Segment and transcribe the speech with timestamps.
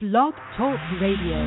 [0.00, 1.42] Blog Talk Radio.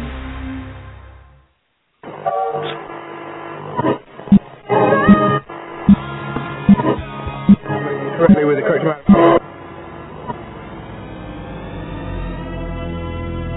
[8.18, 9.42] correctly with the correct amount.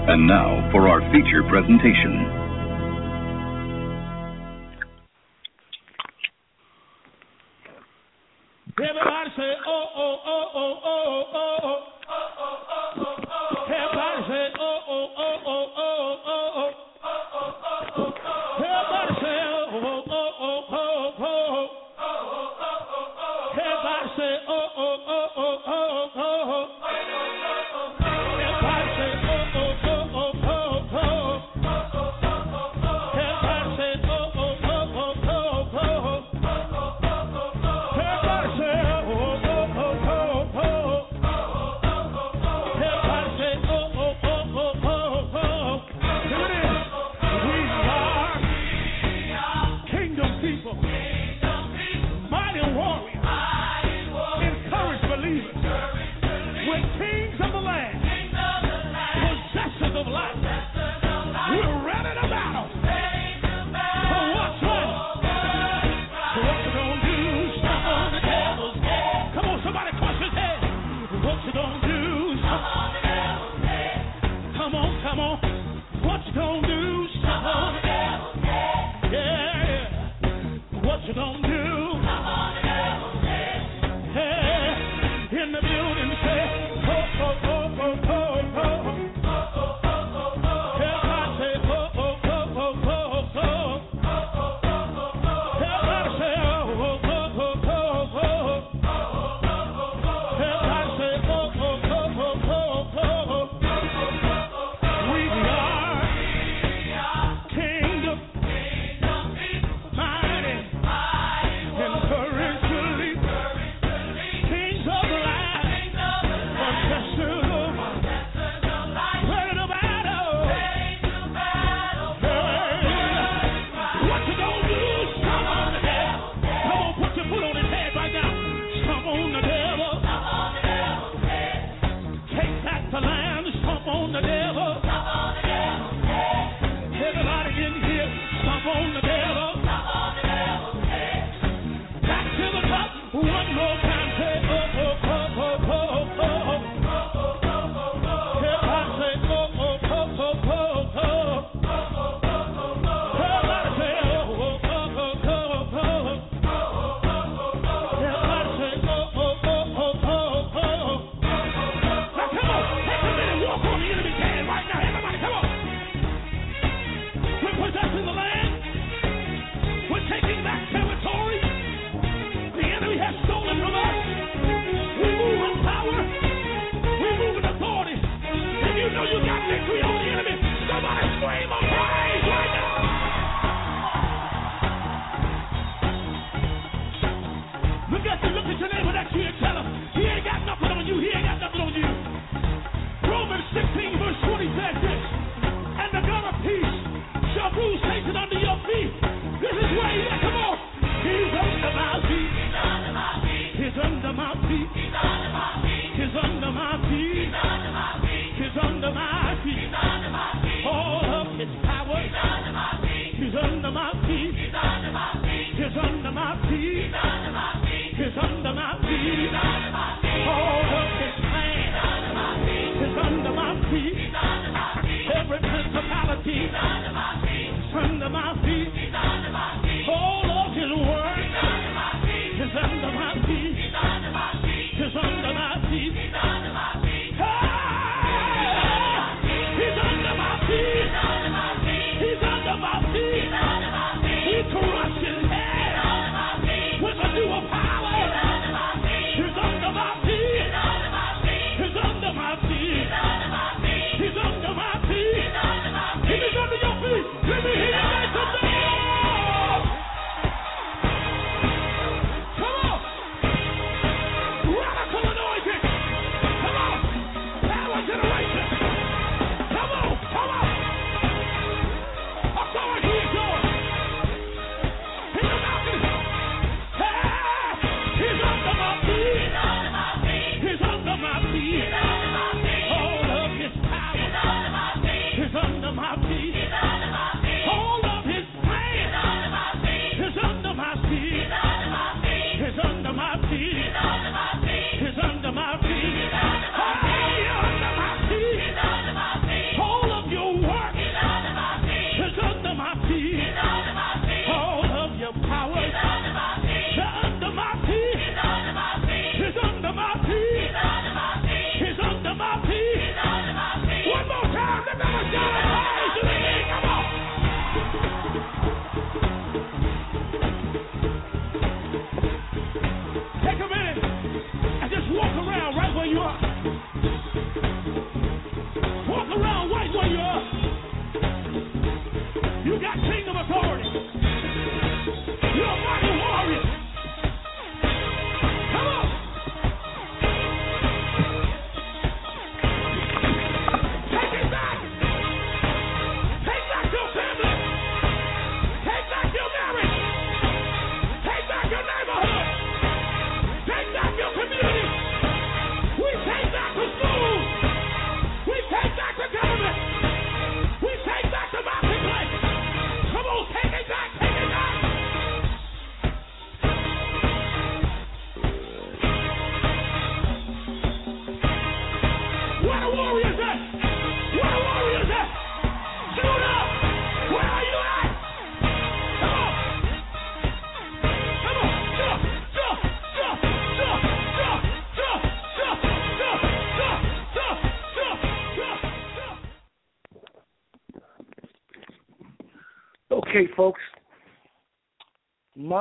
[0.09, 2.44] And now for our feature presentation.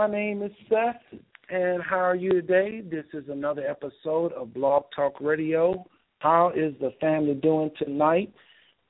[0.05, 1.19] My name is Seth,
[1.49, 2.83] and how are you today?
[2.83, 5.83] This is another episode of Blog Talk Radio.
[6.19, 8.31] How is the family doing tonight?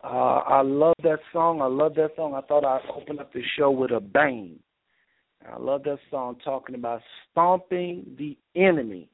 [0.02, 0.08] Uh,
[0.44, 1.62] I love that song.
[1.62, 2.34] I love that song.
[2.34, 4.58] I thought I'd open up the show with a bang.
[5.48, 7.00] I love that song talking about
[7.30, 9.08] stomping the enemy,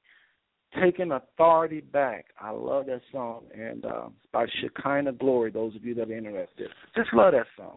[0.83, 2.29] taking authority back.
[2.41, 3.43] I love that song.
[3.55, 6.71] And uh, it's by Shekinah Glory, those of you that are interested.
[6.97, 7.77] Just love that song.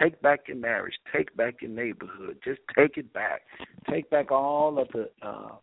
[0.00, 0.94] Take back your marriage.
[1.14, 2.38] Take back your neighborhood.
[2.44, 3.42] Just take it back.
[3.90, 5.56] Take back all of the uh,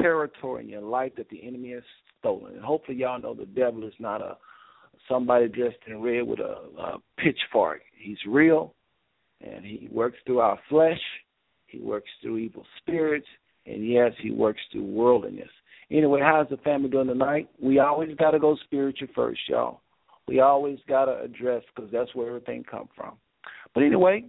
[0.00, 1.82] territory in your life that the enemy has
[2.18, 2.54] stolen.
[2.54, 4.36] And hopefully, y'all know the devil is not a
[5.08, 7.80] somebody dressed in red with a, a pitchfork.
[7.96, 8.74] He's real,
[9.40, 11.00] and he works through our flesh.
[11.66, 13.26] He works through evil spirits,
[13.66, 15.48] and yes, he works through worldliness.
[15.90, 17.48] Anyway, how's the family doing tonight?
[17.60, 19.80] We always got to go spiritual first, y'all.
[20.28, 23.14] We always got to address because that's where everything come from.
[23.74, 24.26] But anyway,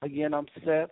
[0.00, 0.88] again, I'm Seth,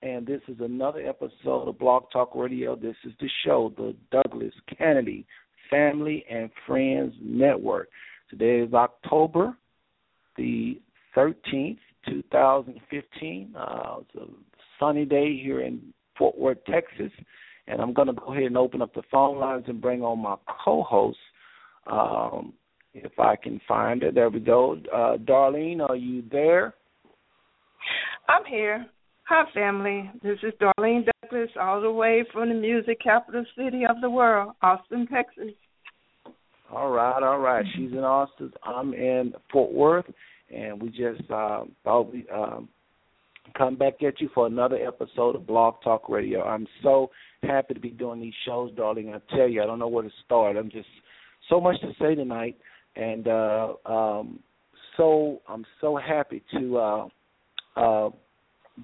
[0.00, 2.76] and this is another episode of Blog Talk Radio.
[2.76, 5.26] This is the show, the Douglas Canady
[5.68, 7.88] Family and Friends Network.
[8.30, 9.56] Today is October
[10.36, 10.80] the
[11.16, 11.78] 13th,
[12.08, 13.54] 2015.
[13.58, 14.26] Uh, it's a
[14.78, 17.10] sunny day here in Fort Worth, Texas,
[17.66, 20.20] and I'm going to go ahead and open up the phone lines and bring on
[20.20, 21.18] my co-host.
[21.90, 22.52] Um,
[22.94, 24.76] if I can find it, there we go.
[24.92, 26.74] Uh, Darlene, are you there?
[28.28, 28.86] I'm here.
[29.28, 30.10] Hi, family.
[30.22, 34.54] This is Darlene Douglas, all the way from the music capital city of the world,
[34.62, 35.54] Austin, Texas.
[36.72, 37.64] All right, all right.
[37.74, 38.52] She's in Austin.
[38.64, 40.06] I'm in Fort Worth,
[40.54, 42.68] and we just uh, thought we um,
[43.56, 46.42] come back at you for another episode of Blog Talk Radio.
[46.42, 47.10] I'm so
[47.42, 49.14] happy to be doing these shows, darling.
[49.14, 50.56] I tell you, I don't know where to start.
[50.56, 50.88] I'm just
[51.48, 52.56] so much to say tonight,
[52.96, 54.40] and uh, um,
[54.96, 57.08] so I'm so happy to uh,
[57.76, 58.10] uh,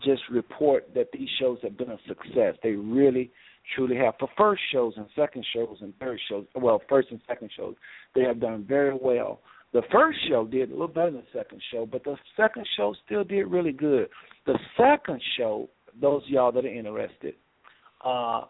[0.05, 2.55] just report that these shows have been a success.
[2.63, 3.31] They really,
[3.75, 4.15] truly have.
[4.19, 7.75] For first shows and second shows and third shows, well, first and second shows,
[8.15, 9.41] they have done very well.
[9.73, 12.95] The first show did a little better than the second show, but the second show
[13.05, 14.09] still did really good.
[14.47, 15.69] The second show,
[16.01, 17.35] those y'all that are interested,
[18.05, 18.43] uh,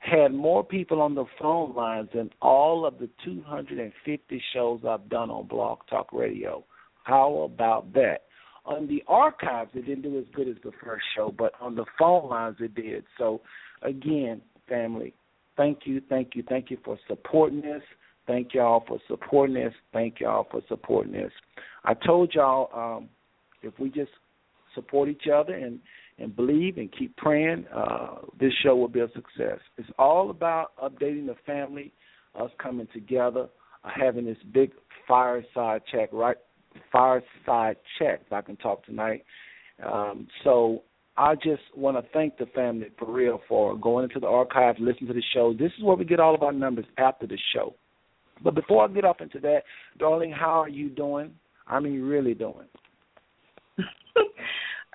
[0.00, 5.30] had more people on the phone lines than all of the 250 shows I've done
[5.30, 6.64] on Blog Talk Radio.
[7.04, 8.22] How about that?
[8.64, 11.84] On the archives, it didn't do as good as the first show, but on the
[11.98, 13.04] phone lines, it did.
[13.18, 13.42] So,
[13.82, 15.12] again, family,
[15.56, 17.82] thank you, thank you, thank you for supporting this.
[18.26, 19.74] Thank y'all for supporting this.
[19.92, 21.32] Thank y'all for supporting this.
[21.84, 23.08] I told y'all um,
[23.62, 24.12] if we just
[24.74, 25.80] support each other and
[26.20, 29.58] and believe and keep praying, uh, this show will be a success.
[29.78, 31.92] It's all about updating the family,
[32.38, 33.48] us coming together,
[33.84, 34.72] uh, having this big
[35.08, 36.36] fireside check, right?
[36.92, 39.24] Fireside check, if I can talk tonight.
[39.84, 40.82] Um, so
[41.16, 45.08] I just want to thank the family for real for going into the archive, listening
[45.08, 45.52] to the show.
[45.52, 47.74] This is where we get all of our numbers after the show.
[48.42, 49.64] But before I get off into that,
[49.98, 51.32] darling, how are you doing?
[51.66, 52.68] I mean, really doing?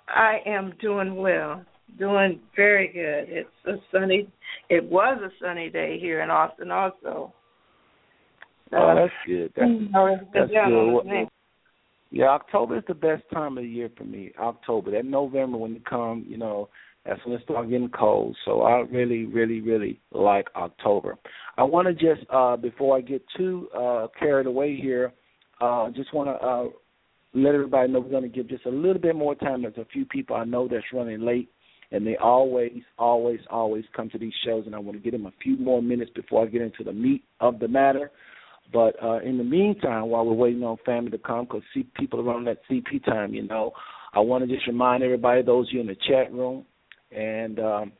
[0.08, 1.64] I am doing well,
[1.98, 3.36] doing very good.
[3.36, 4.28] It's a sunny.
[4.70, 7.34] It was a sunny day here in Austin, also.
[8.74, 9.54] Oh, that's good.
[9.56, 9.72] That's,
[10.34, 11.28] that's yeah, good.
[12.12, 14.32] Yeah, October is the best time of the year for me.
[14.40, 16.70] October, that November when it come, you know,
[17.06, 18.36] that's when it start getting cold.
[18.46, 21.18] So I really, really, really like October.
[21.58, 25.14] I want to just uh before I get too uh carried away here,
[25.62, 26.66] uh just want to uh
[27.36, 29.62] let everybody know we're going to give just a little bit more time.
[29.62, 31.50] There's a few people I know that's running late,
[31.92, 35.26] and they always, always, always come to these shows, and I want to give them
[35.26, 38.12] a few more minutes before I get into the meat of the matter.
[38.74, 42.20] But uh, in the meantime, while we're waiting on family to come, because see people
[42.20, 43.74] around that CP time, you know,
[44.14, 46.66] I want to just remind everybody, those of you in the chat room,
[47.12, 47.92] and um,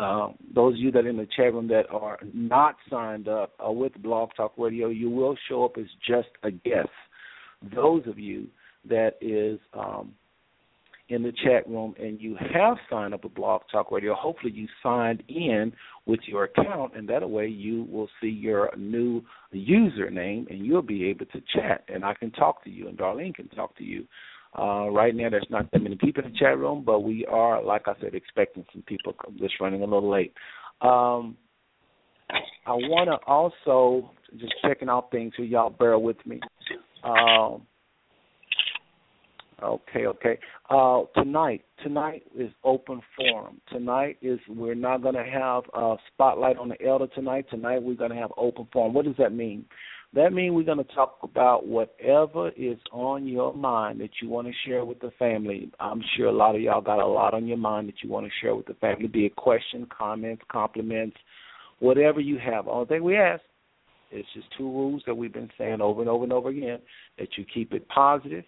[0.00, 3.52] uh, those of you that are in the chat room that are not signed up
[3.64, 6.88] uh, with Blog Talk Radio, you will show up as just a guest.
[7.74, 8.46] Those of you
[8.88, 10.12] that is um,
[11.10, 14.66] in the chat room and you have signed up with Blog Talk Radio, hopefully you
[14.82, 15.72] signed in
[16.06, 19.22] with your account, and that way you will see your new
[19.54, 23.34] username and you'll be able to chat, and I can talk to you, and Darlene
[23.34, 24.06] can talk to you.
[24.58, 27.62] Uh, right now, there's not that many people in the chat room, but we are,
[27.62, 29.14] like I said, expecting some people.
[29.26, 30.32] I'm Just running a little late.
[30.80, 31.36] Um,
[32.66, 35.46] I want to also just checking out things here.
[35.46, 36.40] Y'all bear with me.
[37.02, 37.66] Um,
[39.62, 40.38] okay, okay.
[40.68, 43.60] Uh, tonight, tonight is open forum.
[43.70, 47.46] Tonight is we're not going to have a spotlight on the elder tonight.
[47.50, 48.94] Tonight we're going to have open forum.
[48.94, 49.64] What does that mean?
[50.12, 54.48] That means we're going to talk about whatever is on your mind that you want
[54.48, 55.70] to share with the family.
[55.78, 58.26] I'm sure a lot of y'all got a lot on your mind that you want
[58.26, 61.16] to share with the family, be it question, comments, compliments,
[61.78, 62.66] whatever you have.
[62.66, 63.40] Only thing we ask
[64.10, 66.78] is just two rules that we've been saying over and over and over again
[67.18, 68.44] that you keep it positive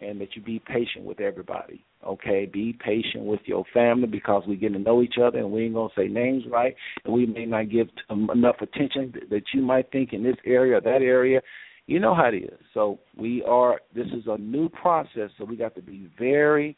[0.00, 1.84] and that you be patient with everybody.
[2.06, 5.64] Okay, be patient with your family because we get to know each other and we
[5.64, 9.62] ain't gonna say names right, and we may not give um, enough attention that you
[9.62, 11.40] might think in this area or that area.
[11.86, 12.58] You know how it is.
[12.74, 13.80] So we are.
[13.94, 16.76] This is a new process, so we got to be very,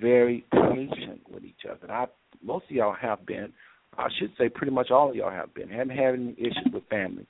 [0.00, 1.80] very patient with each other.
[1.82, 2.06] And I,
[2.42, 3.52] most of y'all have been.
[3.98, 5.68] I should say, pretty much all of y'all have been.
[5.68, 7.26] Haven't had any issues with family.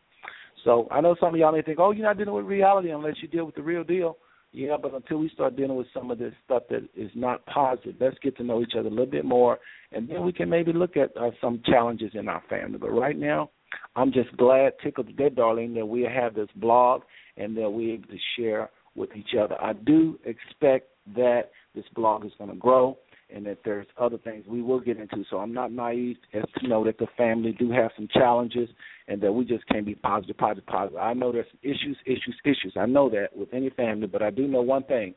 [0.64, 3.16] So I know some of y'all may think, oh, you're not dealing with reality unless
[3.22, 4.18] you deal with the real deal.
[4.52, 7.96] Yeah, but until we start dealing with some of this stuff that is not positive,
[8.00, 9.58] let's get to know each other a little bit more,
[9.92, 12.78] and then we can maybe look at uh, some challenges in our family.
[12.78, 13.50] But right now,
[13.96, 17.02] I'm just glad, tickled to death, darling, that we have this blog
[17.36, 19.60] and that we're able to share with each other.
[19.60, 22.96] I do expect that this blog is going to grow
[23.34, 25.24] and that there's other things we will get into.
[25.30, 28.68] So I'm not naive as to know that the family do have some challenges
[29.08, 30.98] and that we just can't be positive, positive, positive.
[30.98, 32.74] I know there's issues, issues, issues.
[32.78, 35.14] I know that with any family, but I do know one thing.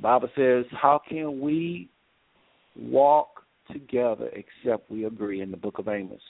[0.00, 1.88] Bible says, How can we
[2.76, 3.42] walk
[3.72, 6.20] together except we agree in the book of Amos?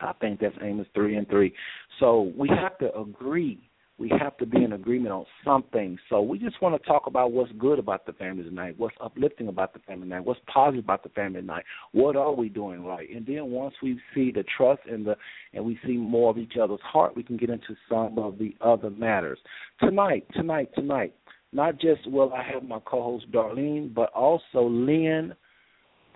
[0.00, 1.54] I think that's Amos three and three.
[2.00, 5.98] So we have to agree we have to be in agreement on something.
[6.10, 9.48] So we just want to talk about what's good about the family tonight, what's uplifting
[9.48, 13.08] about the family tonight, what's positive about the family tonight, what are we doing right?
[13.08, 15.16] And then once we see the trust and the
[15.54, 18.54] and we see more of each other's heart, we can get into some of the
[18.60, 19.38] other matters.
[19.80, 21.14] Tonight, tonight, tonight,
[21.52, 25.34] not just will I have my co-host Darlene, but also Lynn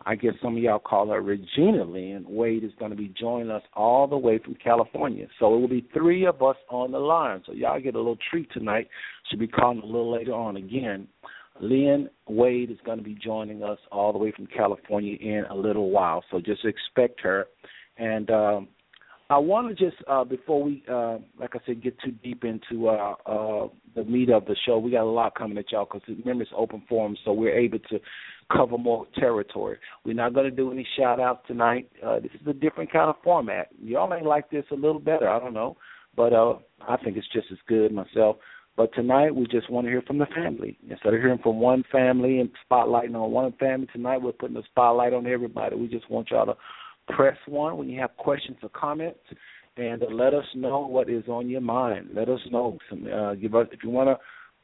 [0.06, 2.24] I guess some of y'all call her Regina Lynn.
[2.26, 5.26] Wade is going to be joining us all the way from California.
[5.38, 7.42] So it will be three of us on the line.
[7.46, 8.88] So y'all get a little treat tonight.
[9.28, 11.06] She'll be calling a little later on again.
[11.60, 15.54] Lynn Wade is going to be joining us all the way from California in a
[15.54, 16.24] little while.
[16.30, 17.46] So just expect her.
[17.98, 18.68] And um,
[19.28, 22.88] I want to just uh, before we, uh, like I said, get too deep into
[22.88, 24.78] uh, uh, the meat of the show.
[24.78, 27.78] We got a lot coming at y'all because remember it's open forum, so we're able
[27.90, 28.00] to
[28.54, 29.78] cover more territory.
[30.04, 31.90] We're not going to do any shout outs tonight.
[32.04, 33.68] Uh, this is a different kind of format.
[33.82, 35.28] Y'all may like this a little better.
[35.28, 35.76] I don't know,
[36.16, 36.54] but uh,
[36.88, 38.36] I think it's just as good myself.
[38.76, 40.78] But tonight we just want to hear from the family.
[40.88, 44.62] Instead of hearing from one family and spotlighting on one family, tonight we're putting a
[44.64, 45.76] spotlight on everybody.
[45.76, 46.56] We just want y'all to
[47.14, 49.18] press one when you have questions or comments
[49.76, 52.10] and let us know what is on your mind.
[52.14, 52.78] Let us know.
[52.88, 54.18] Some, uh, give us if you want to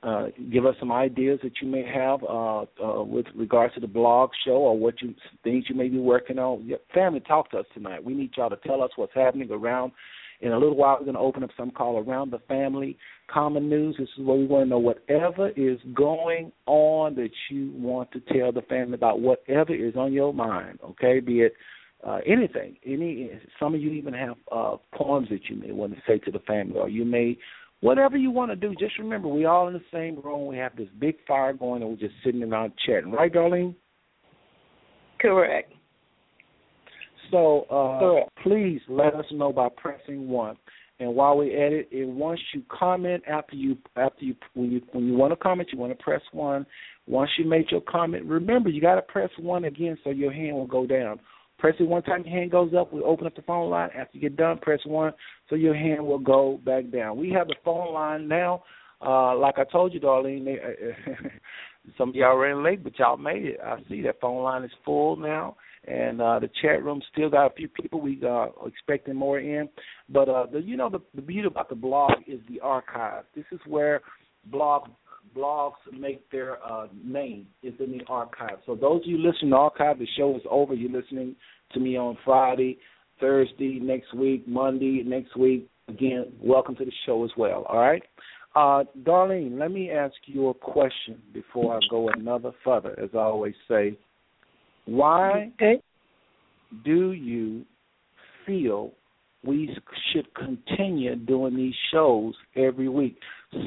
[0.07, 3.89] uh, give us some ideas that you may have uh, uh, with regards to the
[3.89, 6.65] blog show or what you things you may be working on.
[6.65, 8.05] Your family, talk to us tonight.
[8.05, 9.91] We need y'all to tell us what's happening around.
[10.43, 12.97] In a little while, we're going to open up some call around the family
[13.29, 13.97] common news.
[13.99, 18.21] This is where we want to know whatever is going on that you want to
[18.21, 19.21] tell the family about.
[19.21, 21.19] Whatever is on your mind, okay?
[21.19, 21.55] Be it
[22.07, 22.77] uh, anything.
[22.85, 26.31] Any some of you even have uh, poems that you may want to say to
[26.31, 27.37] the family, or you may
[27.81, 28.75] whatever you want to do.
[28.79, 30.47] Just remember, we all in the same room.
[30.47, 33.13] We have this big fire going, and we're just sitting around chatting.
[33.13, 33.75] Right, Darlene?
[35.21, 35.73] Correct.
[37.31, 40.57] So uh, please let us know by pressing one.
[40.99, 45.07] And while we edit, it once you comment after you after you when you when
[45.07, 46.65] you want to comment, you want to press one.
[47.07, 50.57] Once you make your comment, remember you got to press one again so your hand
[50.57, 51.21] will go down.
[51.59, 52.93] Press it one time, your hand goes up.
[52.93, 53.89] We open up the phone line.
[53.97, 55.13] After you get done, press one,
[55.49, 57.17] so your hand will go back down.
[57.17, 58.63] We have the phone line now.
[59.01, 61.29] Uh, like I told you, Darlene, they, uh,
[61.99, 63.61] some of y'all ran late, but y'all made it.
[63.65, 67.47] I see that phone line is full now, and uh, the chat room still got
[67.47, 68.01] a few people.
[68.01, 69.69] We uh, expecting more in,
[70.09, 73.25] but uh, the, you know the, the beauty about the blog is the archive.
[73.35, 74.01] This is where
[74.47, 74.89] blog
[75.35, 78.59] blogs make their uh, name is in the archive.
[78.67, 80.75] So those of you listening to archive, the show is over.
[80.75, 81.37] You're listening
[81.73, 82.79] to me on Friday,
[83.21, 85.69] Thursday next week, Monday next week.
[85.89, 87.65] Again, welcome to the show as well.
[87.69, 88.03] All right,
[88.57, 92.99] uh, Darlene, let me ask you a question before I go another further.
[92.99, 93.97] As I always say,
[94.87, 95.81] why okay.
[96.85, 97.65] do you
[98.47, 98.93] feel
[99.47, 99.77] we
[100.13, 103.19] should continue doing these shows every week?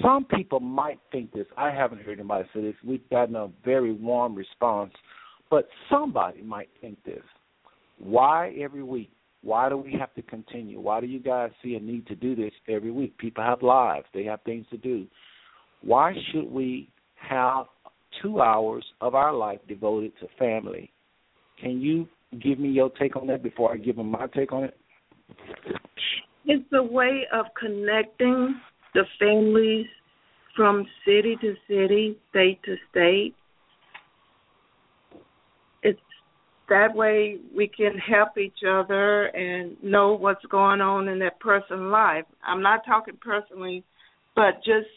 [0.01, 1.47] Some people might think this.
[1.57, 2.75] I haven't heard anybody say this.
[2.85, 4.91] We've gotten a very warm response,
[5.49, 7.23] but somebody might think this.
[7.97, 9.11] Why every week?
[9.41, 10.79] Why do we have to continue?
[10.79, 13.17] Why do you guys see a need to do this every week?
[13.17, 15.07] People have lives, they have things to do.
[15.81, 17.65] Why should we have
[18.21, 20.91] two hours of our life devoted to family?
[21.61, 22.07] Can you
[22.41, 24.77] give me your take on that before I give them my take on it?
[26.45, 28.59] It's a way of connecting
[28.93, 29.85] the families
[30.55, 33.35] from city to city, state to state.
[35.83, 35.99] It's
[36.69, 41.91] that way we can help each other and know what's going on in that person's
[41.91, 42.25] life.
[42.45, 43.83] I'm not talking personally,
[44.35, 44.87] but just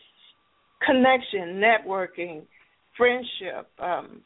[0.86, 2.42] connection, networking,
[2.96, 4.20] friendship, um,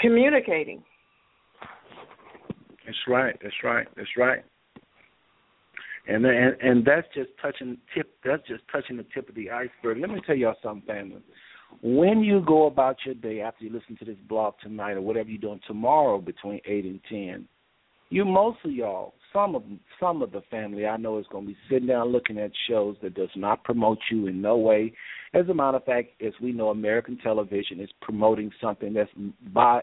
[0.00, 0.82] communicating.
[2.86, 3.36] That's right.
[3.42, 3.86] That's right.
[3.96, 4.44] That's right.
[6.08, 8.10] And and and that's just touching tip.
[8.24, 9.98] That's just touching the tip of the iceberg.
[9.98, 11.22] Let me tell y'all something, family.
[11.82, 15.28] When you go about your day after you listen to this blog tonight or whatever
[15.28, 17.48] you're doing tomorrow between eight and ten,
[18.08, 19.64] you most of y'all, some of
[19.98, 22.96] some of the family I know is going to be sitting down looking at shows
[23.02, 24.92] that does not promote you in no way.
[25.34, 29.10] As a matter of fact, as we know, American television is promoting something that's
[29.52, 29.80] by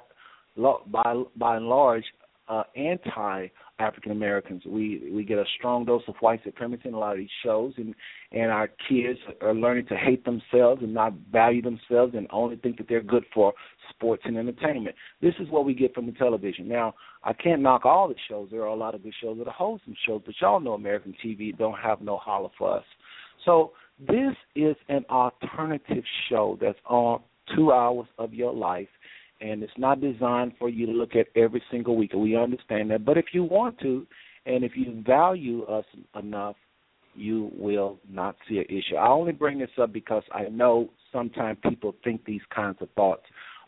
[0.55, 2.05] by by and large
[2.47, 3.47] uh, anti
[3.79, 4.63] African Americans.
[4.65, 7.73] We we get a strong dose of white supremacy in a lot of these shows,
[7.77, 7.95] and
[8.31, 12.77] and our kids are learning to hate themselves and not value themselves, and only think
[12.77, 13.53] that they're good for
[13.89, 14.95] sports and entertainment.
[15.21, 16.67] This is what we get from the television.
[16.67, 18.49] Now, I can't knock all the shows.
[18.51, 21.15] There are a lot of good shows that are wholesome shows, but y'all know American
[21.23, 22.85] TV don't have no holler for us.
[23.45, 27.21] So this is an alternative show that's on
[27.55, 28.87] two hours of your life
[29.43, 32.13] and it's not designed for you to look at every single week.
[32.13, 34.07] We understand that, but if you want to,
[34.45, 35.85] and if you value us
[36.17, 36.55] enough,
[37.13, 38.95] you will not see an issue.
[38.95, 43.23] I only bring this up because I know sometimes people think these kinds of thoughts,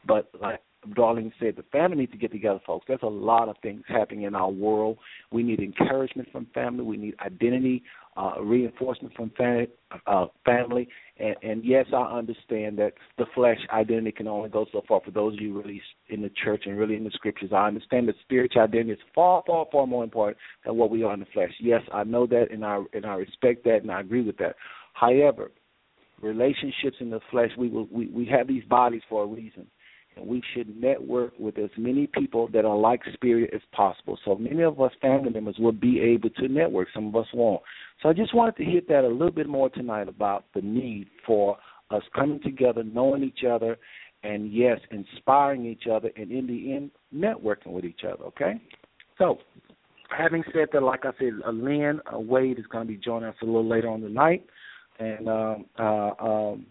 [0.08, 2.86] but like Darlene said, the family needs to get together, folks.
[2.88, 4.98] There's a lot of things happening in our world.
[5.32, 6.84] We need encouragement from family.
[6.84, 7.84] We need identity
[8.18, 9.68] uh, reinforcement from family,
[10.08, 10.88] uh, family.
[11.18, 15.02] And, and yes, I understand that the flesh identity can only go so far.
[15.04, 18.08] For those of you really in the church and really in the scriptures, I understand
[18.08, 21.26] that spiritual identity is far, far, far more important than what we are in the
[21.34, 21.52] flesh.
[21.60, 24.56] Yes, I know that, and I and I respect that, and I agree with that.
[24.94, 25.52] However,
[26.22, 29.68] relationships in the flesh, we will we, we have these bodies for a reason
[30.22, 34.18] we should network with as many people that are like spirit as possible.
[34.26, 36.88] So many of us family members will be able to network.
[36.94, 37.62] Some of us won't.
[38.02, 41.08] So I just wanted to hit that a little bit more tonight about the need
[41.26, 41.58] for
[41.92, 43.78] us coming together, knowing each other,
[44.24, 48.24] and yes, inspiring each other, and in the end, networking with each other.
[48.26, 48.60] Okay.
[49.18, 49.38] So,
[50.16, 53.36] having said that, like I said, Lynn uh, Wade is going to be joining us
[53.42, 54.46] a little later on tonight,
[55.00, 56.66] and um, uh, um,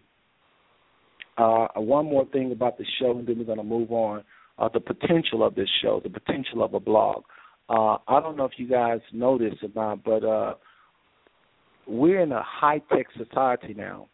[1.37, 4.23] uh, one more thing about the show, and then we're going to move on.
[4.57, 7.25] Uh, the potential of this show, the potential of a blog.
[7.69, 10.55] Uh, I don't know if you guys know this or not, but uh,
[11.89, 14.07] we're in a high tech society now,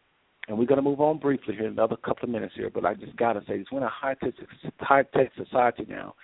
[0.47, 2.71] and we're going to move on briefly here in another couple of minutes here.
[2.73, 4.33] But I just got to say this: we're in a high tech
[4.79, 6.15] high tech society now,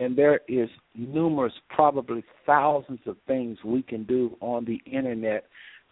[0.00, 5.44] and there is numerous, probably thousands of things we can do on the internet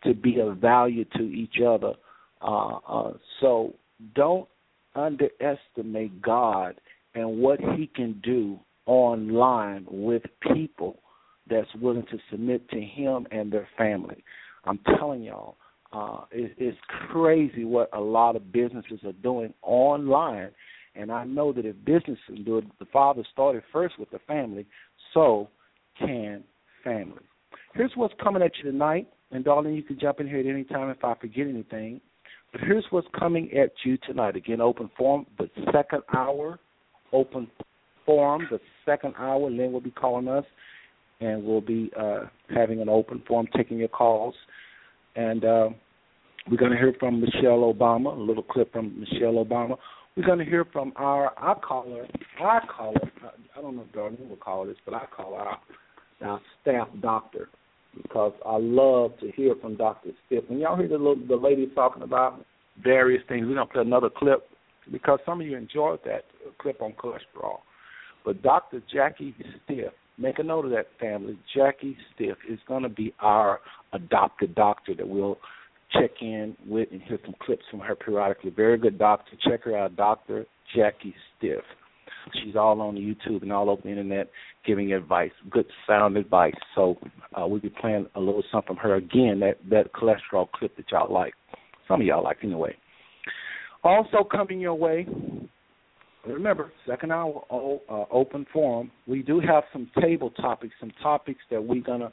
[0.04, 1.92] to be of value to each other.
[2.40, 3.74] Uh, uh, so
[4.14, 4.48] don't
[4.94, 6.80] underestimate God
[7.14, 10.22] and what He can do online with
[10.54, 10.98] people
[11.48, 14.24] that's willing to submit to Him and their family.
[14.64, 15.56] I'm telling y'all,
[15.92, 16.78] uh, it, it's
[17.10, 20.50] crazy what a lot of businesses are doing online.
[20.94, 24.66] And I know that if businesses do it, the father started first with the family,
[25.14, 25.48] so
[25.98, 26.44] can
[26.84, 27.22] family.
[27.74, 29.08] Here's what's coming at you tonight.
[29.30, 32.00] And darling, you can jump in here at any time if I forget anything.
[32.52, 34.36] But here's what's coming at you tonight.
[34.36, 36.58] Again, open forum, the second hour,
[37.12, 37.48] open
[38.06, 39.50] forum, the second hour.
[39.50, 40.44] Lynn will be calling us,
[41.20, 42.20] and we'll be uh,
[42.54, 44.34] having an open forum, taking your calls.
[45.14, 45.68] And uh,
[46.50, 49.76] we're going to hear from Michelle Obama, a little clip from Michelle Obama.
[50.16, 52.06] We're going to hear from our, I call her,
[52.44, 55.58] I call her, I don't know if Darlene will call this, but I call our,
[56.22, 57.48] our staff doctor
[57.96, 60.10] because I love to hear from Dr.
[60.26, 60.44] Stiff.
[60.48, 62.44] When y'all hear the little, the lady talking about
[62.82, 64.48] various things, we're gonna play another clip
[64.92, 66.24] because some of you enjoyed that
[66.60, 67.58] clip on cholesterol.
[68.24, 68.82] But Dr.
[68.92, 71.38] Jackie Stiff, make a note of that family.
[71.54, 73.60] Jackie Stiff is going to be our
[73.92, 75.38] adopted doctor that we'll
[75.92, 78.50] check in with and hear some clips from her periodically.
[78.50, 79.32] Very good doctor.
[79.48, 80.44] Check her out, Dr.
[80.74, 81.62] Jackie Stiff.
[82.42, 84.30] She's all on YouTube and all over the internet
[84.66, 86.54] giving advice, good sound advice.
[86.74, 86.96] So
[87.34, 89.40] uh, we'll be playing a little something from her again.
[89.40, 91.34] That that cholesterol clip that y'all like,
[91.86, 92.76] some of y'all like anyway.
[93.84, 95.06] Also coming your way,
[96.26, 98.90] remember, second hour uh, open forum.
[99.06, 102.12] We do have some table topics, some topics that we're gonna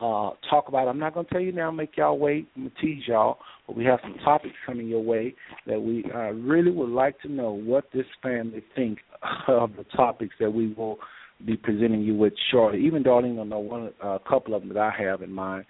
[0.00, 0.88] uh, talk about.
[0.88, 2.48] I'm not gonna tell you now, make y'all wait.
[2.54, 5.34] I'm gonna tease y'all, but we have some topics coming your way
[5.66, 8.98] that we uh, really would like to know what this family think
[9.48, 10.98] of the topics that we will
[11.44, 12.84] be presenting you with shortly.
[12.84, 15.64] Even Darlene will know one, a uh, couple of them that I have in mind.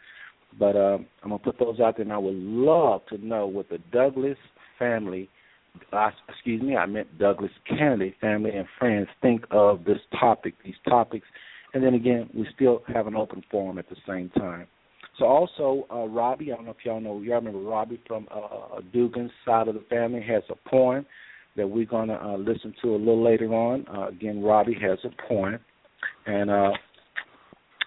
[0.59, 3.69] But uh, I'm gonna put those out there, and I would love to know what
[3.69, 4.39] the Douglas
[4.79, 5.29] family,
[5.93, 10.75] uh, excuse me, I meant Douglas Canady family and friends think of this topic, these
[10.89, 11.27] topics,
[11.75, 14.67] and then again, we still have an open forum at the same time.
[15.19, 18.81] So also, uh, Robbie, I don't know if y'all know, y'all remember Robbie from uh,
[18.93, 21.07] Dugan's side of the family has a poem
[21.57, 23.87] that we're going to uh, listen to a little later on.
[23.89, 25.59] Uh, again, Robbie has a poem,
[26.27, 26.71] and uh,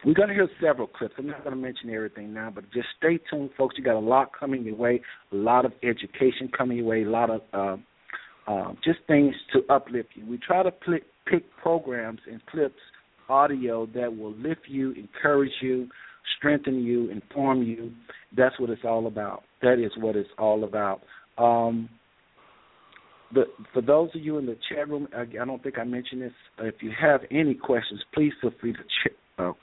[0.06, 1.14] we're going to hear several clips.
[1.18, 3.76] I'm not going to mention everything now, but just stay tuned, folks.
[3.78, 7.10] You got a lot coming your way, a lot of education coming your way, a
[7.10, 7.78] lot of uh,
[8.52, 10.26] uh, just things to uplift you.
[10.26, 12.80] We try to pl- pick programs and clips,
[13.30, 15.88] audio that will lift you, encourage you,
[16.38, 17.92] strengthen you, inform you.
[18.36, 19.44] That's what it's all about.
[19.62, 21.02] That is what it's all about.
[21.38, 21.90] Um,
[23.34, 26.22] but for those of you in the chat room, I, I don't think I mentioned
[26.22, 26.32] this.
[26.60, 29.54] If you have any questions, please feel free to ch- uh,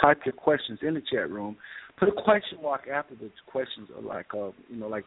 [0.00, 1.56] type your questions in the chat room.
[1.98, 5.04] Put a question mark after the questions, like uh, you know, like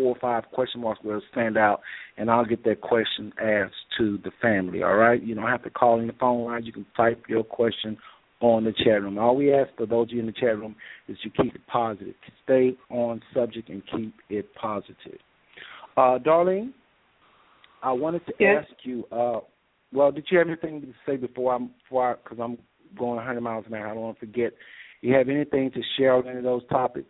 [0.00, 1.80] four or five question marks will stand out,
[2.16, 4.82] and I'll get that question asked to the family.
[4.82, 6.64] All right, you don't have to call in the phone line.
[6.64, 7.98] You can type your question
[8.40, 9.18] on the chat room.
[9.18, 10.74] All we ask for those of you in the chat room
[11.08, 15.18] is to keep it positive, stay on subject, and keep it positive.
[15.96, 16.72] Uh, Darlene,
[17.82, 18.64] I wanted to yes.
[18.64, 19.04] ask you.
[19.12, 19.40] Uh,
[19.92, 22.56] well, did you have anything to say before I'm before because I'm
[22.98, 23.88] going 100 miles an hour.
[23.88, 24.52] I don't want to forget.
[25.02, 27.08] You have anything to share on any of those topics?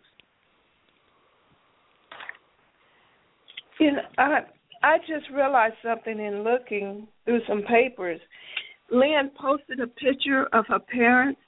[3.81, 4.41] You know, I
[4.83, 8.19] I just realized something in looking through some papers.
[8.91, 11.41] Lynn posted a picture of her parents,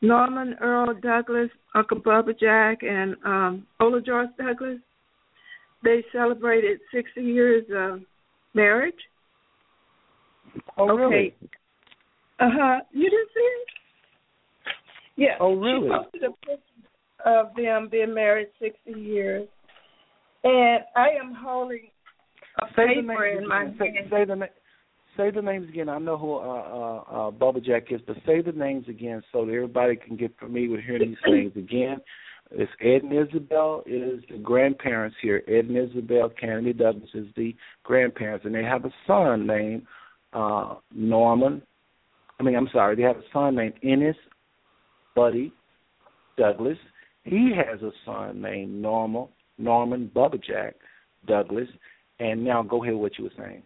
[0.00, 4.78] Norman Earl Douglas, Uncle Bubba Jack, and um, Ola George Douglas.
[5.84, 8.00] They celebrated 60 years of
[8.52, 8.94] marriage.
[10.76, 11.02] Oh, okay.
[11.02, 11.34] really?
[12.40, 12.80] Uh huh.
[12.90, 13.68] You didn't see it?
[15.14, 15.36] Yeah.
[15.38, 15.88] Oh, really?
[15.88, 16.62] She posted a picture
[17.24, 19.46] of them being married 60 years,
[20.44, 21.88] and I am holding
[22.60, 23.66] a Say the paper in my.
[23.78, 24.08] Say, hand.
[24.10, 24.46] say the na-
[25.16, 25.88] say the names again.
[25.88, 29.44] I know who uh, uh, uh, Bubba Jack is, but say the names again so
[29.46, 31.98] that everybody can get familiar with hearing these names again.
[32.50, 35.42] It's Ed and Isabelle is the grandparents here.
[35.48, 39.86] Ed and Isabelle Canady Douglas is the grandparents, and they have a son named
[40.34, 41.62] uh, Norman.
[42.38, 44.16] I mean, I'm sorry, they have a son named Ennis
[45.16, 45.52] Buddy
[46.36, 46.76] Douglas.
[47.24, 50.74] He has a son named Normal Norman Bubba Jack
[51.26, 51.68] Douglas.
[52.20, 53.62] And now go ahead with what you were saying.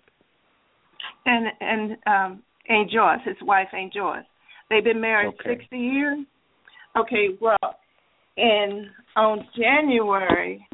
[1.26, 4.24] and and um Aunt Joyce, his wife Aunt Joyce.
[4.70, 5.58] They've been married Okay.
[5.58, 6.18] sixty years.
[6.96, 7.76] Okay, well,
[8.36, 10.66] and on January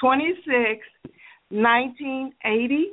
[0.00, 1.14] twenty sixth,
[1.50, 2.88] nineteen eighty,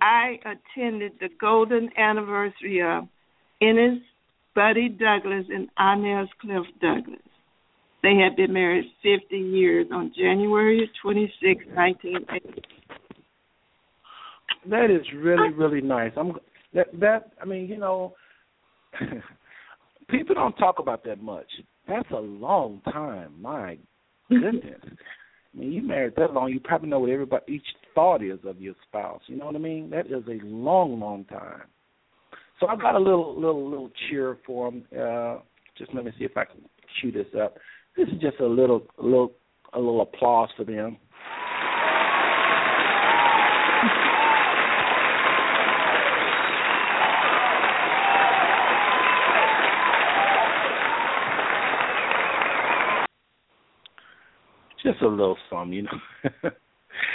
[0.00, 3.04] I attended the golden anniversary of
[3.62, 3.98] Ennis
[4.54, 7.20] Buddy Douglas and Inez Cliff Douglas.
[8.08, 12.62] They had been married 50 years on January 26, 1980.
[14.70, 16.12] That is really really nice.
[16.16, 16.32] I'm
[16.72, 18.14] that that I mean you know
[20.08, 21.48] people don't talk about that much.
[21.86, 23.34] That's a long time.
[23.42, 23.76] My
[24.30, 24.80] goodness.
[24.82, 28.58] I mean, you married that long, you probably know what everybody each thought is of
[28.58, 29.20] your spouse.
[29.26, 29.90] You know what I mean?
[29.90, 31.62] That is a long, long time.
[32.60, 34.84] So I got a little, little, little cheer for them.
[34.92, 35.38] Uh,
[35.76, 36.60] just let me see if I can
[37.00, 37.56] cue this up.
[37.98, 39.32] This is just a little, a little,
[39.72, 40.98] a little applause for them.
[54.84, 55.90] Just a little something, you know.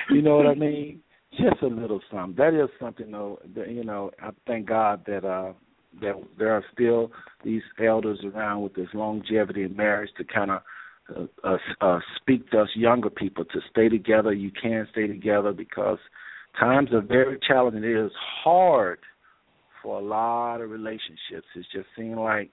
[0.09, 0.99] you know what I mean?
[1.31, 2.35] Just a little something.
[2.35, 3.39] That is something, though.
[3.55, 5.53] That, you know, I thank God that uh
[6.01, 7.11] that there are still
[7.43, 10.61] these elders around with this longevity in marriage to kind of
[11.15, 14.33] uh, uh, uh, speak to us younger people to stay together.
[14.33, 15.97] You can stay together because
[16.59, 17.83] times are very challenging.
[17.83, 18.11] It is
[18.43, 18.99] hard
[19.81, 21.45] for a lot of relationships.
[21.55, 22.51] It's just seems like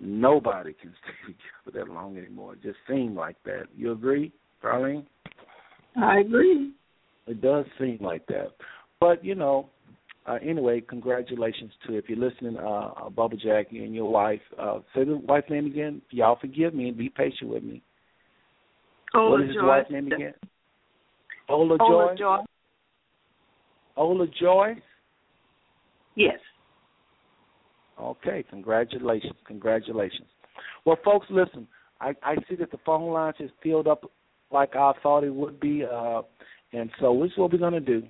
[0.00, 2.54] nobody can stay together that long anymore.
[2.54, 3.66] It just seems like that.
[3.76, 5.06] You agree, Darlene?
[5.96, 6.72] I agree.
[7.26, 8.48] It does seem like that.
[9.00, 9.70] But you know,
[10.26, 14.40] uh, anyway, congratulations to if you're listening, uh, uh, Bubba Jack and your wife.
[14.58, 16.00] Uh, say the wife's name again.
[16.10, 17.82] Y'all forgive me and be patient with me.
[19.14, 19.64] Ola what is his Joyce.
[19.64, 20.34] wife's name again?
[21.48, 22.14] Ola, Ola Joy.
[22.18, 22.46] Joyce.
[23.96, 24.74] Ola Joy?
[26.16, 26.38] Yes.
[28.00, 30.26] Okay, congratulations, congratulations.
[30.84, 31.68] Well, folks, listen.
[32.00, 34.10] I, I see that the phone lines is filled up
[34.50, 36.22] like I thought it would be, uh,
[36.72, 38.02] and so this is what we're going to do.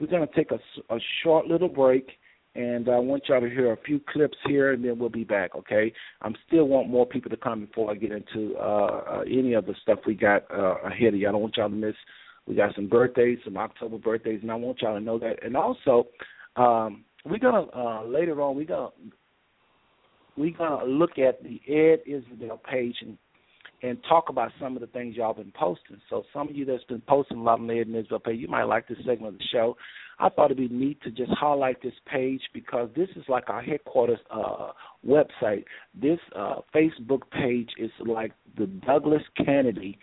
[0.00, 2.10] We're going to take a, a short little break,
[2.54, 5.54] and I want y'all to hear a few clips here, and then we'll be back.
[5.54, 5.92] Okay?
[6.22, 9.66] I'm still want more people to come before I get into uh, uh, any of
[9.66, 11.28] the stuff we got uh, ahead of you.
[11.28, 11.94] I don't want y'all to miss.
[12.46, 15.44] We got some birthdays, some October birthdays, and I want y'all to know that.
[15.44, 16.06] And also,
[16.56, 18.90] um, we're gonna uh, later on we're gonna
[20.36, 23.18] we're gonna look at the Ed Isabelle page and
[23.82, 26.00] and talk about some of the things y'all been posting.
[26.08, 28.64] So some of you that's been posting a lot the Ed and page, you might
[28.64, 29.76] like this segment of the show.
[30.18, 33.62] I thought it'd be neat to just highlight this page because this is like our
[33.62, 34.72] headquarters uh,
[35.06, 35.64] website.
[35.94, 39.98] This uh, Facebook page is like the Douglas Canady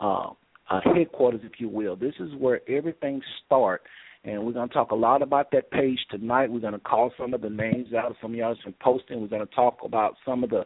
[0.00, 0.30] uh,
[0.70, 1.96] uh, headquarters, if you will.
[1.96, 3.84] This is where everything starts
[4.24, 6.50] and we're going to talk a lot about that page tonight.
[6.50, 8.74] We're going to call some of the names out of some of y'all that's been
[8.80, 9.20] posting.
[9.20, 10.64] We're going to talk about some of the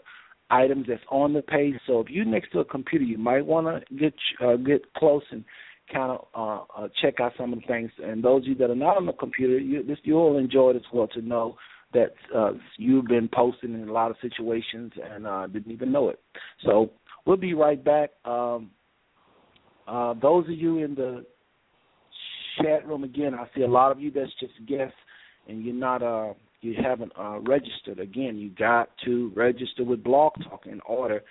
[0.53, 1.75] items that's on the page.
[1.87, 5.23] So if you're next to a computer, you might want to get uh, get close
[5.31, 5.45] and
[5.93, 7.91] kind of uh, uh, check out some of the things.
[8.03, 10.77] And those of you that are not on the computer, you, this, you'll enjoy it
[10.77, 11.57] as well to know
[11.93, 16.09] that uh, you've been posting in a lot of situations and uh, didn't even know
[16.09, 16.21] it.
[16.65, 16.91] So
[17.27, 18.11] we'll be right back.
[18.25, 18.71] Um,
[19.87, 21.27] uh, those of you in the
[22.62, 24.95] chat room again, I see a lot of you that's just guests
[25.49, 27.98] and you're not uh you haven't uh registered.
[27.98, 31.22] Again, you got to register with Blog Talk in order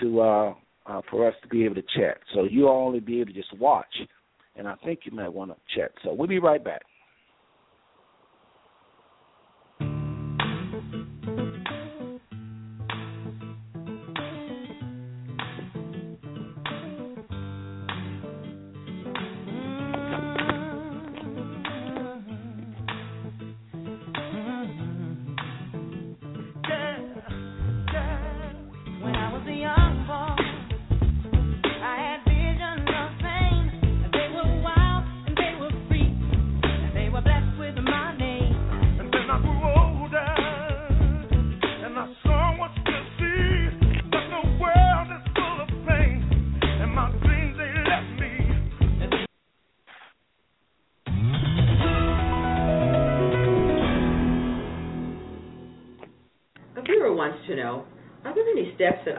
[0.00, 0.54] to uh,
[0.86, 2.18] uh for us to be able to chat.
[2.34, 3.94] So you'll only be able to just watch.
[4.54, 5.92] And I think you might want to chat.
[6.04, 6.82] So we'll be right back.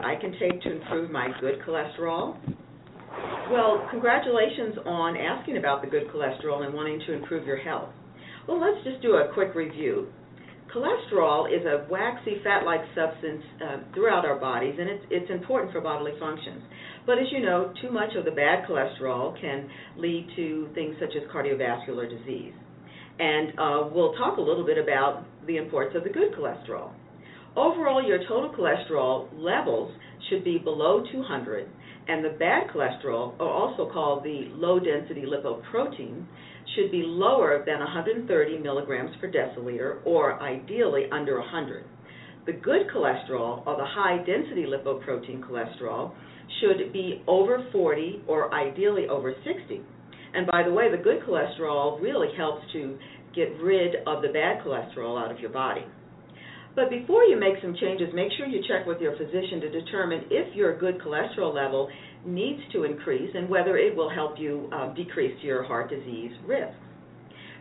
[0.04, 2.36] I can take to improve my good cholesterol?
[3.50, 7.88] Well, congratulations on asking about the good cholesterol and wanting to improve your health.
[8.46, 10.08] Well, let's just do a quick review.
[10.74, 15.80] Cholesterol is a waxy fat-like substance uh, throughout our bodies, and it's, it's important for
[15.80, 16.62] bodily functions.
[17.06, 21.12] But as you know, too much of the bad cholesterol can lead to things such
[21.16, 22.52] as cardiovascular disease.
[23.18, 26.90] And uh, we'll talk a little bit about the importance of the good cholesterol.
[27.56, 29.92] Overall, your total cholesterol levels
[30.28, 31.68] should be below 200,
[32.08, 36.24] and the bad cholesterol, or also called the low density lipoprotein,
[36.74, 41.84] should be lower than 130 milligrams per deciliter, or ideally under 100.
[42.46, 46.12] The good cholesterol, or the high density lipoprotein cholesterol,
[46.60, 49.80] should be over 40 or ideally over 60.
[50.34, 52.98] And by the way, the good cholesterol really helps to
[53.34, 55.84] get rid of the bad cholesterol out of your body.
[56.74, 60.24] But before you make some changes, make sure you check with your physician to determine
[60.30, 61.88] if your good cholesterol level
[62.26, 66.74] needs to increase and whether it will help you uh, decrease your heart disease risk.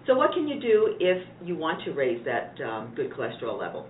[0.08, 3.88] So what can you do if you want to raise that um, good cholesterol level?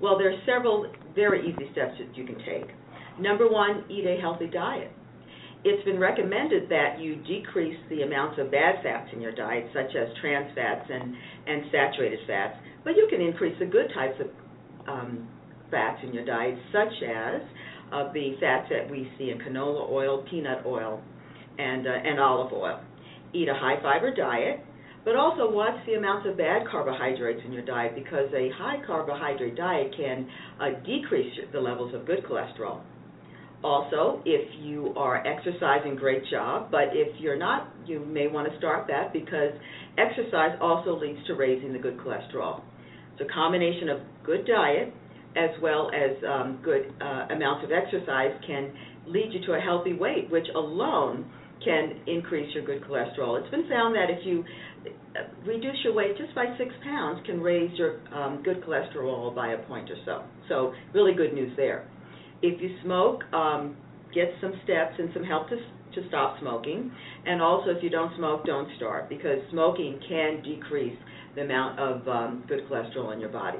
[0.00, 2.70] Well, there are several very easy steps that you can take.
[3.18, 4.92] Number one, eat a healthy diet.
[5.64, 9.94] It's been recommended that you decrease the amounts of bad fats in your diet, such
[9.94, 11.14] as trans fats and,
[11.46, 14.28] and saturated fats, but you can increase the good types of
[14.90, 15.28] um,
[15.70, 17.40] fats in your diet, such as
[17.92, 21.00] uh, the fats that we see in canola oil, peanut oil,
[21.58, 22.80] and uh, and olive oil.
[23.32, 24.60] Eat a high fiber diet,
[25.04, 29.56] but also watch the amounts of bad carbohydrates in your diet because a high carbohydrate
[29.56, 30.28] diet can
[30.60, 32.80] uh, decrease the levels of good cholesterol.
[33.62, 38.56] Also, if you are exercising, great job, but if you're not, you may want to
[38.56, 39.52] start that because
[39.98, 42.62] exercise also leads to raising the good cholesterol.
[43.12, 44.92] It's a combination of good diet
[45.36, 48.72] as well as um, good uh, amounts of exercise can
[49.06, 51.24] lead you to a healthy weight, which alone
[51.64, 53.40] can increase your good cholesterol.
[53.40, 54.44] It's been found that if you
[54.86, 59.52] uh, reduce your weight just by six pounds, can raise your um, good cholesterol by
[59.52, 60.22] a point or so.
[60.48, 61.86] So really good news there.
[62.42, 63.76] If you smoke, um,
[64.14, 65.56] get some steps and some help to
[65.94, 66.92] to stop smoking.
[67.26, 70.96] And also, if you don't smoke, don't start because smoking can decrease
[71.34, 73.58] the amount of um, good cholesterol in your body.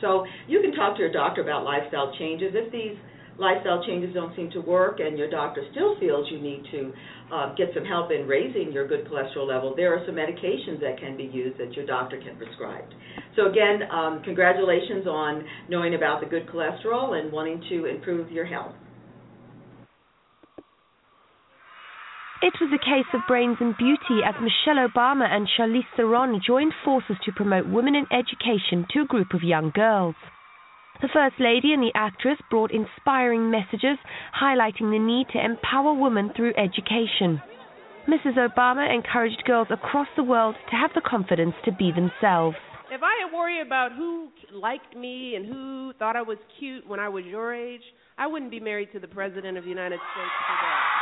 [0.00, 2.52] So you can talk to your doctor about lifestyle changes.
[2.54, 2.96] If these
[3.38, 6.92] lifestyle changes don't seem to work and your doctor still feels you need to
[7.32, 10.98] uh, get some help in raising your good cholesterol level, there are some medications that
[11.00, 12.84] can be used that your doctor can prescribe.
[13.36, 18.44] So again, um, congratulations on knowing about the good cholesterol and wanting to improve your
[18.44, 18.74] health.
[22.42, 26.72] It was a case of brains and beauty as Michelle Obama and Charlize Theron joined
[26.82, 30.14] forces to promote women in education to a group of young girls.
[31.02, 33.98] The First Lady and the actress brought inspiring messages
[34.40, 37.42] highlighting the need to empower women through education.
[38.08, 38.40] Mrs.
[38.40, 42.56] Obama encouraged girls across the world to have the confidence to be themselves.
[42.90, 47.00] If I had worried about who liked me and who thought I was cute when
[47.00, 47.84] I was your age,
[48.16, 50.99] I wouldn't be married to the President of the United States today.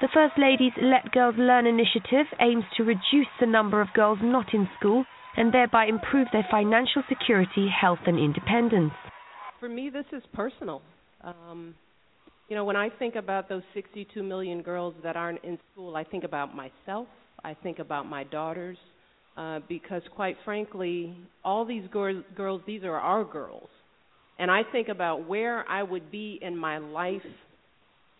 [0.00, 4.54] The First Lady's Let Girls Learn initiative aims to reduce the number of girls not
[4.54, 5.04] in school
[5.36, 8.92] and thereby improve their financial security, health, and independence.
[9.58, 10.82] For me, this is personal.
[11.22, 11.74] Um,
[12.48, 16.04] you know, when I think about those 62 million girls that aren't in school, I
[16.04, 17.08] think about myself.
[17.44, 18.78] I think about my daughters,
[19.36, 23.68] uh, because quite frankly, all these girls, girls, these are our girls.
[24.38, 27.22] And I think about where I would be in my life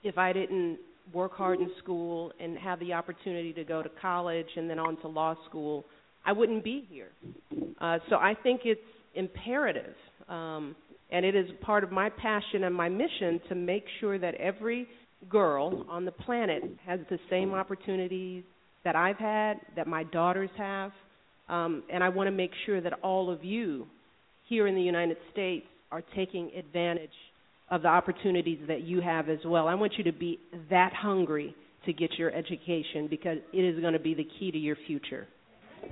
[0.02, 0.78] if I didn't
[1.12, 4.96] work hard in school and have the opportunity to go to college and then on
[5.00, 5.84] to law school,
[6.24, 7.08] I wouldn't be here.
[7.80, 8.80] Uh, so I think it's
[9.14, 9.94] imperative,
[10.28, 10.76] um,
[11.10, 14.86] and it is part of my passion and my mission to make sure that every
[15.28, 18.44] girl on the planet has the same opportunities
[18.84, 20.92] that I've had, that my daughters have,
[21.48, 23.86] um, and I want to make sure that all of you
[24.48, 27.10] here in the United States are taking advantage
[27.70, 29.68] of the opportunities that you have as well.
[29.68, 30.38] I want you to be
[30.70, 31.54] that hungry
[31.84, 35.26] to get your education because it is going to be the key to your future.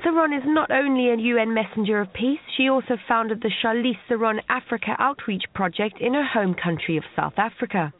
[0.03, 4.41] Theron is not only a UN messenger of peace, she also founded the Charlize Theron
[4.49, 7.93] Africa Outreach Project in her home country of South Africa.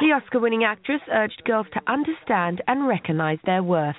[0.00, 3.96] The Oscar winning actress urged girls to understand and recognize their worth.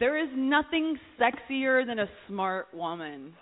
[0.00, 3.34] There is nothing sexier than a smart woman.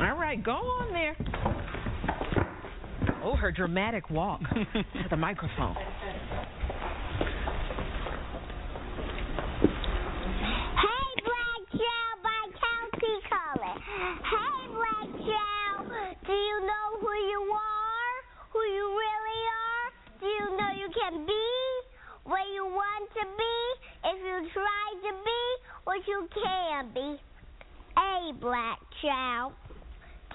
[0.00, 1.16] All right, go on there.
[3.22, 5.74] Oh, her dramatic walk to the microphone.
[5.74, 5.88] Hey,
[11.24, 13.78] Black Joe, by Countee Cullen.
[14.24, 15.84] Hey, Black Joe,
[16.26, 18.16] do you know who you are?
[18.52, 19.88] Who you really are?
[20.20, 21.46] Do you know you can be
[22.24, 23.56] what you want to be
[24.04, 25.42] if you try to be
[25.84, 27.20] what you can be?
[27.96, 29.52] Hey, Black Child,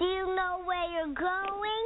[0.00, 1.84] do you know where you're going?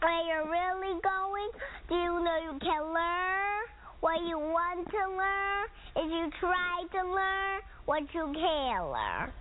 [0.00, 1.50] Where you're really going?
[1.88, 3.62] Do you know you can learn
[3.98, 5.66] what you want to learn
[5.96, 9.32] if you try to learn what you can learn?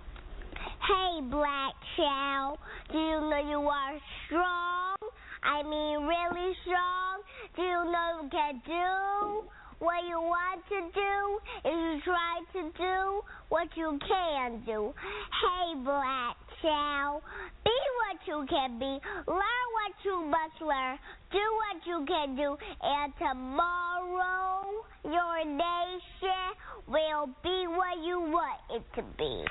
[0.81, 2.57] Hey, Black Child,
[2.91, 4.95] do you know you are strong?
[5.43, 7.21] I mean, really strong?
[7.55, 9.47] Do you know you can do
[9.77, 14.91] what you want to do if you try to do what you can do?
[14.97, 17.21] Hey, Black Child,
[17.65, 20.97] be what you can be, learn what you must learn,
[21.31, 26.53] do what you can do, and tomorrow your nation
[26.87, 29.45] will be what you want it to be.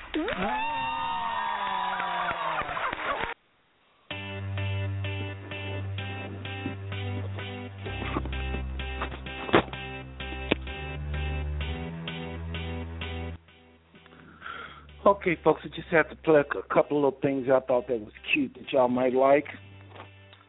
[15.06, 17.98] Okay, folks, I just have to pluck a couple of little things I thought that
[17.98, 19.46] was cute that y'all might like.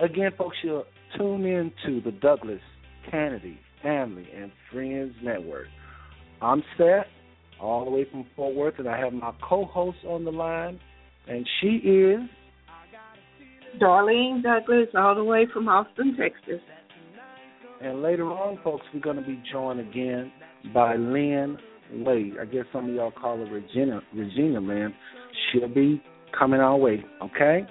[0.01, 0.83] Again, folks, you'll
[1.17, 2.59] tune in to the Douglas
[3.09, 5.67] Canady Family and Friends Network.
[6.41, 7.05] I'm Seth,
[7.61, 10.81] all the way from Fort Worth, and I have my co-host on the line,
[11.29, 12.19] and she is
[13.79, 16.61] Darlene Douglas, all the way from Austin, Texas.
[17.81, 20.29] And later on, folks, we're going to be joined again
[20.73, 21.57] by Lynn
[21.93, 22.35] Wade.
[22.41, 24.93] I guess some of y'all call her Regina, Regina Lynn.
[25.51, 26.01] She'll be
[26.37, 27.65] coming our way, okay?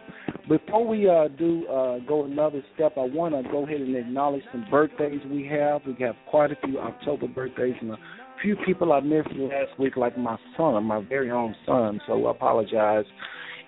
[0.49, 4.43] Before we uh, do uh, go another step, I want to go ahead and acknowledge
[4.53, 5.83] some birthdays we have.
[5.87, 7.99] We have quite a few October birthdays and a
[8.43, 12.31] few people I missed last week, like my son, my very own son, so I
[12.31, 13.05] apologize.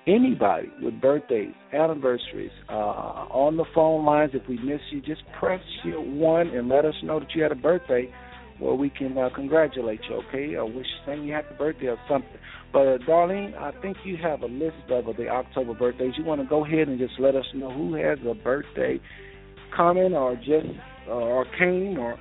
[0.07, 5.61] Anybody with birthdays, anniversaries, uh, on the phone lines, if we miss you, just press
[5.85, 8.13] your one and let us know that you had a birthday.
[8.63, 10.55] Where we can uh, congratulate you, okay?
[10.55, 12.31] Or wish sing you happy birthday or something.
[12.73, 16.15] But uh, Darlene, I think you have a list of the October birthdays.
[16.17, 19.01] You want to go ahead and just let us know who has a birthday
[19.77, 20.67] coming or just
[21.09, 22.19] uh, or came or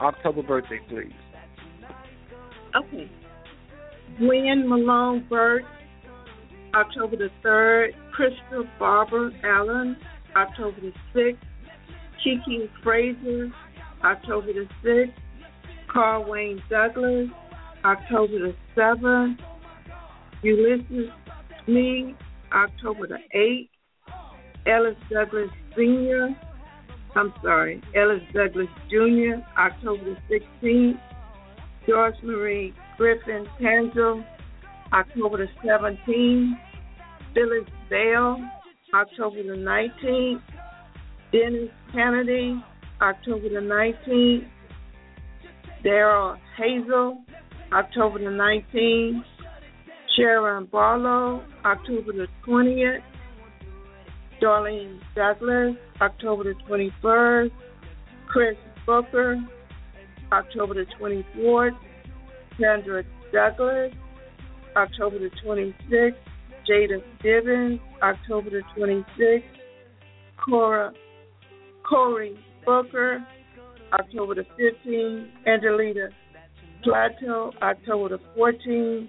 [0.00, 1.12] October birthday, please.
[2.76, 3.10] Okay.
[4.18, 5.64] Gwen Malone Burt,
[6.74, 7.90] October the 3rd.
[8.12, 9.96] Crystal Barbara Allen,
[10.36, 11.38] October the 6th.
[12.22, 13.52] Kiki Fraser,
[14.04, 15.12] October the 6th.
[15.94, 17.28] Carl Wayne Douglas,
[17.84, 19.38] October the 7th.
[20.42, 21.08] Ulysses
[21.64, 22.16] Smee,
[22.52, 23.68] October the 8th.
[24.66, 26.36] Ellis Douglas Sr.,
[27.14, 31.00] I'm sorry, Ellis Douglas Jr., October the 16th.
[31.86, 34.24] George Marie Griffin Tanzel,
[34.92, 36.58] October the 17th.
[37.34, 38.38] Phyllis Bell,
[38.92, 40.42] October the 19th.
[41.30, 42.60] Dennis Canady,
[43.00, 44.48] October the 19th.
[45.84, 47.22] Daryl Hazel,
[47.72, 49.22] October the 19th.
[50.16, 53.02] Sharon Barlow, October the 20th.
[54.40, 57.50] Darlene Douglas, October the 21st.
[58.28, 58.56] Chris
[58.86, 59.36] Booker,
[60.32, 61.76] October the 24th.
[62.60, 63.92] Sandra Douglas,
[64.76, 66.14] October the 26th.
[66.68, 69.42] Jada Gibbons, October the 26th.
[70.44, 70.92] Cora
[71.88, 73.26] Corey Booker,
[73.98, 75.28] October the 15th.
[75.46, 76.08] Angelita
[76.82, 79.08] Plateau, October the 14th.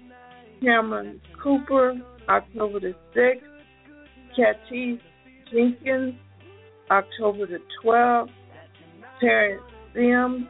[0.62, 1.94] Cameron Cooper,
[2.28, 3.40] October the 6th.
[4.38, 5.00] Katis
[5.52, 6.14] Jenkins,
[6.90, 8.30] October the 12th.
[9.20, 9.62] Terrence
[9.94, 10.46] Sims,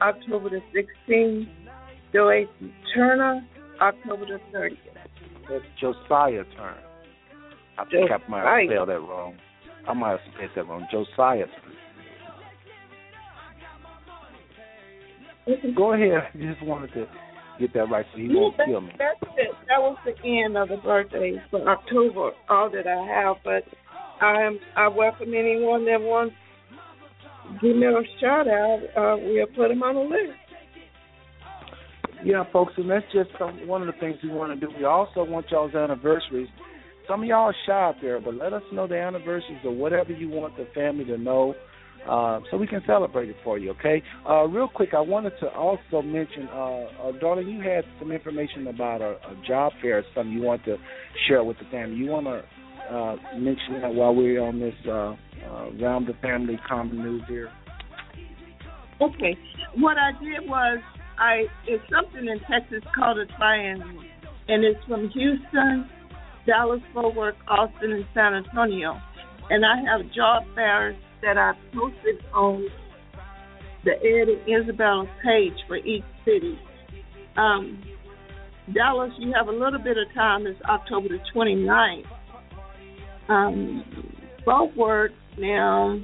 [0.00, 0.60] October the
[1.08, 1.48] 16th.
[2.14, 3.46] Joacy Turner,
[3.80, 4.76] October the 30th.
[5.48, 6.82] That's Josiah Turner.
[7.78, 9.36] I think I might have spelled that wrong.
[9.86, 10.86] I might have said that wrong.
[10.90, 11.77] Josiah Turner.
[15.76, 16.30] Go ahead.
[16.34, 17.06] I just wanted to
[17.58, 18.92] get that right so he won't kill me.
[18.98, 19.50] That's it.
[19.68, 23.36] That was the end of the birthdays for October, all that I have.
[23.44, 23.64] But
[24.20, 26.34] I am I welcome anyone that wants
[27.46, 28.80] to give me a shout out.
[28.96, 30.38] Uh, we'll put them on the list.
[32.24, 34.72] Yeah, folks, and that's just some, one of the things we want to do.
[34.76, 36.48] We also want y'all's anniversaries.
[37.06, 40.12] Some of y'all are shy out there, but let us know the anniversaries or whatever
[40.12, 41.54] you want the family to know,
[42.06, 43.70] uh, so we can celebrate it for you.
[43.72, 44.02] Okay.
[44.28, 48.66] Uh, real quick, I wanted to also mention, uh, uh, darling, you had some information
[48.66, 50.76] about a, a job fair or something you want to
[51.26, 51.96] share with the family.
[51.96, 55.14] You want to uh, mention that while we're on this uh,
[55.80, 57.50] round the family common news here.
[59.00, 59.36] Okay.
[59.76, 60.78] What I did was
[61.18, 64.02] I it's something in Texas called a triangle,
[64.48, 65.88] and it's from Houston,
[66.46, 68.98] Dallas, Fort Worth, Austin, and San Antonio.
[69.50, 72.66] And I have job fairs that I posted on
[73.84, 76.58] the Ed and Isabelle page for each city.
[77.36, 77.82] Um,
[78.74, 80.46] Dallas, you have a little bit of time.
[80.46, 82.04] It's October the 29th.
[83.28, 83.84] Um,
[84.76, 86.00] Worth, now,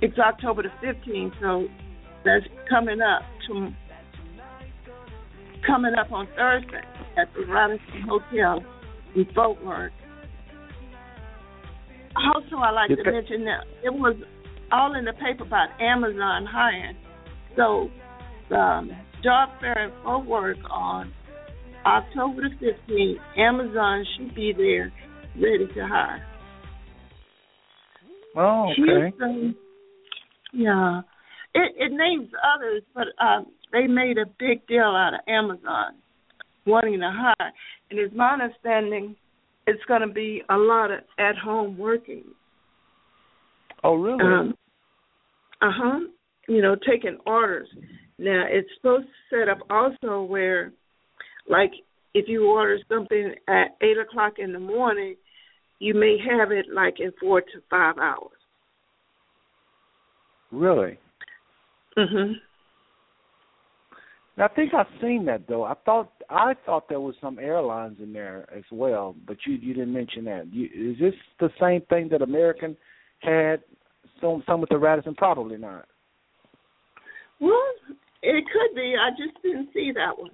[0.00, 1.68] it's October the 15th, so
[2.24, 3.70] that's coming up to
[5.66, 6.80] coming up on Thursday
[7.18, 8.64] at the Radisson Hotel
[9.14, 9.92] in Fort Worth.
[12.34, 14.16] Also, I like to mention that it was
[14.72, 16.96] all in the paper about Amazon hiring.
[17.56, 17.90] So,
[18.54, 18.90] um,
[19.22, 21.12] job fair in Fort Worth on
[21.84, 24.92] October the 15th, Amazon should be there
[25.36, 26.26] ready to hire.
[28.36, 29.10] Oh, okay.
[29.16, 29.56] Houston,
[30.52, 31.00] yeah.
[31.54, 35.94] It, it names others, but um, they made a big deal out of Amazon
[36.66, 37.52] wanting to hire.
[37.90, 39.16] And it's my understanding
[39.66, 42.24] it's going to be a lot of at home working.
[43.82, 44.22] Oh, really?
[44.22, 44.54] Um,
[45.62, 46.00] uh huh.
[46.48, 47.68] You know, taking orders.
[48.18, 50.72] Now, it's supposed to set up also where,
[51.48, 51.70] like,
[52.12, 55.16] if you order something at 8 o'clock in the morning,
[55.78, 58.36] you may have it like in four to five hours.
[60.52, 60.98] Really?
[61.96, 62.40] Mhm.
[64.38, 65.64] I think I've seen that though.
[65.64, 69.74] I thought I thought there was some airlines in there as well, but you you
[69.74, 70.46] didn't mention that.
[70.52, 72.76] You, is this the same thing that American
[73.20, 73.60] had?
[74.20, 75.86] Some some with the Radisson, probably not.
[77.40, 77.54] Well,
[78.22, 78.94] it could be.
[79.00, 80.30] I just didn't see that one.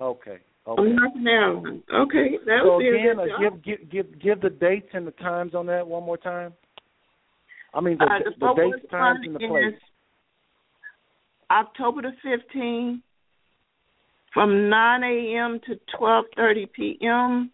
[0.00, 0.38] Okay.
[0.66, 0.82] Okay.
[0.82, 1.82] American Airlines.
[1.94, 3.64] Okay, that so would be again, a good uh, job.
[3.64, 6.52] give give give give the dates and the times on that one more time.
[7.72, 9.80] I mean the, Uh, the, the dates, times, and the place.
[11.50, 13.00] October the 15th
[14.34, 15.60] from 9 a.m.
[15.66, 17.50] to 12:30 p.m.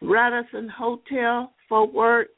[0.00, 2.28] Radisson Hotel, Fort Worth,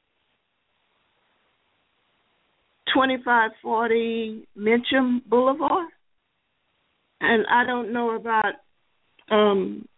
[2.93, 5.89] 2540 Meacham Boulevard.
[7.21, 8.55] and I don't know about.
[9.31, 9.89] Um,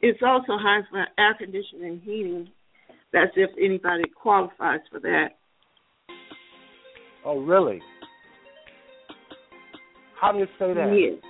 [0.00, 2.48] it's also high for air conditioning and heating.
[3.12, 5.30] That's if anybody qualifies for that.
[7.24, 7.80] Oh, really?
[10.20, 10.92] How did it say that?
[10.94, 11.22] Yes.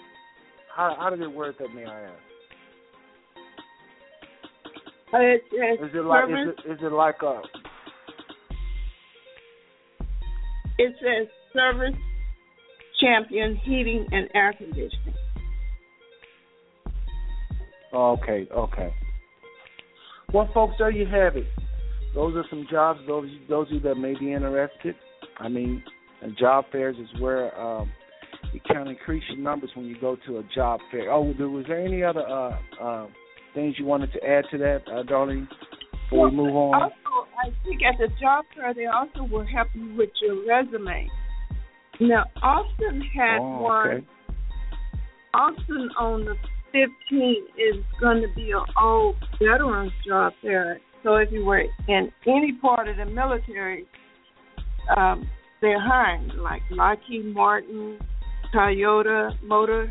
[0.74, 1.74] How how did it word that?
[1.74, 2.14] May I ask?
[5.12, 6.54] Uh, it says Is it like service.
[6.58, 7.42] is it is it like a
[10.78, 11.98] It says service
[13.00, 15.14] champion heating and air conditioning.
[17.92, 18.92] Okay, okay.
[20.32, 21.46] Well, folks, there you have it.
[22.14, 23.00] Those are some jobs.
[23.06, 24.94] Those those of you that may be interested.
[25.38, 25.82] I mean,
[26.22, 27.90] and job fairs is where um,
[28.52, 31.12] you can increase your numbers when you go to a job fair.
[31.12, 33.06] Oh, there- was there any other uh, uh,
[33.54, 35.48] things you wanted to add to that, uh, darling?
[36.10, 36.82] Before we move on.
[36.82, 41.08] Also, I think at the job fair they also will help you with your resume.
[42.00, 43.86] Now, Austin had Oh, one.
[43.88, 44.06] okay.
[45.34, 46.36] Austin on the
[46.72, 50.80] 15th is going to be an old veterans job fair.
[51.02, 53.86] So if you were in any part of the military,
[54.96, 55.28] um,
[55.60, 57.98] they're hiring like Lockheed Martin,
[58.54, 59.90] Toyota, Motor,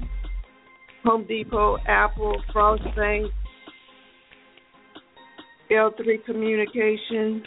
[1.03, 3.31] Home Depot, Apple, Frost Bank,
[5.71, 7.43] L3 Communication,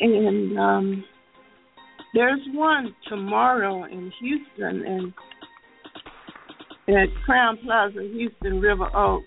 [0.00, 1.04] and um,
[2.14, 5.12] there's one tomorrow in Houston and
[6.88, 9.22] at Crowne Plaza, Houston River Oak,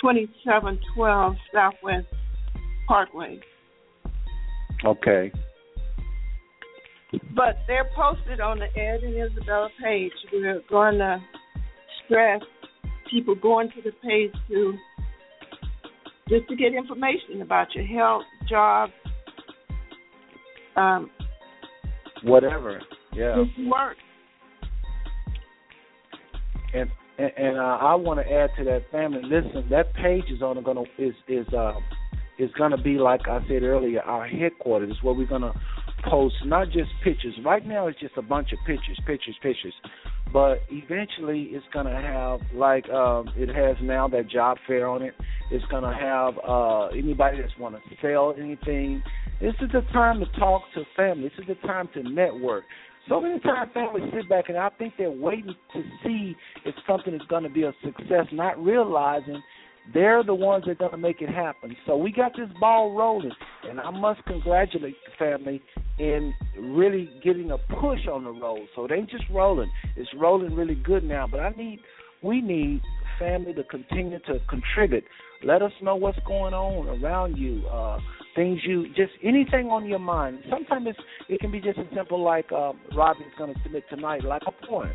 [0.00, 2.06] 2712 Southwest
[2.88, 3.38] Parkway.
[4.84, 5.30] Okay.
[7.34, 10.12] But they're posted on the Ed and Isabella page.
[10.32, 11.18] We're going to
[12.04, 12.40] stress
[13.10, 14.74] people going to the page to
[16.28, 18.90] just to get information about your health, job,
[20.76, 21.10] um,
[22.22, 22.80] Whatever.
[23.12, 23.44] Yeah.
[23.44, 23.96] just work.
[26.74, 26.88] and
[27.18, 29.20] and, and uh, I want to add to that family.
[29.24, 31.72] Listen, that page is only gonna is is uh
[32.38, 35.52] is gonna be like I said earlier, our headquarters is where we're gonna
[36.10, 37.34] post not just pictures.
[37.44, 39.74] Right now it's just a bunch of pictures, pictures, pictures.
[40.32, 45.14] But eventually it's gonna have like um it has now that job fair on it.
[45.50, 49.02] It's gonna have uh anybody that's wanna sell anything.
[49.40, 51.28] This is the time to talk to family.
[51.28, 52.64] This is the time to network.
[53.08, 57.14] So many times families sit back and I think they're waiting to see if something
[57.14, 59.42] is going to be a success, not realizing
[59.92, 61.76] they're the ones that are going to make it happen.
[61.86, 63.32] So we got this ball rolling,
[63.68, 65.62] and I must congratulate the family
[65.98, 68.66] in really getting a push on the road.
[68.74, 71.26] So it ain't just rolling; it's rolling really good now.
[71.30, 71.80] But I need,
[72.22, 72.82] we need
[73.18, 75.04] family to continue to contribute.
[75.42, 77.66] Let us know what's going on around you.
[77.66, 77.98] Uh,
[78.36, 80.40] things you just anything on your mind.
[80.48, 84.24] Sometimes it's, it can be just as simple like uh, Robbie's going to submit tonight,
[84.24, 84.92] like a poem.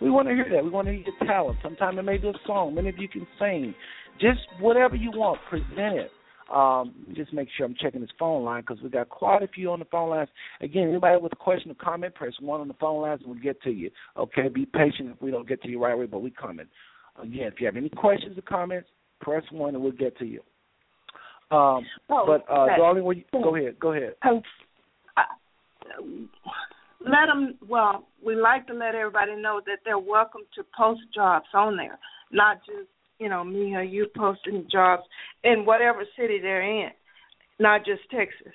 [0.00, 0.64] We want to hear that.
[0.64, 1.58] We want to hear your talent.
[1.62, 2.74] Sometimes it may be a song.
[2.74, 3.74] Many of you can sing.
[4.20, 6.10] Just whatever you want, present it.
[6.52, 9.70] Um, just make sure I'm checking this phone line because we got quite a few
[9.70, 10.28] on the phone lines.
[10.60, 13.42] Again, anybody with a question or comment, press one on the phone lines and we'll
[13.42, 13.90] get to you.
[14.16, 16.66] Okay, be patient if we don't get to you right away, but we coming.
[17.22, 18.88] Again, if you have any questions or comments,
[19.20, 20.40] press one and we'll get to you.
[21.52, 22.76] Um, Oh, but uh, okay.
[22.76, 24.14] darling, you, go ahead, go ahead.
[24.22, 24.42] Um,
[27.00, 27.54] let them.
[27.68, 31.98] Well, we like to let everybody know that they're welcome to post jobs on there,
[32.30, 32.88] not just
[33.20, 35.02] you know me or you posting jobs
[35.44, 36.90] in whatever city they're in,
[37.60, 38.54] not just Texas.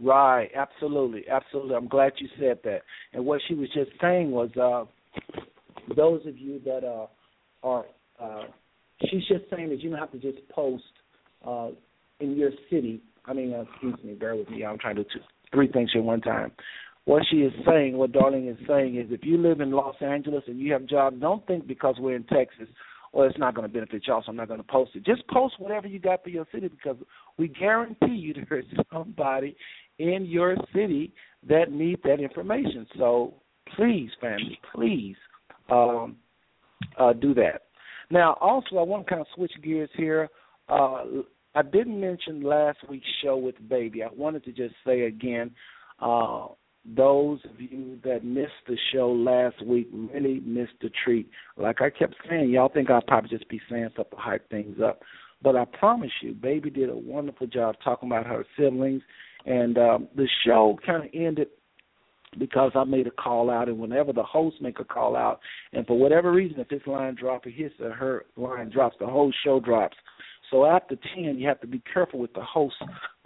[0.00, 1.76] Right, absolutely, absolutely.
[1.76, 2.82] I'm glad you said that.
[3.12, 4.84] And what she was just saying was, uh,
[5.94, 7.06] those of you that uh,
[7.62, 7.84] are,
[8.20, 8.44] uh,
[9.02, 10.84] she's just saying that you don't have to just post
[11.46, 11.68] uh,
[12.20, 13.00] in your city.
[13.26, 14.64] I mean, uh, excuse me, bear with me.
[14.64, 15.10] I'm trying to do
[15.52, 16.52] three things at one time.
[17.06, 20.42] What she is saying, what Darling is saying, is if you live in Los Angeles
[20.46, 22.66] and you have a job, don't think because we're in Texas,
[23.14, 25.04] well, it's not going to benefit y'all, so I'm not going to post it.
[25.04, 26.96] Just post whatever you got for your city because
[27.38, 29.56] we guarantee you there's somebody
[29.98, 31.12] in your city
[31.48, 32.86] that needs that information.
[32.98, 33.34] So
[33.76, 35.16] please, family, please
[35.70, 36.16] um,
[36.98, 37.62] uh, do that.
[38.10, 40.28] Now, also, I want to kind of switch gears here.
[40.68, 41.04] Uh,
[41.54, 44.02] I didn't mention last week's show with Baby.
[44.02, 45.52] I wanted to just say again,
[46.00, 46.48] uh,
[46.84, 51.28] those of you that missed the show last week really missed the treat.
[51.56, 54.76] Like I kept saying, y'all think I'll probably just be saying stuff to hype things
[54.84, 55.00] up.
[55.42, 59.02] But I promise you, Baby did a wonderful job talking about her siblings.
[59.46, 61.48] And um, the show kind of ended
[62.38, 65.40] because I made a call out, and whenever the host make a call out,
[65.72, 69.06] and for whatever reason, if his line drops or his or her line drops, the
[69.06, 69.96] whole show drops.
[70.50, 72.74] So after ten, you have to be careful with the host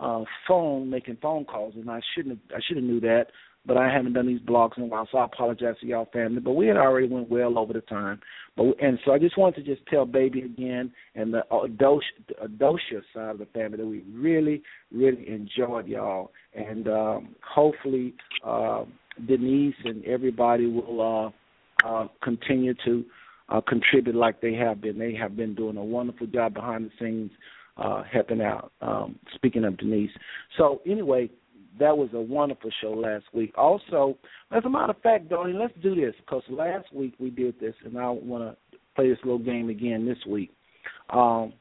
[0.00, 3.26] uh, phone making phone calls, and I shouldn't have, I should have knew that,
[3.66, 6.40] but I haven't done these blogs in a while, so I apologize to y'all family.
[6.40, 8.20] But we had already went well over the time.
[8.56, 13.30] But and so I just wanted to just tell baby again and the Adocia side
[13.30, 18.84] of the family that we really, really enjoyed y'all, and um, hopefully uh,
[19.26, 21.32] Denise and everybody will
[21.84, 23.04] uh, uh, continue to
[23.48, 24.98] uh, contribute like they have been.
[24.98, 27.30] They have been doing a wonderful job behind the scenes,
[27.78, 28.72] uh, helping out.
[28.80, 30.10] Um, speaking of Denise,
[30.56, 31.30] so anyway,
[31.78, 33.52] that was a wonderful show last week.
[33.56, 34.16] Also,
[34.50, 37.74] as a matter of fact, Donnie, let's do this because last week we did this,
[37.84, 40.50] and I want to play this little game again this week.
[41.10, 41.52] Um,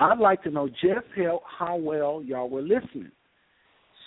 [0.00, 3.12] I'd like to know just how how well y'all were listening.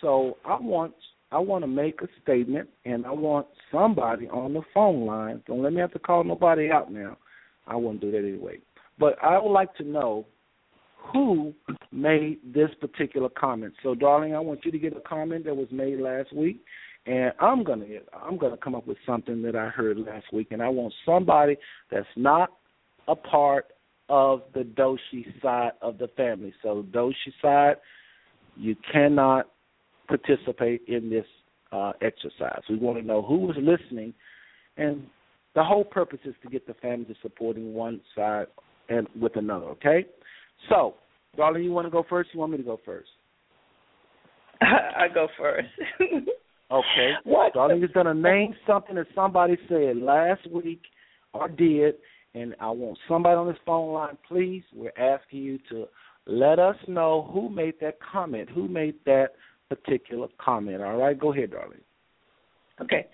[0.01, 0.93] So I want
[1.31, 5.41] I want to make a statement, and I want somebody on the phone line.
[5.47, 7.17] Don't let me have to call nobody out now.
[7.67, 8.59] I wouldn't do that anyway.
[8.97, 10.25] But I would like to know
[11.11, 11.53] who
[11.91, 13.73] made this particular comment.
[13.83, 16.61] So, darling, I want you to get a comment that was made last week,
[17.05, 20.61] and I'm gonna I'm gonna come up with something that I heard last week, and
[20.61, 21.57] I want somebody
[21.91, 22.51] that's not
[23.07, 23.67] a part
[24.07, 26.53] of the Doshia side of the family.
[26.61, 27.75] So, Doshia side,
[28.55, 29.49] you cannot
[30.07, 31.25] participate in this
[31.71, 32.61] uh, exercise.
[32.69, 34.13] We want to know who was listening,
[34.77, 35.05] and
[35.55, 38.47] the whole purpose is to get the families supporting one side
[38.89, 39.67] and with another.
[39.67, 40.05] Okay,
[40.68, 40.95] so
[41.38, 42.30] darling, you want to go first?
[42.34, 43.10] You want me to go first?
[44.62, 45.70] I go first.
[46.72, 47.12] okay.
[47.24, 47.53] What?
[47.53, 50.82] Darling is gonna name something that somebody said last week
[51.34, 51.95] or did,
[52.34, 54.64] and I want somebody on this phone line, please.
[54.74, 55.86] We're asking you to
[56.26, 59.30] let us know who made that comment, who made that
[59.70, 60.82] particular comment.
[60.82, 61.82] All right, go ahead, darling.
[62.82, 63.07] Okay.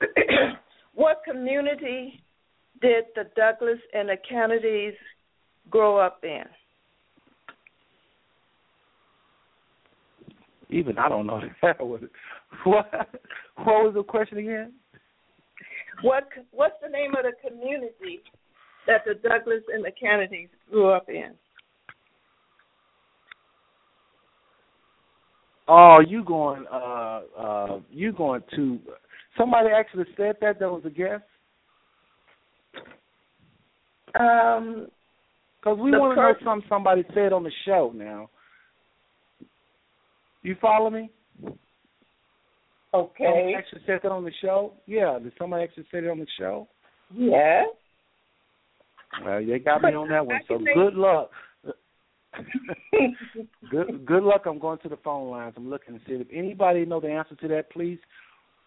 [0.94, 2.22] what community
[2.80, 4.94] did the Douglas and the Canadys
[5.68, 6.44] grow up in?
[10.70, 11.80] Even I don't know that.
[11.80, 12.02] was
[12.64, 12.90] what
[13.56, 14.72] what was the question again?
[16.02, 18.20] What What's the name of the community
[18.86, 21.34] that the Douglas and the Canadys grew up in?
[25.68, 26.64] Oh, you going?
[26.70, 28.80] Uh, uh, you going to?
[29.38, 30.58] Somebody actually said that.
[30.58, 31.20] That was a guess.
[34.18, 34.88] Um,
[35.60, 37.92] because we want to know something somebody said on the show.
[37.94, 38.30] Now,
[40.42, 41.10] you follow me?
[42.92, 43.54] Okay.
[43.56, 44.72] actually said that on the show.
[44.86, 46.66] Yeah, did somebody actually say it on the show?
[47.14, 47.64] Yeah.
[49.24, 50.40] Well, they got me on that one.
[50.48, 51.30] So good luck.
[53.70, 54.42] good good luck.
[54.46, 55.54] I'm going to the phone lines.
[55.56, 57.70] I'm looking to see if anybody know the answer to that.
[57.70, 57.98] Please.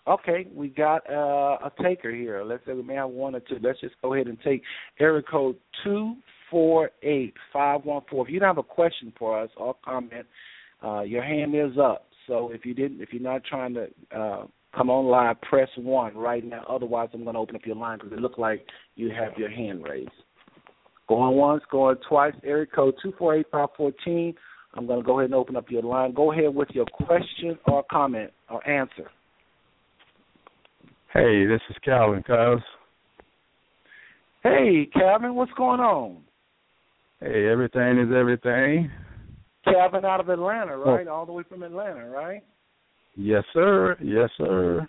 [0.06, 2.44] Okay, we got uh, a taker here.
[2.44, 3.56] Let's say we may have one or two.
[3.62, 4.62] Let's just go ahead and take
[5.00, 6.16] area code two
[6.52, 8.28] four eight five one four.
[8.28, 10.28] If you don't have a question for us or comment,
[10.84, 12.08] uh, your hand is up.
[12.28, 16.16] So if you didn't, if you're not trying to uh, come on live, press one
[16.16, 16.64] right now.
[16.70, 18.66] Otherwise, I'm going to open up your line because it looks like
[18.96, 20.10] you have your hand raised.
[21.08, 22.34] Going once, going twice.
[22.44, 24.34] Area code two four eight five fourteen.
[24.76, 26.14] I'm going to go ahead and open up your line.
[26.14, 29.10] Go ahead with your question or comment or answer.
[31.14, 32.64] Hey, this is Calvin Cuz.
[34.42, 36.18] Hey, Calvin, what's going on?
[37.20, 38.90] Hey, everything is everything.
[39.74, 40.96] Calvin out of Atlanta, Oh.
[40.96, 41.08] right?
[41.08, 42.42] All the way from Atlanta, right?
[43.16, 43.98] Yes, sir.
[44.02, 44.88] Yes, sir.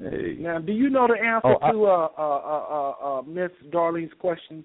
[0.00, 0.36] Hey.
[0.38, 4.12] Now, do you know the answer Oh, to uh, uh, uh, uh, uh, Miss Darlene's
[4.18, 4.64] question?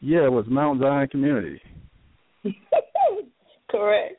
[0.00, 1.60] Yeah, it was Mount Zion Community.
[3.70, 4.14] Correct.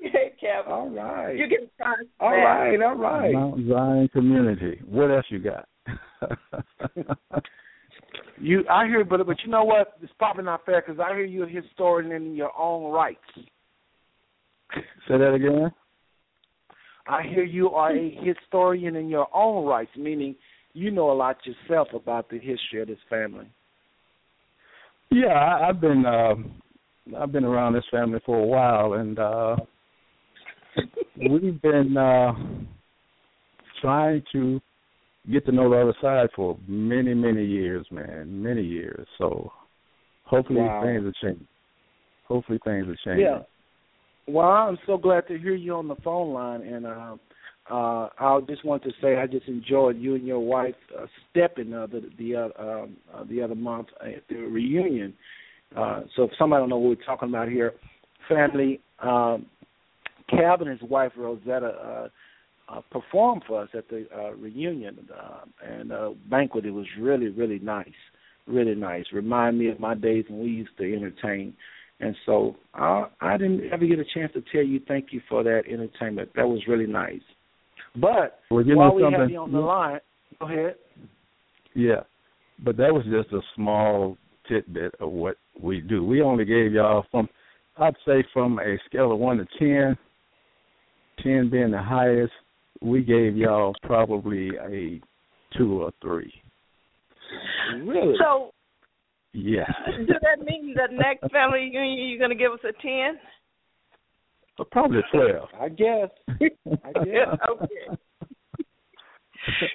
[0.00, 0.72] Hey, Kevin.
[0.72, 1.36] All right.
[1.36, 2.08] You get a chance.
[2.18, 3.32] All right, all right.
[3.32, 4.80] Mount Zion Community.
[4.84, 5.68] What else you got?
[8.38, 9.92] You, I hear, but but you know what?
[10.02, 13.20] It's probably not fair because I hear you're a historian in your own rights.
[15.08, 15.72] Say that again.
[17.06, 20.36] I hear you are a historian in your own rights, meaning
[20.72, 23.46] you know a lot yourself about the history of this family.
[25.10, 26.34] Yeah, I, I've been uh,
[27.18, 29.56] I've been around this family for a while, and uh,
[31.16, 32.32] we've been uh,
[33.80, 34.60] trying to
[35.30, 39.06] get to know the other side for many, many years, man, many years.
[39.18, 39.52] So
[40.24, 40.82] hopefully Wow.
[40.82, 41.46] things will change.
[42.26, 43.20] Hopefully things will change.
[43.20, 43.40] Yeah.
[44.26, 47.16] Well, I'm so glad to hear you on the phone line, and uh,
[47.70, 51.72] uh, I just want to say I just enjoyed you and your wife uh, stepping
[51.74, 55.14] uh, the the uh, um, uh, the other month at the reunion.
[55.76, 57.72] Uh, so if somebody don't know what we're talking about here,
[58.28, 59.46] family, um,
[60.28, 62.08] Calvin and his wife Rosetta uh,
[62.68, 66.64] uh, performed for us at the uh, reunion uh, and uh, banquet.
[66.64, 67.88] It was really really nice,
[68.46, 69.04] really nice.
[69.12, 71.54] Remind me of my days when we used to entertain.
[72.02, 75.42] And so I, I didn't ever get a chance to tell you thank you for
[75.44, 76.30] that entertainment.
[76.34, 77.20] That was really nice.
[77.94, 79.30] But Well, you while know we have something?
[79.30, 80.00] you on the line,
[80.40, 80.74] go ahead.
[81.74, 82.00] Yeah,
[82.64, 86.04] but that was just a small tidbit of what we do.
[86.04, 87.28] We only gave y'all from,
[87.78, 89.96] I'd say, from a scale of one to ten,
[91.22, 92.32] ten being the highest.
[92.80, 95.00] We gave y'all probably a
[95.56, 96.32] two or three.
[97.84, 98.14] Really?
[98.18, 98.50] So,
[99.32, 99.64] Yeah,
[100.06, 103.18] does that mean the next family reunion you're going to give us a 10?
[104.58, 105.48] but probably a twelve.
[105.58, 106.10] I guess.
[106.28, 107.38] I guess.
[107.50, 107.98] okay.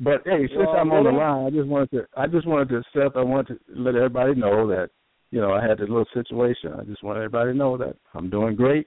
[0.00, 2.70] But hey, since Well, I'm on the line, I just wanted to I just wanted
[2.70, 4.88] to Seth, I wanted to let everybody know that,
[5.30, 6.72] you know, I had this little situation.
[6.72, 8.86] I just want everybody to know that I'm doing great.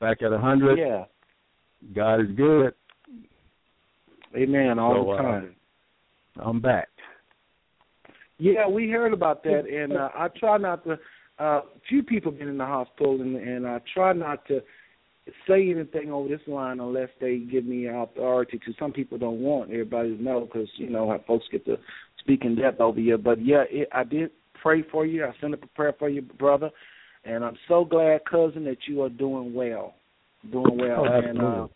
[0.00, 0.78] Back at a hundred.
[0.78, 1.04] Yeah.
[1.94, 2.74] God is good.
[4.36, 4.78] Amen.
[4.78, 5.56] All So, the uh, time.
[6.36, 6.88] I'm back.
[8.42, 10.98] Yeah, we heard about that, and uh, I try not to.
[11.38, 14.60] Uh, few people been in the hospital, and, and I try not to
[15.46, 18.72] say anything over this line unless they give me authority to.
[18.80, 21.76] Some people don't want everybody to know because you know how folks get to
[22.18, 23.16] speak in depth over here.
[23.16, 25.24] But yeah, it, I did pray for you.
[25.24, 26.70] I sent up a prayer for you, brother,
[27.24, 29.94] and I'm so glad, cousin, that you are doing well,
[30.50, 31.06] doing well.
[31.08, 31.66] Oh, and uh,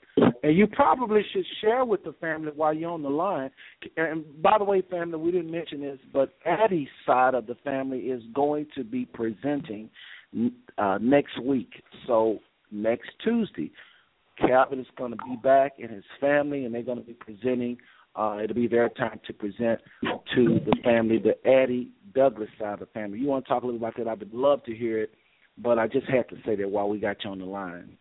[0.42, 3.50] and you probably should share with the family while you're on the line.
[3.96, 7.98] And by the way, family, we didn't mention this, but Addie's side of the family
[7.98, 9.90] is going to be presenting
[10.78, 11.70] uh, next week.
[12.06, 12.38] So
[12.70, 13.70] next Tuesday,
[14.38, 17.78] Calvin is going to be back and his family, and they're going to be presenting.
[18.14, 19.78] Uh, it'll be their time to present
[20.34, 23.18] to the family, the Addie Douglas side of the family.
[23.18, 24.08] You want to talk a little about that?
[24.08, 25.12] I would love to hear it,
[25.58, 27.98] but I just had to say that while we got you on the line.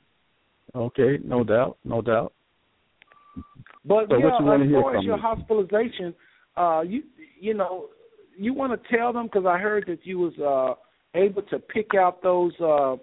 [0.75, 2.33] Okay, no doubt, no doubt.
[3.85, 5.21] But So yeah, what you hear far as your me?
[5.21, 6.13] hospitalization,
[6.57, 7.03] uh, you
[7.39, 7.85] you know,
[8.37, 11.91] you want to tell them because I heard that you was uh, able to pick
[11.95, 12.95] out those, uh,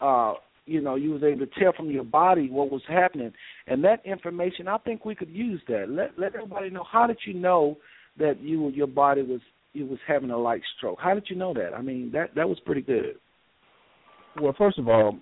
[0.00, 0.34] uh,
[0.64, 3.32] you know, you was able to tell from your body what was happening,
[3.66, 5.86] and that information, I think we could use that.
[5.88, 6.84] Let let everybody know.
[6.90, 7.76] How did you know
[8.18, 9.40] that you your body was
[9.72, 10.98] you was having a light stroke?
[11.00, 11.74] How did you know that?
[11.74, 13.16] I mean, that that was pretty good.
[14.40, 15.18] Well, first of all,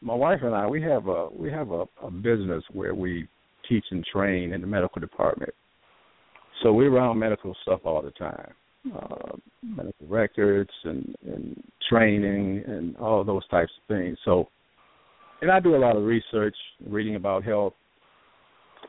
[0.00, 3.28] my wife and I we have a we have a, a business where we
[3.68, 5.52] teach and train in the medical department.
[6.62, 8.52] So we're around medical stuff all the time,
[8.96, 14.18] uh, medical records and, and training and all those types of things.
[14.24, 14.48] So,
[15.40, 17.74] and I do a lot of research, reading about health.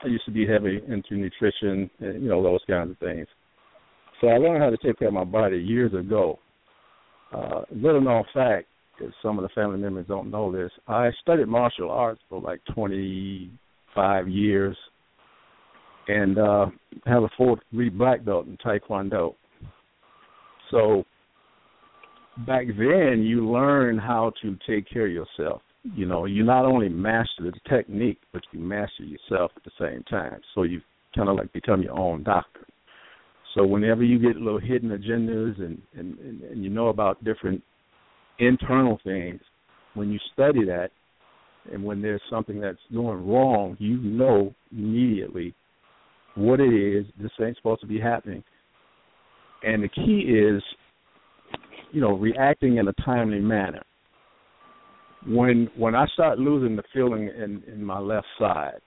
[0.03, 3.27] I used to be heavy into nutrition, and, you know, those kinds of things.
[4.21, 6.39] So I learned how to take care of my body years ago.
[7.31, 8.65] Uh, little known fact
[9.01, 10.71] is some of the family members don't know this.
[10.87, 14.77] I studied martial arts for like 25 years
[16.07, 16.65] and uh
[17.05, 19.35] have a fourth degree black belt in Taekwondo.
[20.71, 21.03] So
[22.47, 25.61] back then you learn how to take care of yourself.
[25.95, 30.03] You know, you not only master the technique, but you master yourself at the same
[30.03, 30.39] time.
[30.53, 30.81] So you
[31.15, 32.65] kind of like become your own doctor.
[33.55, 37.63] So whenever you get little hidden agendas and, and, and, and you know about different
[38.39, 39.41] internal things,
[39.93, 40.89] when you study that
[41.71, 45.53] and when there's something that's going wrong, you know immediately
[46.35, 47.05] what it is.
[47.21, 48.43] This ain't supposed to be happening.
[49.63, 50.63] And the key is,
[51.91, 53.83] you know, reacting in a timely manner.
[55.27, 58.79] When when I start losing the feeling in in my left side,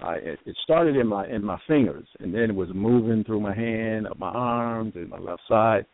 [0.00, 3.54] I it, started in my in my fingers, and then it was moving through my
[3.54, 5.86] hand, up my arms, and my left side.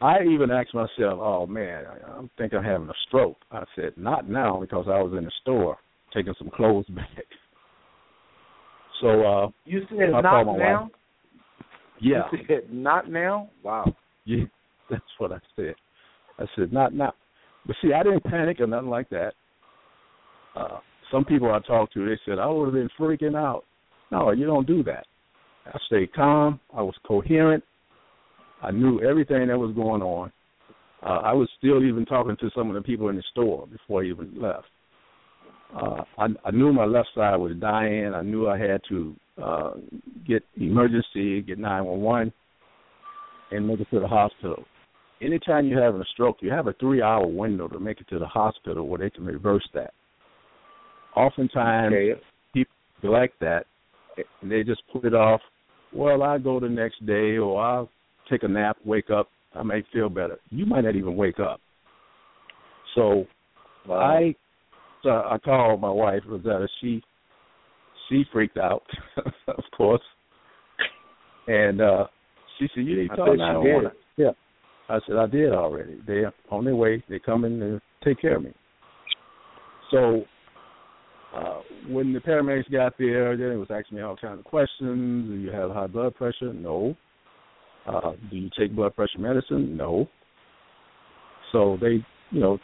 [0.00, 3.92] I even asked myself, "Oh man, I, I'm thinking I'm having a stroke." I said,
[3.96, 5.78] "Not now," because I was in the store
[6.14, 7.24] taking some clothes back.
[9.00, 10.82] So uh You said I not now.
[10.82, 10.90] wife.
[12.00, 13.50] Yeah, You said not now.
[13.62, 13.92] Wow.
[14.24, 14.44] yeah,
[14.90, 15.74] that's what I said.
[16.38, 17.12] I said, "Not now."
[17.66, 19.32] But see, I didn't panic or nothing like that.
[20.56, 20.78] Uh
[21.10, 23.64] Some people I talked to, they said I would have been freaking out.
[24.10, 25.06] No, you don't do that.
[25.66, 26.60] I stayed calm.
[26.74, 27.62] I was coherent.
[28.62, 30.32] I knew everything that was going on.
[31.02, 34.02] Uh, I was still even talking to some of the people in the store before
[34.02, 34.66] I even left.
[35.74, 38.14] Uh, I, I knew my left side was dying.
[38.14, 39.70] I knew I had to uh,
[40.26, 42.32] get emergency, get 911,
[43.52, 44.64] and make it to the hospital.
[45.20, 48.26] Anytime you're having a stroke, you have a three-hour window to make it to the
[48.26, 49.92] hospital where they can reverse that.
[51.16, 52.20] Oftentimes, Okay.
[52.52, 53.66] people neglect that,
[54.42, 55.40] and they just put it off.
[55.92, 57.90] Well, I'll go the next day, or I'll
[58.30, 60.38] take a nap, wake up, I may feel better.
[60.50, 61.60] You might not even wake up.
[62.94, 63.24] So
[63.90, 64.34] I
[65.02, 66.66] so I called my wife Rosetta.
[66.80, 67.02] She
[68.08, 68.82] she freaked out,
[69.48, 70.02] of course,
[71.46, 72.06] and uh
[72.58, 74.30] she said, "You need to I call bet she 911." Yeah,
[74.88, 76.00] I said I did already.
[76.06, 77.02] They're on their way.
[77.08, 78.52] They're coming to take care of me.
[79.90, 80.24] So
[81.34, 85.28] uh, when the paramedics got there, then it was asking me all kinds of questions.
[85.28, 86.52] Do you have high blood pressure?
[86.52, 86.96] No.
[87.88, 89.76] Uh, do you take blood pressure medicine?
[89.76, 90.08] No.
[91.52, 92.58] So they, you know,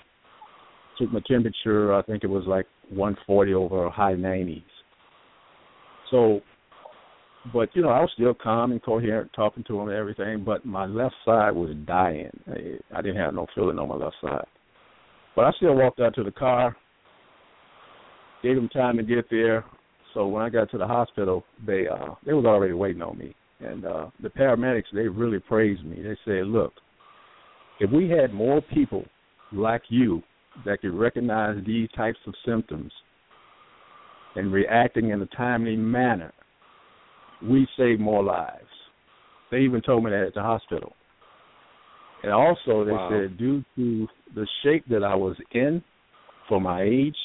[0.98, 1.94] took my temperature.
[1.94, 4.62] I think it was like 140 over high 90s.
[6.10, 6.40] So,
[7.52, 10.44] but you know, I was still calm and coherent, talking to him and everything.
[10.44, 12.30] But my left side was dying.
[12.46, 14.46] I, I didn't have no feeling on my left side.
[15.34, 16.76] But I still walked out to the car,
[18.42, 19.64] gave them time to get there.
[20.12, 23.34] So when I got to the hospital, they uh they was already waiting on me.
[23.60, 26.02] And uh the paramedics they really praised me.
[26.02, 26.72] They said, "Look,
[27.80, 29.04] if we had more people
[29.52, 30.22] like you
[30.64, 32.92] that could recognize these types of symptoms
[34.36, 36.32] and reacting in a timely manner,
[37.42, 38.66] we save more lives."
[39.50, 40.94] They even told me that at the hospital.
[42.24, 43.08] And also, they Wow.
[43.10, 45.82] said due to the shape that I was in
[46.48, 47.16] for my age,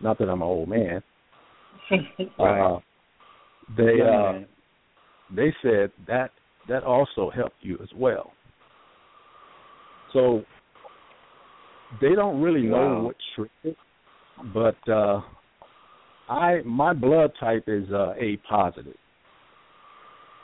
[0.00, 1.02] not that I'm an old man,
[2.38, 2.78] uh,
[3.76, 4.40] they uh.
[5.34, 6.30] They said that
[6.68, 8.32] that also helped you as well.
[10.12, 10.42] So
[12.00, 13.02] they don't really know Wow.
[13.02, 13.76] what triggers, it,
[14.54, 15.20] but uh,
[16.28, 18.96] I my blood type is uh, A positive,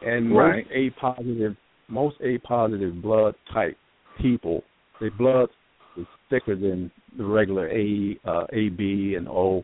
[0.03, 0.67] and Right.
[0.67, 1.57] most A positive
[1.89, 3.77] most A positive blood type
[4.21, 4.65] people,
[5.01, 5.49] their blood
[5.97, 9.63] is thicker than the regular A, uh, AB, and O.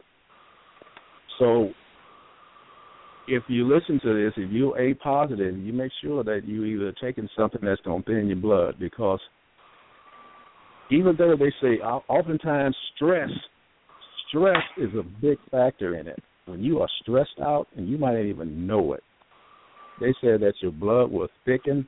[1.38, 1.70] So,
[3.28, 6.92] if you listen to this, if you're A positive, you make sure that you either
[7.00, 9.20] taking something that's going to thin your blood because
[10.90, 13.30] even though they say oftentimes stress,
[14.28, 16.20] stress is a big factor in it.
[16.46, 19.04] When you are stressed out and you might not even know it,
[20.00, 21.86] they said that your blood will thicken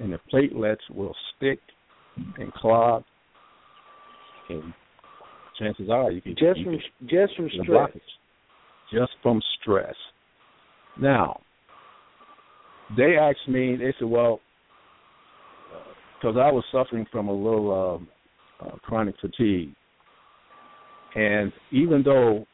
[0.00, 1.60] and the platelets will stick
[2.38, 3.04] and clog,
[4.48, 4.72] and
[5.58, 7.66] chances are you can Just you from can just from stress.
[7.68, 8.92] blockage.
[8.92, 9.94] just from stress.
[11.00, 11.40] Now,
[12.96, 13.76] they asked me.
[13.76, 14.40] They said, "Well,
[16.20, 18.08] because I was suffering from a little um,
[18.60, 19.74] uh, chronic fatigue,
[21.14, 22.46] and even though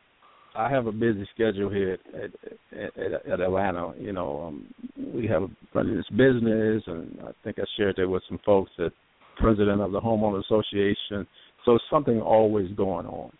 [0.55, 2.31] I have a busy schedule here at,
[2.79, 3.93] at, at, at Atlanta.
[3.99, 4.75] You know, um,
[5.15, 8.91] we have running this business, and I think I shared that with some folks that
[9.37, 11.27] president of the homeowner association.
[11.65, 13.31] So something always going on.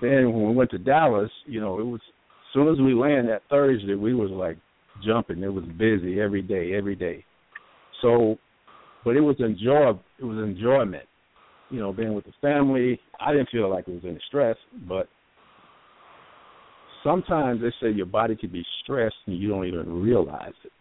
[0.00, 2.15] Then when we went to Dallas, you know, it was as
[2.56, 4.56] soon as we landed that Thursday, we was like
[5.04, 5.42] jumping.
[5.42, 7.22] It was busy every day, every day.
[8.00, 8.38] So,
[9.04, 9.90] but it was enjoy.
[10.18, 11.04] It was enjoyment.
[11.70, 12.98] You know, being with the family.
[13.20, 14.56] I didn't feel like it was any stress,
[14.88, 15.06] but
[17.04, 20.72] sometimes they say your body can be stressed and you don't even realize it.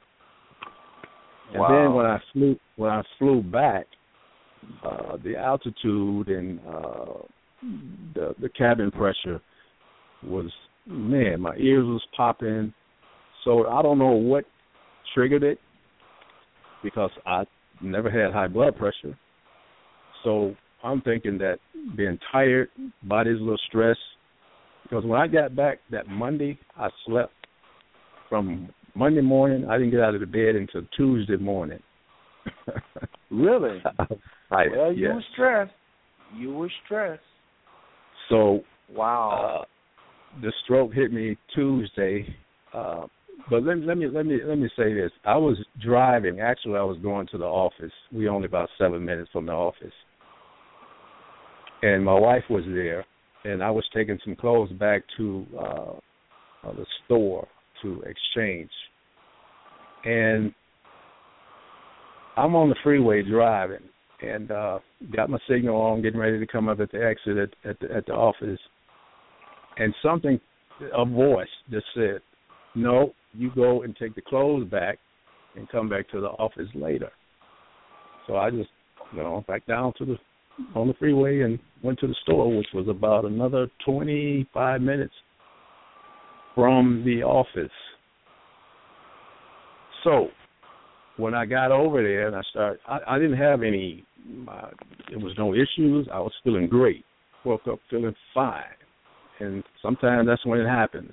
[1.53, 1.67] And Wow.
[1.69, 3.85] then when I flew when I flew back,
[4.83, 7.17] uh the altitude and uh
[8.13, 9.41] the the cabin pressure
[10.23, 10.51] was
[10.87, 12.73] man, my ears was popping.
[13.43, 14.45] So I don't know what
[15.13, 15.59] triggered it
[16.83, 17.43] because I
[17.81, 19.17] never had high blood pressure.
[20.23, 21.57] So I'm thinking that
[21.95, 22.69] being tired,
[23.03, 23.99] body's a little stressed.
[24.83, 27.33] Because when I got back that Monday, I slept
[28.29, 29.67] from Monday morning.
[29.69, 31.79] I didn't get out of the bed until Tuesday morning.
[33.31, 33.81] Really?
[34.51, 35.15] I, well, you yes.
[35.15, 35.73] were stressed.
[36.37, 37.21] You were stressed.
[38.29, 39.61] So Wow.
[39.61, 39.65] uh,
[40.41, 42.27] the stroke hit me Tuesday.
[42.73, 43.07] Uh,
[43.49, 46.39] but let, let me let me let me say this: I was driving.
[46.39, 47.91] Actually, I was going to the office.
[48.11, 49.93] We only about seven minutes from the office,
[51.81, 53.05] and my wife was there,
[53.43, 55.93] and I was taking some clothes back to uh,
[56.63, 57.47] uh, the store
[57.83, 58.71] to exchange,
[60.05, 60.53] and
[62.35, 63.83] I'm on the freeway driving,
[64.21, 64.79] and uh,
[65.15, 67.95] got my signal on, getting ready to come up at the exit at, at the
[67.95, 68.59] at the office,
[69.77, 70.39] and something,
[70.93, 72.21] a voice just said,
[72.75, 74.99] "No, you go and take the clothes back,
[75.55, 77.11] and come back to the office later."
[78.27, 78.69] So I just,
[79.13, 80.17] you know, back down to the
[80.73, 85.13] on the freeway and went to the store, which was about another 25 minutes
[86.53, 87.71] from the office.
[90.03, 90.29] So
[91.17, 94.05] when I got over there and I started, I, I didn't have any,
[94.49, 94.69] uh,
[95.09, 96.07] there was no issues.
[96.11, 97.03] I was feeling great.
[97.43, 98.63] Woke up feeling fine.
[99.39, 101.11] And sometimes that's when it happens.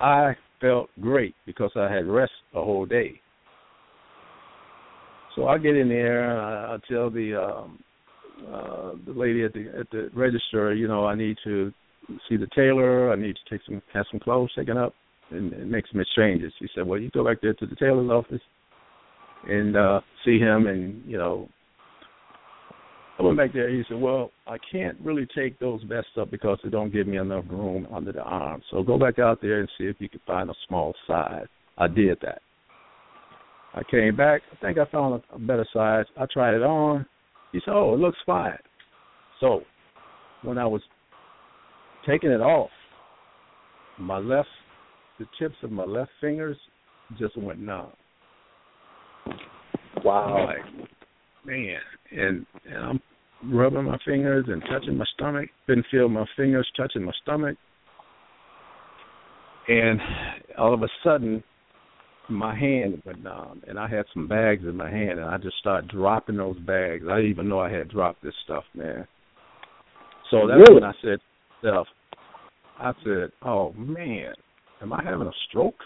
[0.00, 3.20] I felt great because I had rest the whole day.
[5.36, 7.78] So I get in there and I, I tell the um
[8.52, 11.72] uh the lady at the at the register, you know, I need to
[12.28, 14.94] see the tailor, I need to take some have some clothes taken up
[15.30, 16.52] and, and make some exchanges.
[16.58, 18.42] She said, Well you go back there to the tailor's office
[19.48, 21.48] and uh see him and, you know,
[23.20, 23.68] have went back there.
[23.68, 27.18] He said, "Well, I can't really take those vests up because they don't give me
[27.18, 28.62] enough room under the arm.
[28.70, 31.46] So go back out there and see if you can find a small size."
[31.78, 32.42] I did that.
[33.74, 34.42] I came back.
[34.52, 36.04] I think I found a, a better size.
[36.18, 37.06] I tried it on.
[37.52, 38.58] He said, "Oh, it looks fine."
[39.40, 39.62] So
[40.42, 40.82] when I was
[42.06, 42.70] taking it off,
[43.98, 44.48] my left,
[45.18, 46.56] the tips of my left fingers
[47.18, 47.92] just went numb.
[50.04, 50.46] Wow.
[50.46, 50.88] Like,
[51.44, 51.78] man,
[52.12, 53.00] and, and I'm
[53.44, 55.48] rubbing my fingers and touching my stomach.
[55.66, 57.56] Didn't feel my fingers touching my stomach.
[59.68, 60.00] And
[60.58, 61.42] all of a sudden,
[62.28, 65.56] my hand went numb, and I had some bags in my hand, and I just
[65.58, 67.04] started dropping those bags.
[67.08, 69.06] I didn't even know I had dropped this stuff, man.
[70.30, 70.74] So that's Really?
[70.74, 71.20] when I said
[71.62, 71.88] myself,
[72.78, 74.34] I said, "Oh man,
[74.80, 75.82] am I having a stroke?"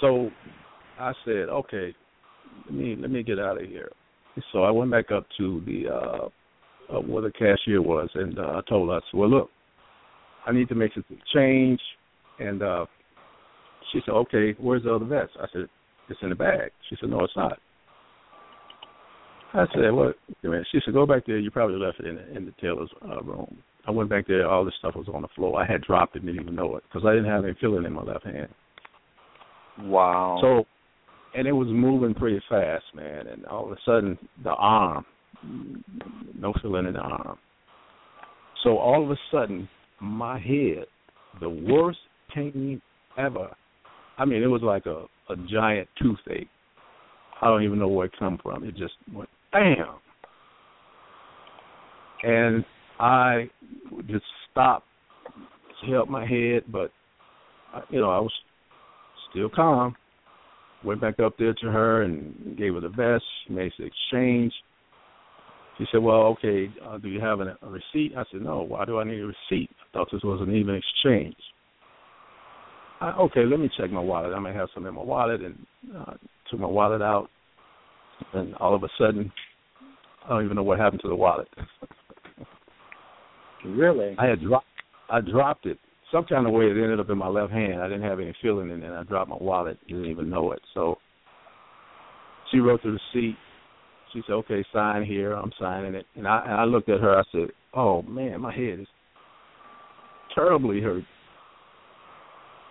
[0.00, 0.30] So
[0.98, 1.94] I said, "Okay,
[2.66, 3.92] let me let me get out of here."
[4.52, 6.28] So I went back up to the uh,
[6.96, 9.50] uh where the cashier was, and uh, I told her, I said, "Well, look,
[10.46, 11.04] I need to make some
[11.34, 11.80] change."
[12.38, 12.86] And uh
[13.92, 15.68] she said, "Okay, where's the other vest?" I said,
[16.08, 17.58] "It's in the bag." She said, "No, it's not."
[19.52, 20.66] I said, "What?" Minute.
[20.72, 21.38] She said, "Go back there.
[21.38, 23.56] You probably left it in the, in the tailor's uh, room."
[23.86, 24.48] I went back there.
[24.48, 25.60] All this stuff was on the floor.
[25.60, 27.84] I had dropped it, and didn't even know it because I didn't have any feeling
[27.84, 28.48] in my left hand.
[29.80, 30.38] Wow.
[30.40, 30.64] So,
[31.34, 33.26] and it was moving pretty fast, man.
[33.26, 35.04] And all of a sudden, the arm,
[36.34, 37.38] no feeling in the arm.
[38.62, 39.68] So all of a sudden,
[40.00, 40.86] my head,
[41.40, 41.98] the worst
[42.34, 42.80] pain
[43.18, 43.50] ever.
[44.16, 46.48] I mean, it was like a a giant toothache.
[47.40, 48.64] I don't even know where it come from.
[48.64, 49.96] It just went bam,
[52.22, 52.64] and
[52.98, 53.50] I
[54.06, 54.86] just stopped,
[55.86, 56.90] held my head, but
[57.90, 58.32] you know I was
[59.30, 59.96] still calm.
[60.84, 63.24] Went back up there to her and gave her the vest.
[63.48, 64.52] Made the exchange.
[65.78, 66.70] She said, "Well, okay.
[66.86, 68.62] Uh, do you have an, a receipt?" I said, "No.
[68.62, 69.70] Why do I need a receipt?
[69.70, 71.36] I thought this was an even exchange."
[73.00, 74.34] I, okay, let me check my wallet.
[74.34, 75.66] I may have some in my wallet, and
[75.96, 76.14] uh,
[76.50, 77.28] took my wallet out,
[78.32, 79.32] and all of a sudden,
[80.24, 81.48] I don't even know what happened to the wallet.
[83.64, 84.14] Really?
[84.18, 84.66] I had dropped.
[85.10, 85.78] I dropped it
[86.14, 86.66] some kind of way.
[86.66, 87.82] It ended up in my left hand.
[87.82, 88.92] I didn't have any feeling in it.
[88.92, 89.78] I dropped my wallet.
[89.88, 90.60] Didn't even know it.
[90.72, 90.96] So
[92.50, 93.36] she wrote the receipt.
[94.12, 97.18] She said, "Okay, sign here." I'm signing it, and I and I looked at her.
[97.18, 98.86] I said, "Oh man, my head is
[100.34, 101.02] terribly hurt."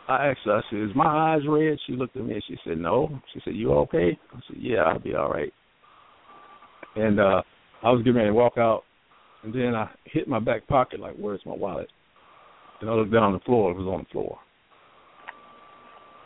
[0.08, 0.54] I asked her.
[0.54, 3.42] I said, "Is my eyes red?" She looked at me and she said, "No." She
[3.44, 5.52] said, "You okay?" I said, "Yeah, I'll be all right."
[6.96, 7.42] And uh
[7.84, 8.84] I was getting ready to walk out,
[9.44, 11.90] and then I hit my back pocket like, "Where's my wallet?"
[12.84, 13.72] And I looked down on the floor.
[13.72, 14.38] It was on the floor.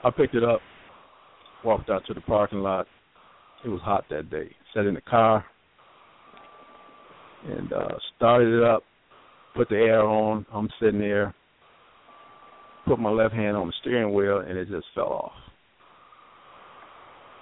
[0.03, 0.59] I picked it up,
[1.63, 2.87] walked out to the parking lot.
[3.63, 4.55] It was hot that day.
[4.73, 5.45] Sat in the car
[7.47, 8.81] and uh started it up,
[9.55, 10.47] put the air on.
[10.51, 11.35] I'm sitting there,
[12.87, 15.31] put my left hand on the steering wheel, and it just fell off.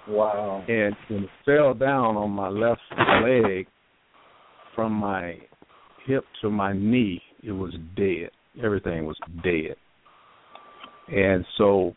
[0.08, 0.62] Wow.
[0.68, 2.82] And when it fell down on my left
[3.24, 3.66] leg,
[4.74, 5.38] from my
[6.06, 8.28] hip to my knee, it was dead.
[8.62, 9.76] Everything was dead.
[11.08, 11.94] And so,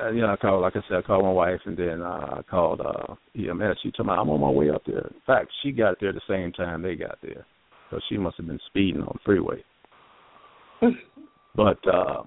[0.00, 2.38] uh, you know, I called, like I said, I called my wife, and then uh,
[2.38, 3.78] I called uh, EMS.
[3.82, 4.98] She told me I'm on my way up there.
[5.06, 7.44] In fact, she got there the same time they got there,
[7.90, 9.62] so she must have been speeding on the freeway.
[11.56, 12.22] but uh,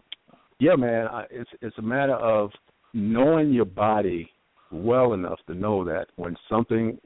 [0.59, 2.51] yeah, man, I, it's it's a matter of
[2.93, 4.29] knowing your body
[4.71, 6.97] well enough to know that when something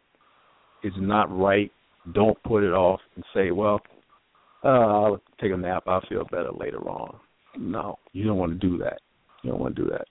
[0.83, 1.71] is not right,
[2.13, 3.79] don't put it off and say, "Well,
[4.63, 5.83] uh, I'll take a nap.
[5.87, 7.19] I'll feel better later on."
[7.57, 8.99] No, you don't want to do that.
[9.43, 10.05] You don't want to do that.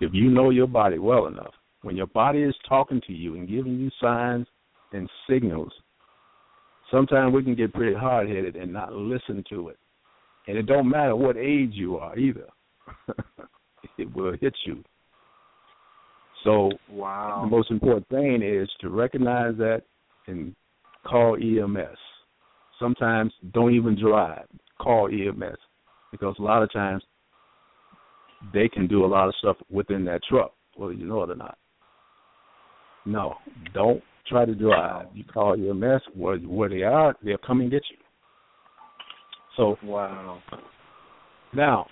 [0.00, 3.48] If you know your body well enough, when your body is talking to you and
[3.48, 4.46] giving you signs
[4.92, 5.72] and signals,
[6.90, 9.78] sometimes we can get pretty hard headed and not listen to it.
[10.46, 12.48] And it don't matter what age you are either.
[13.98, 14.84] it will hit you.
[16.44, 17.40] So wow.
[17.42, 19.82] the most important thing is to recognize that
[20.26, 20.54] and
[21.06, 21.98] call EMS.
[22.78, 24.46] Sometimes don't even drive.
[24.80, 25.58] Call EMS
[26.10, 27.02] because a lot of times
[28.52, 31.36] they can do a lot of stuff within that truck, whether you know it or
[31.36, 31.58] not.
[33.06, 33.34] No,
[33.72, 35.06] don't try to drive.
[35.14, 37.96] You call EMS where where they are, they'll come and get you.
[39.56, 40.40] So wow.
[41.54, 41.86] Now,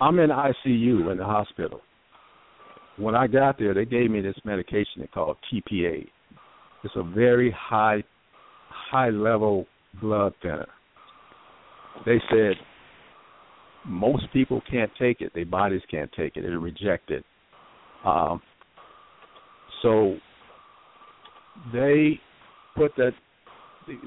[0.00, 1.80] I'm in ICU in the hospital.
[2.98, 6.06] When I got there, they gave me this medication they call TPA.
[6.84, 8.04] It's a very high,
[8.92, 9.66] high level
[10.02, 10.68] blood thinner.
[12.04, 12.56] They said
[13.86, 15.32] most people can't take it.
[15.34, 16.42] Their bodies can't take it.
[16.42, 17.24] They reject it.
[18.04, 18.42] Um,
[19.80, 20.16] so
[21.72, 22.20] they
[22.76, 23.12] put that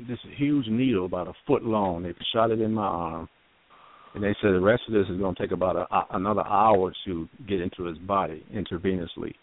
[0.08, 2.04] this huge needle about a foot long.
[2.04, 3.28] They shot it in my arm,
[4.14, 6.94] and they said the rest of this is going to take about a, another hour
[7.06, 9.34] to get into his body intravenously.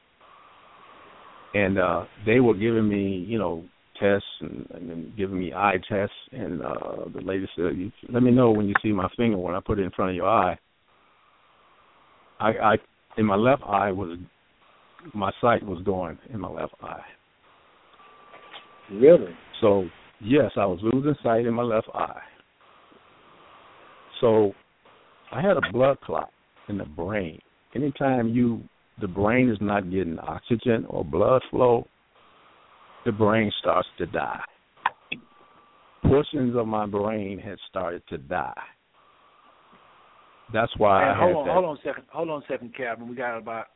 [1.55, 3.65] And uh they were giving me, you know,
[3.99, 6.15] tests and, and then giving me eye tests.
[6.33, 9.55] And uh the lady said, you, "Let me know when you see my finger when
[9.55, 10.59] I put it in front of your eye."
[12.41, 12.77] I, I
[13.17, 14.19] in my left eye was
[15.15, 17.05] my sight was going in my left eye.
[18.91, 19.33] Really?
[19.61, 19.87] So
[20.21, 22.21] yes, I was losing sight in my left eye.
[24.21, 24.53] So
[25.33, 26.31] I had a blood clot
[26.69, 27.41] in the brain.
[27.75, 28.63] Anytime you
[29.01, 31.87] the brain is not getting oxygen or blood flow,
[33.05, 34.41] the brain starts to die.
[36.03, 38.53] Portions of my brain had started to die.
[40.53, 41.53] That's why And I hold on, that.
[41.53, 43.09] hold on a second, hold on a second, Calvin.
[43.09, 43.67] We got about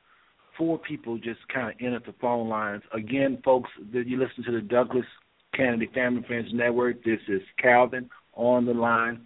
[0.59, 2.83] four people just kind of entered the phone lines.
[2.93, 5.07] Again, folks, that you listen to the Douglas
[5.55, 7.03] Canady Family Friends Network.
[7.05, 9.23] This is Calvin on the line,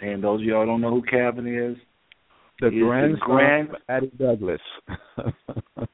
[0.00, 1.76] and those of y'all don't know who Calvin is,
[2.60, 4.60] The grandson grand- of Addie Douglas.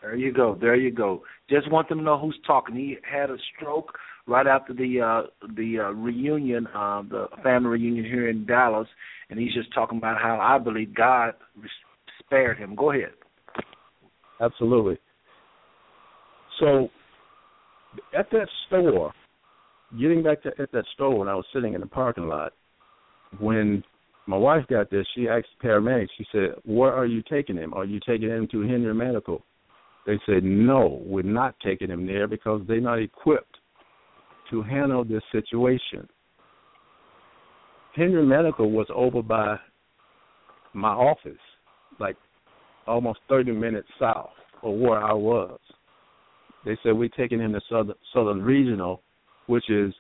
[0.01, 0.57] There you go.
[0.61, 1.23] There you go.
[1.51, 2.75] Just want them to know who's talking.
[2.75, 3.93] He had a stroke
[4.27, 5.23] right after the uh
[5.55, 8.89] the uh, reunion, uh, the family reunion here in Dallas,
[9.29, 11.35] and he's just talking about how I believe God
[12.21, 12.75] spared him.
[12.75, 13.13] Go ahead.
[14.41, 14.99] Absolutely.
[16.61, 16.89] So
[18.17, 19.13] at that store,
[19.99, 22.53] getting back to at that store when I was sitting in the parking lot,
[23.39, 23.83] when
[24.27, 27.75] my wife got there, she asked the paramedics, she said, Where are you taking him?
[27.75, 29.45] Are you taking him to Henry Medical?
[30.07, 33.57] They said, No, we're not taking him there because they're not equipped
[34.51, 36.09] to handle this situation.
[37.95, 39.57] Henry Medical was over by
[40.73, 41.33] my office,
[42.01, 42.17] like
[42.87, 44.31] almost 30 minutes south
[44.63, 45.59] of where I was.
[46.65, 49.03] They said we're taking him to Southern, Southern Regional,
[49.47, 49.95] which is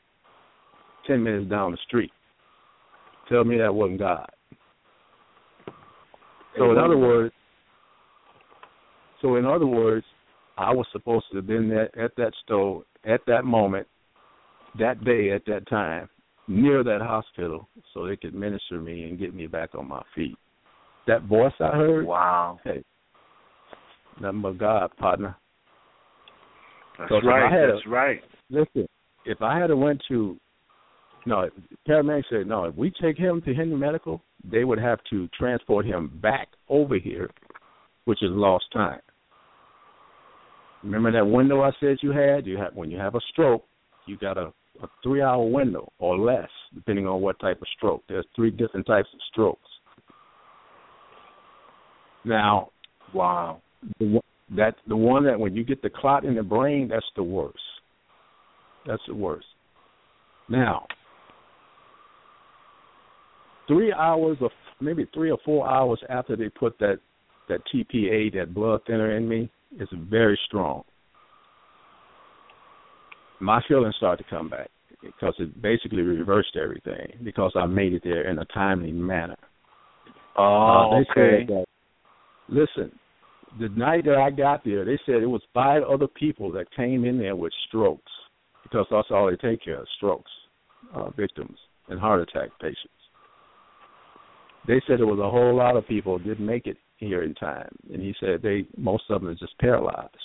[1.06, 2.10] 10 minutes down the street.
[3.28, 4.28] Tell me that wasn't God.
[6.58, 7.34] So in other words,
[9.24, 10.04] so in other words,
[10.58, 13.86] I was supposed to have been there at that store at that moment,
[14.78, 16.10] that day at that time,
[16.46, 20.36] near that hospital, so they could minister me and get me back on my feet.
[21.06, 22.84] That voice I heard, wow, hey,
[24.20, 25.34] nothing but God, partner.
[26.98, 27.50] That's So right.
[27.50, 28.22] That's a- right.
[28.50, 28.86] Listen,
[29.24, 30.38] if I had a went to
[31.26, 31.48] no,
[31.88, 32.64] paramedics said no.
[32.64, 36.96] If we take him to Henry Medical, they would have to transport him back over
[36.96, 37.30] here,
[38.04, 39.00] which is lost time.
[40.84, 42.46] Remember that window I said you had?
[42.46, 43.64] You have when you have a stroke,
[44.06, 44.52] you got a,
[44.82, 48.02] a three hour window or less, depending on what type of stroke.
[48.06, 49.68] There's three different types of strokes.
[52.26, 52.68] Now,
[53.14, 53.62] wow,
[53.98, 54.22] the, one-
[54.56, 57.58] that the one that when you get the clot in the brain, that's the worst.
[58.86, 59.46] That's the worst.
[60.50, 60.86] Now,
[63.66, 64.50] three hours of
[64.82, 66.98] maybe three or four hours after they put that
[67.48, 70.84] that TPA, that blood thinner in me, is very strong.
[73.40, 74.70] My feelings started to come back
[75.02, 79.36] because it basically reversed everything because I made it there in a timely manner.
[80.36, 81.46] Oh, Uh, they okay.
[81.46, 81.64] said that,
[82.48, 82.98] listen,
[83.60, 87.04] the night that I got there, they said it was five other people that came
[87.04, 88.10] in there with strokes
[88.62, 90.30] because that's all they take care of, strokes,
[90.94, 91.58] uh, victims,
[91.88, 92.88] and heart attack patients.
[94.66, 97.74] They said there was a whole lot of people didn't make it here in time,
[97.92, 100.16] and he said they most of them are just paralyzed.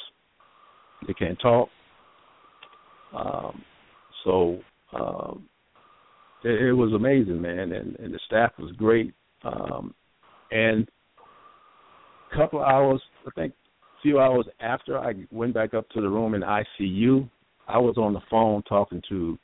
[1.07, 1.69] They can't talk.
[3.15, 3.63] Um,
[4.23, 4.59] so
[4.93, 5.49] um,
[6.43, 9.13] it, it was amazing, man, and, and the staff was great.
[9.43, 9.93] Um,
[10.51, 10.89] and
[12.31, 16.09] a couple hours, I think, a few hours after I went back up to the
[16.09, 17.29] room in ICU,
[17.67, 19.37] I was on the phone talking to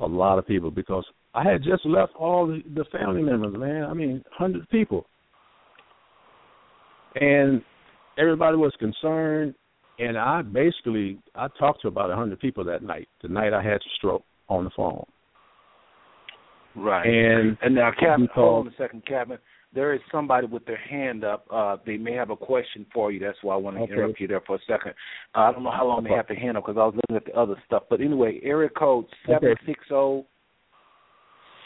[0.00, 1.04] a lot of people because
[1.34, 3.84] I had just left all the, the family members, man.
[3.84, 5.06] I mean, hundred people,
[7.14, 7.62] and
[8.18, 9.54] everybody was concerned.
[9.98, 13.08] And I basically I talked to about a hundred people that night.
[13.22, 15.04] The night I had the stroke on the phone.
[16.74, 17.06] Right.
[17.06, 19.38] And and now, Captain, hold on a second, Captain.
[19.72, 21.46] There is somebody with their hand up.
[21.52, 23.20] Uh, they may have a question for you.
[23.20, 23.92] That's why I want to Okay.
[23.92, 24.94] interrupt you there for a second.
[25.34, 27.16] Uh, I don't know how long they have to hand up because I was looking
[27.16, 27.84] at the other stuff.
[27.88, 30.24] But anyway, area code seven six zero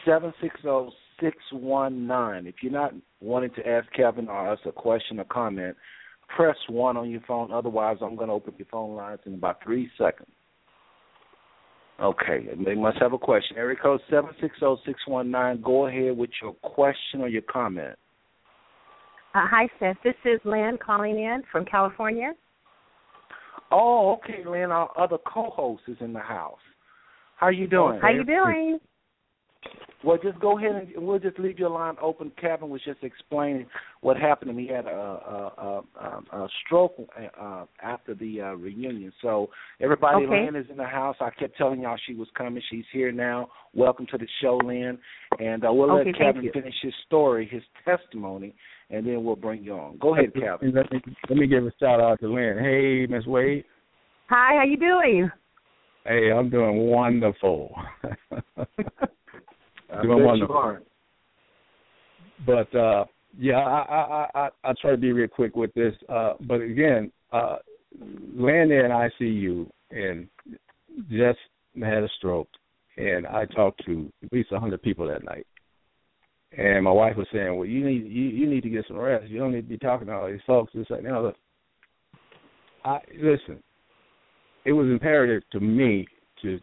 [0.04, 0.90] seven six zero
[1.20, 2.46] six one nine.
[2.46, 5.76] If you're not wanting to ask Kevin or us a question or comment,
[6.34, 7.52] press one on your phone.
[7.52, 10.30] Otherwise, I'm going to open your phone lines in about three seconds.
[12.00, 13.56] Okay, they must have a question.
[13.56, 15.62] Area code seven six zero six one nine.
[15.62, 17.96] Go ahead with your question or your comment.
[19.34, 19.96] Uh, hi, Seth.
[20.02, 22.32] This is Lynn calling in from California.
[23.70, 24.70] Oh, okay, Lynn.
[24.70, 26.58] Our other co-host is in the house.
[27.36, 28.00] How you doing?
[28.00, 28.78] How you doing?
[30.04, 32.30] Well, just go ahead and we'll just leave your line open.
[32.38, 33.66] Kevin was just explaining
[34.02, 34.58] what happened to him.
[34.58, 36.94] He had a, a, a, a stroke
[37.40, 39.12] uh, after the uh, reunion.
[39.22, 39.48] So
[39.80, 40.44] everybody, Okay.
[40.44, 41.16] Lynn is in the house.
[41.20, 42.62] I kept telling y'all she was coming.
[42.70, 43.48] She's here now.
[43.72, 44.98] Welcome to the show, Lynn.
[45.40, 48.54] And uh, we'll Okay, let thank Kevin finish his story, his testimony,
[48.90, 49.96] and then we'll bring you on.
[49.98, 50.74] Go ahead, Kevin.
[50.74, 51.00] Let me,
[51.30, 52.58] let me give a shout out to Lynn.
[52.58, 53.64] Hey, Miss Wade.
[54.28, 55.30] Hi, how you doing?
[56.04, 57.74] Hey, I'm doing wonderful.
[59.98, 60.82] I bet you are.
[62.46, 63.04] But uh
[63.38, 65.94] yeah, I I I I try to be real quick with this.
[66.08, 67.56] Uh but again, uh
[68.36, 70.28] laying there in ICU and
[71.10, 71.38] just
[71.80, 72.48] had a stroke
[72.96, 75.46] and I talked to at least a hundred people that night.
[76.56, 79.28] And my wife was saying, Well you need you, you need to get some rest.
[79.28, 80.72] You don't need to be talking to all these folks.
[80.74, 81.36] It's like, no, look.
[82.84, 83.62] I listen,
[84.64, 86.06] it was imperative to me
[86.42, 86.60] to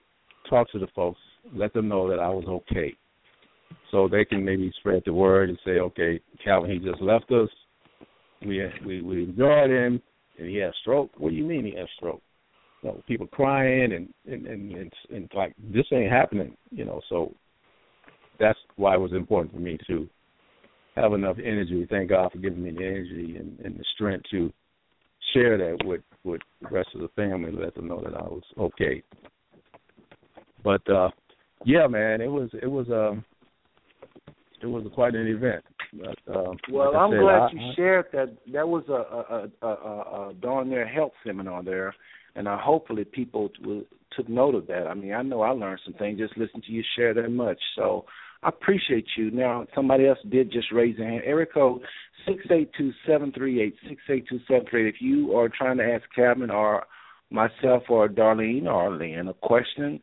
[0.50, 1.20] talk to the folks,
[1.54, 2.96] let them know that I was okay
[3.92, 7.50] so they can maybe spread the word and say, okay, Calvin, he just left us.
[8.42, 10.02] We we we enjoyed him,
[10.40, 11.12] and he had stroke.
[11.18, 12.22] What do you mean he had stroke?
[12.82, 16.56] You know, people crying and and and, and, and like this ain't happening.
[16.72, 17.34] You know, so
[18.40, 20.10] that's why it was important for me to
[20.96, 21.86] have enough energy.
[21.90, 24.52] Thank God for giving me the energy and, and the strength to
[25.34, 28.44] share that with with the rest of the family, let them know that I was
[28.58, 29.04] okay.
[30.64, 31.10] But uh
[31.64, 33.24] yeah, man, it was it was um
[34.62, 35.64] it was quite an event.
[35.94, 38.38] But, um, Well, like I I'm said, glad I- you I- shared that.
[38.54, 41.94] That was a a, a, a, darn near health seminar there,
[42.36, 44.88] and uh, hopefully people t- took note of that.
[44.88, 47.60] I mean, I know I learned some things just listening to you share that much.
[47.76, 48.06] So
[48.44, 49.32] I appreciate you.
[49.32, 51.24] Now, somebody else did just raise their hand.
[51.26, 51.82] Area code
[52.26, 54.96] six eight two seven three eight six eight two seven three eight.
[54.96, 56.86] If you are trying to ask Kevin or
[57.30, 60.02] myself or Darlene or Lynn a question,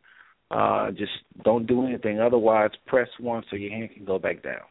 [0.51, 1.11] uh, just
[1.43, 2.19] don't do anything.
[2.19, 4.61] Otherwise, press one so your hand can go back down.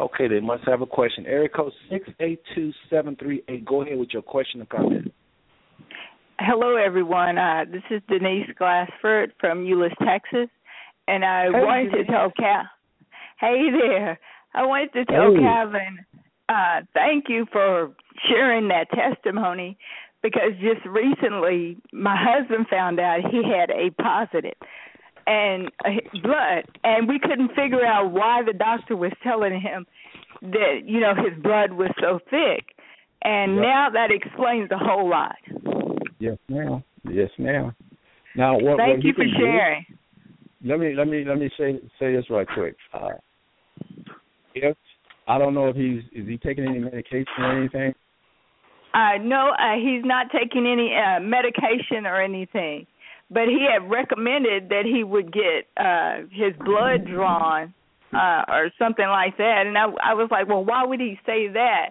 [0.00, 1.24] Okay, they must have a question.
[1.26, 3.64] Area code six eight two seven three eight.
[3.64, 5.12] Go ahead with your question or comment.
[6.40, 7.38] Hello, everyone.
[7.38, 10.48] Uh, this is Denise Glassford from Euless, Texas,
[11.06, 12.06] and I Hey, wanted Denise.
[12.06, 12.62] to tell Cal.
[13.38, 14.18] Hey there.
[14.52, 15.40] I wanted to tell Hey.
[15.40, 15.98] Calvin,
[16.48, 17.92] uh, thank you for
[18.28, 19.78] sharing that testimony
[20.24, 24.56] because just recently my husband found out he had a positive
[25.26, 25.90] and uh,
[26.22, 29.86] blood, and we couldn't figure out why the doctor was telling him
[30.42, 32.74] that you know his blood was so thick,
[33.22, 33.62] and Yep.
[33.62, 35.36] now that explains a whole lot.
[36.18, 36.82] Yes, ma'am.
[37.08, 37.74] Yes, ma'am.
[38.36, 39.84] Now, what, Thank what you for can do- sharing.
[40.64, 42.76] let me let me let me say say this right quick.
[42.92, 43.10] Uh,
[44.54, 44.76] if
[45.26, 47.94] I don't know if he's is he taking any medication or anything.
[48.94, 52.86] Uh, no, uh, he's not taking any uh, medication or anything,
[53.28, 57.74] but he had recommended that he would get uh, his blood drawn
[58.12, 59.64] uh, or something like that.
[59.66, 61.90] And I, I was like, well, why would he say that?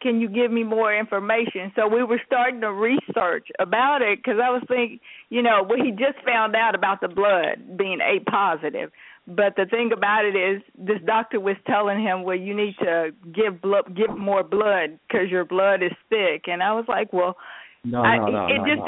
[0.00, 1.72] Can you give me more information?
[1.76, 5.76] So we were starting to research about it because I was thinking, you know, well,
[5.82, 8.90] he just found out about the blood being A positive.
[9.28, 13.10] But the thing about it is, this doctor was telling him, well, you need to
[13.34, 16.44] give blood, give more blood because your blood is thick.
[16.46, 17.36] And I was like, well,
[17.84, 18.80] No, I, no, no, it no, just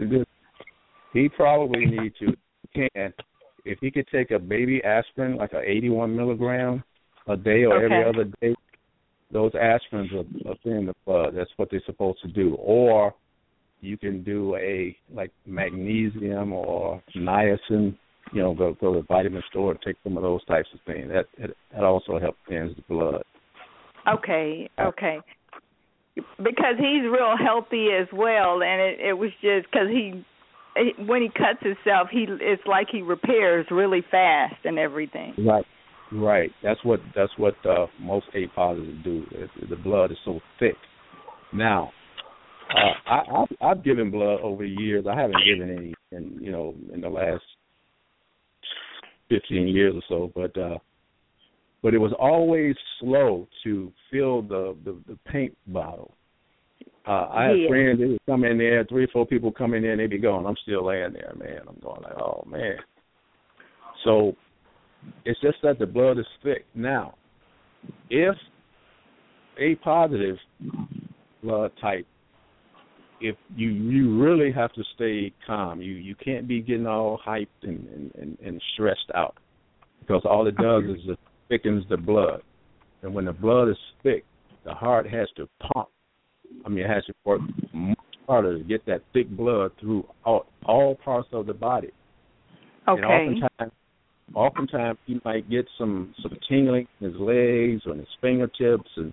[0.00, 0.20] no.
[0.20, 0.24] Uh,
[1.12, 2.34] He probably need to
[2.74, 3.12] can
[3.64, 6.84] if he could take a baby aspirin like a 81 milligram
[7.26, 8.54] a day or every other day.
[9.32, 11.34] Those aspirins are, are thin the blood.
[11.36, 12.54] That's what they're supposed to do.
[12.54, 13.12] Or
[13.80, 17.96] you can do a like magnesium or niacin.
[18.32, 20.80] You know, go go to the vitamin store and take some of those types of
[20.86, 21.08] things.
[21.12, 23.22] That that, that also helps thins the blood.
[24.08, 25.18] Okay, okay.
[26.38, 30.24] Because he's real healthy as well, and it, it was just because he,
[30.76, 35.34] he, when he cuts himself, he it's like he repairs really fast and everything.
[35.38, 35.64] Right.
[36.12, 36.50] Right.
[36.62, 39.24] That's what that's what uh, most A positives do.
[39.32, 40.76] It's- The blood is so thick.
[41.52, 41.90] Now,
[42.70, 45.04] uh, I, I've, I've given blood over the years.
[45.10, 47.42] I haven't given any, in you know, in the last
[49.28, 50.32] fifteen years or so.
[50.34, 50.78] But uh,
[51.82, 56.14] but it was always slow to fill the the, the paint bottle.
[57.06, 57.68] Uh, I had Yeah.
[57.68, 60.10] friends they would come in there, three or four people come in there, and they'd
[60.10, 60.44] be going.
[60.46, 61.60] I'm still laying there, man.
[61.68, 62.76] I'm going like, oh man.
[64.04, 64.34] So
[65.24, 66.66] it's just that the blood is thick.
[66.74, 67.14] Now,
[68.10, 68.34] if
[69.58, 70.36] A positive
[71.42, 72.06] blood type,
[73.20, 75.80] if you you really have to stay calm.
[75.80, 79.36] You you can't be getting all hyped and and, and, and stressed out
[80.00, 81.18] because all it does is it
[81.48, 82.42] thickens the blood,
[83.02, 84.24] and when the blood is thick,
[84.64, 85.88] the heart has to pump
[86.64, 87.40] I mean, it has to work
[87.72, 91.90] much harder to get that thick blood through all, all parts of the body.
[92.88, 93.02] Okay.
[93.02, 93.72] And oftentimes,
[94.34, 99.12] oftentimes he might get some some tingling in his legs or in his fingertips, and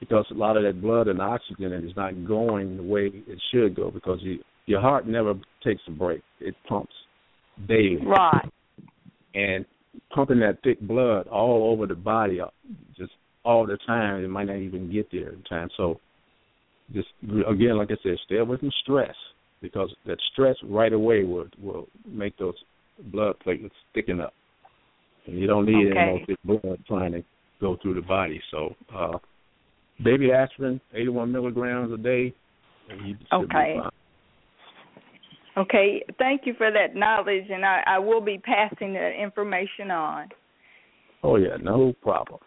[0.00, 3.74] because a lot of that blood and oxygen is not going the way it should
[3.74, 5.34] go, because you, your heart never
[5.64, 6.92] takes a break; it pumps
[7.66, 8.04] daily.
[8.04, 8.48] Right.
[9.34, 9.64] And
[10.14, 12.46] pumping that thick blood all over the body, uh,
[12.96, 13.12] just
[13.44, 15.68] all the time, it might not even get there in time.
[15.76, 16.00] So,
[16.92, 17.08] just
[17.48, 19.14] again, like I said, stay away from stress
[19.60, 22.54] because that stress right away will will make those
[23.12, 24.34] blood platelets thicken up,
[25.26, 25.98] and you don't need Okay.
[25.98, 27.22] any more thick blood trying to
[27.60, 28.40] go through the body.
[28.50, 29.18] So, uh,
[30.02, 32.32] baby aspirin, 81 milligrams a day,
[32.88, 33.78] and you Okay.
[35.56, 36.04] Okay.
[36.18, 40.28] Thank you for that knowledge, and I, I will be passing that information on.
[41.22, 42.38] Oh yeah, no problem.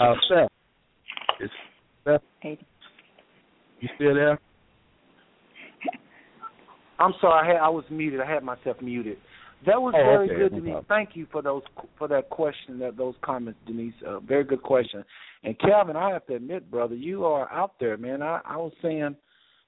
[0.00, 0.48] Uh, Seth,
[1.40, 1.50] is
[2.04, 2.20] Seth,
[3.80, 4.38] you still there?
[7.00, 8.20] I'm sorry, I had I was muted.
[8.20, 9.18] I had myself muted.
[9.66, 10.72] That was Oh, very okay, good, no Denise.
[10.72, 10.84] problem.
[10.88, 11.62] Thank you for those
[11.98, 13.94] for that question, that those comments, Denise.
[14.06, 15.04] Uh, very good question.
[15.42, 18.22] And Calvin, I have to admit, brother, you are out there, man.
[18.22, 19.16] I, I was saying,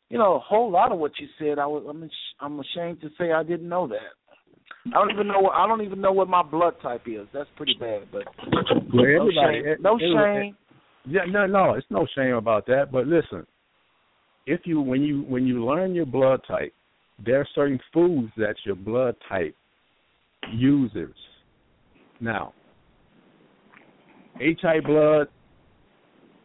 [0.09, 1.59] you know, a whole lot of what you said.
[1.59, 2.09] I was I'm,
[2.41, 4.15] I'm ashamed to say I didn't know that.
[4.87, 5.41] I don't even know.
[5.41, 7.27] What, I don't even know what my blood type is.
[7.35, 8.03] That's pretty bad.
[8.13, 9.77] But Well, no everybody, shame.
[9.83, 10.57] No every- shame.
[11.07, 12.93] Yeah, no, no, it's no shame about that.
[12.93, 13.47] But listen,
[14.47, 16.73] if you when you when you learn your blood type,
[17.25, 19.55] there are certain foods that your blood type
[20.53, 21.15] uses.
[22.21, 22.53] Now,
[24.41, 25.29] A type blood,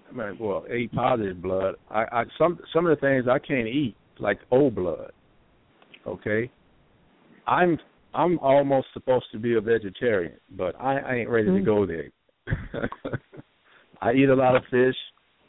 [0.10, 1.76] I mean, well, A positive blood.
[1.90, 5.12] I, I some some of the things I can't eat, like O blood.
[6.08, 6.52] Okay,
[7.48, 7.78] I'm
[8.14, 12.10] I'm almost supposed to be a vegetarian, but I, I ain't ready to go there.
[14.02, 14.96] I eat a lot of fish.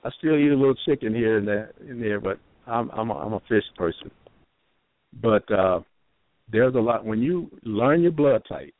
[0.05, 3.14] I still eat a little chicken here and there, in there, but I'm I'm a,
[3.14, 4.10] I'm a fish person.
[5.23, 5.81] But uh
[6.51, 8.73] there's a lot when you learn your blood type,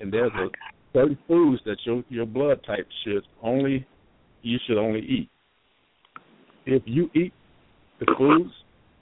[0.00, 0.48] and there's a
[0.92, 3.86] certain foods that your your blood type should only
[4.42, 5.30] you should only eat.
[6.64, 7.32] If you eat
[8.00, 8.50] the foods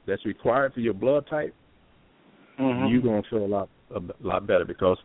[0.07, 1.55] that's required for your blood type,
[2.59, 2.91] Mhm.
[2.91, 4.99] you're gonna feel a lot a lot better because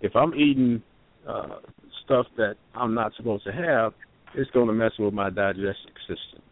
[0.00, 0.82] if I'm eating
[1.26, 1.58] uh
[2.04, 3.94] stuff that I'm not supposed to have,
[4.34, 6.42] it's gonna mess with my digestive system.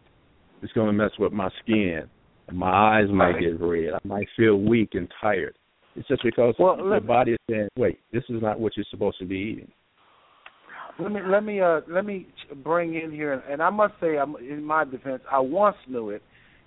[0.61, 2.09] It's gonna mess with my skin.
[2.51, 3.93] My eyes might get red.
[3.93, 5.57] I might feel weak and tired.
[5.97, 8.85] It's just because Well, your let- body is saying, "Wait, this is not what you're
[8.91, 9.71] supposed to be eating."
[10.99, 12.27] Let me let me uh let me
[12.63, 16.23] bring in here, and I must say, I'm, in my defense, I once knew it,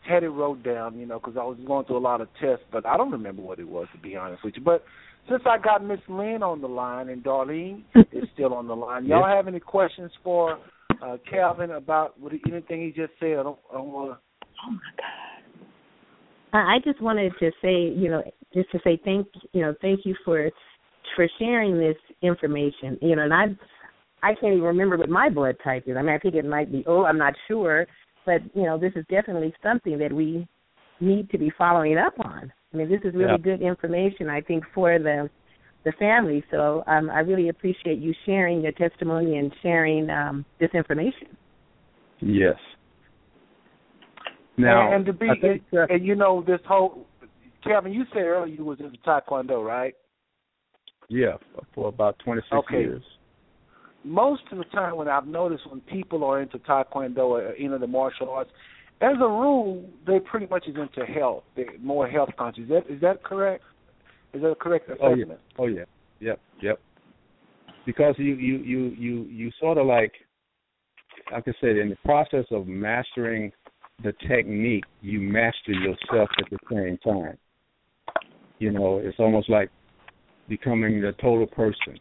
[0.08, 2.64] had it wrote down, you know, because I was going through a lot of tests,
[2.70, 4.62] but I don't remember what it was to be honest with you.
[4.62, 4.84] But
[5.28, 7.82] since I got Miss Lynn on the line and Darlene
[8.12, 9.36] is still on the line, y'all Yes.
[9.36, 10.58] have any questions for
[11.02, 13.38] uh Calvin about what anything he just said?
[13.38, 14.18] I don't, I don't want to.
[14.66, 15.30] Oh my God.
[16.52, 18.22] I I just wanted to say, you know,
[18.54, 20.50] just to say thank, you know, thank you for
[21.16, 22.98] for sharing this information.
[23.00, 23.44] You know, and I
[24.22, 25.96] I can't even remember what my blood type is.
[25.96, 27.86] I mean, I think it might be oh, I'm not sure,
[28.26, 30.46] but you know, this is definitely something that we
[31.00, 32.52] need to be following up on.
[32.72, 33.38] I mean, this is really Yeah.
[33.38, 35.30] good information, I think, for the
[35.84, 36.44] the family.
[36.50, 41.28] So um, I really appreciate you sharing your testimony and sharing um, this information.
[42.20, 42.56] Yes.
[44.58, 47.06] Now, and, and to be I think and, and you know this whole
[47.64, 49.94] Calvin, you said earlier you was into Taekwondo, right?
[51.08, 51.36] yeah,
[51.74, 52.80] for about 26 Okay.
[52.82, 53.02] years.
[54.04, 57.86] most of the time when I've noticed when people are into Taekwondo or into the
[57.86, 58.50] martial arts,
[59.02, 61.44] as a rule, they pretty much is into health.
[61.56, 62.64] They're more health conscious.
[62.64, 63.64] Is that is that correct?
[64.32, 65.24] Is that a correct Oh yeah.
[65.58, 65.84] Oh yeah.
[66.20, 66.40] Yep.
[66.62, 66.80] Yep.
[67.86, 70.12] Because you you you you you sort of like,
[71.32, 73.52] like I said, in the process of mastering
[74.02, 77.36] the technique, you master yourself at the same time.
[78.60, 79.70] You know, it's almost like
[80.48, 81.98] becoming the total person.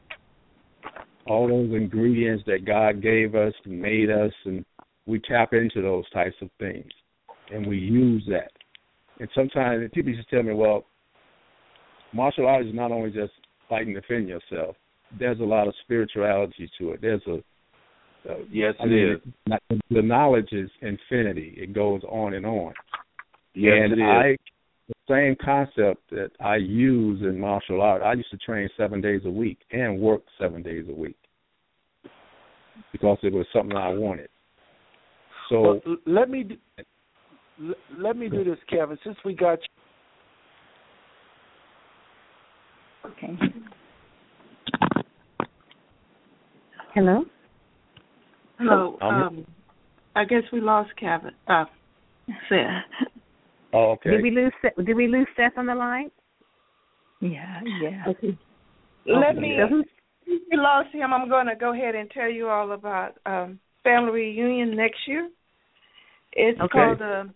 [1.26, 4.64] All those ingredients that God gave us and made us, and
[5.08, 6.92] we tap into those types of things,
[7.52, 8.52] and we use that.
[9.20, 10.86] And sometimes people just tell me, "Well,
[12.14, 13.34] martial arts is not only just
[13.68, 14.76] fighting to defend yourself.
[15.18, 17.02] There's a lot of spirituality to it.
[17.02, 17.42] There's a
[18.30, 19.80] uh, Yes, I it mean, is.
[19.90, 21.56] The knowledge is infinity.
[21.58, 22.74] It goes on and on.
[23.54, 24.02] Yes, and it is.
[24.02, 24.38] I,
[25.10, 28.02] same concept that I use in martial art.
[28.02, 31.18] I used to train seven days a week and work seven days a week
[32.92, 34.30] because it was something I wanted.
[35.50, 36.56] So Well, let me do,
[37.98, 38.98] let me do this, Kevin.
[39.04, 39.68] Since we got you.
[43.12, 43.38] Okay.
[46.94, 47.26] Hello.
[48.60, 48.98] Hello.
[49.02, 49.46] I'm- Um,
[50.16, 51.34] I guess we lost Kevin.
[51.48, 51.66] Uh,
[52.48, 52.86] Seth.
[53.74, 54.12] Oh, okay.
[54.12, 54.54] Did we lose?
[54.62, 56.10] Seth- Did we lose Seth on the line?
[57.22, 58.04] Yeah, yeah.
[58.08, 58.38] Okay.
[59.06, 59.58] Let me.
[59.60, 59.86] So who's-
[60.26, 63.60] Since we lost him, I'm going to go ahead and tell you all about um,
[63.84, 65.30] family reunion next year.
[66.34, 66.72] It's Okay.
[66.72, 67.30] called the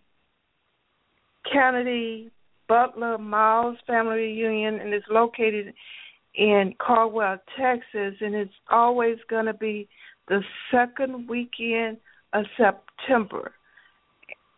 [1.52, 2.30] Canady
[2.68, 5.74] Butler Miles Family Reunion, and it's located
[6.36, 9.88] in Caldwell, Texas, and it's always going to be
[10.28, 10.42] the
[10.72, 11.98] second weekend
[12.34, 13.52] of September.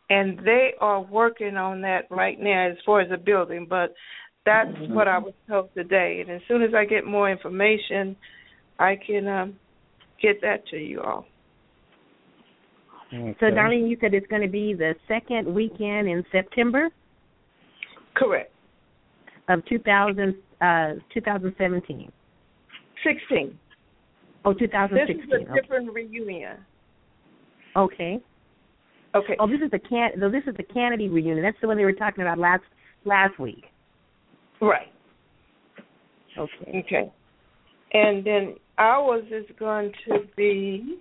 [0.10, 3.94] And they are working on that right now as far as the building, but
[4.46, 6.22] that's what I was told today.
[6.22, 8.16] And as soon as I get more information,
[8.78, 9.56] I can um,
[10.22, 11.26] get that to you all.
[13.12, 13.56] So, Okay.
[13.56, 16.90] Darlene, you said it's going to be the second weekend in September
[18.16, 18.52] Correct.
[19.50, 22.12] of 2000, uh, 2017.
[23.04, 23.60] 16.
[24.44, 26.58] Oh, This is a different reunion.
[27.76, 28.20] Okay.
[29.16, 29.36] Okay.
[29.40, 30.12] Oh, this is the can.
[30.20, 31.42] So this is the Canady reunion.
[31.42, 32.64] That's the one they were talking about last
[33.06, 33.66] last week.
[34.62, 34.92] Right.
[36.38, 36.84] Okay.
[36.86, 37.12] Okay.
[37.94, 41.00] And then ours is going to be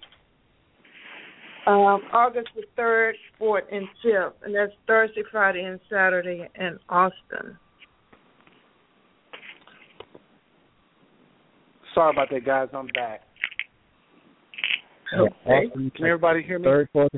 [1.66, 4.32] um, August the 3rd, 4th, and 5th.
[4.44, 7.58] And that's Thursday, Friday, and Saturday in Austin.
[11.94, 12.68] Sorry about that, guys.
[12.74, 13.22] I'm back.
[15.16, 15.34] Okay.
[15.46, 16.64] Austin, Can everybody hear me?
[16.64, 17.10] Third, fourth,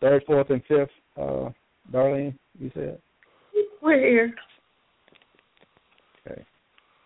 [0.00, 0.90] third, fourth, and fifth.
[1.16, 1.50] Uh,
[1.92, 2.98] Darlene, you said.
[3.82, 4.34] We're here.
[6.26, 6.44] Okay.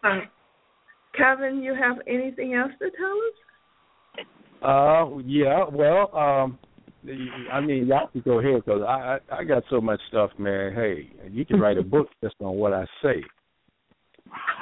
[0.03, 0.21] Uh,
[1.17, 4.27] Kevin, you have anything else to tell us?
[4.63, 5.65] Uh, yeah.
[5.71, 6.59] Well, um,
[7.53, 10.75] I mean, y'all can go ahead because I, I I got so much stuff, man.
[10.75, 13.23] Hey, you can write a book just on what I say.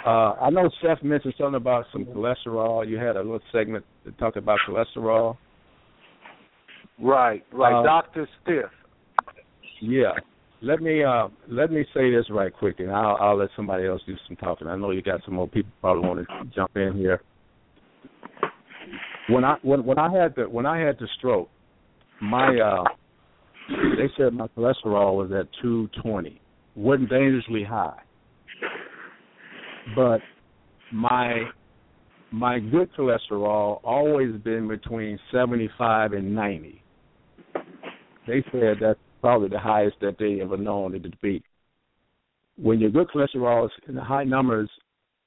[0.06, 2.88] Uh, I know Seth mentioned something about some cholesterol.
[2.88, 5.36] You had a little segment that talked about cholesterol.
[7.00, 7.80] Right, right.
[7.80, 8.70] Uh, Doctor Stiff.
[9.80, 10.12] Yeah.
[10.60, 14.02] Let me uh let me say this right quick and I'll I'll let somebody else
[14.06, 14.66] do some talking.
[14.66, 17.22] I know you got some more people probably want to jump in here.
[19.28, 21.48] When I when when I had the when I had the stroke,
[22.20, 22.84] my uh
[23.68, 26.40] they said my cholesterol was at two twenty.
[26.74, 28.00] Wasn't dangerously high.
[29.94, 30.20] But
[30.92, 31.44] my
[32.32, 36.82] my good cholesterol always been between seventy five and ninety.
[38.28, 41.42] They said that's probably the highest that they ever known it to be.
[42.56, 44.70] When your good cholesterol is in the high numbers,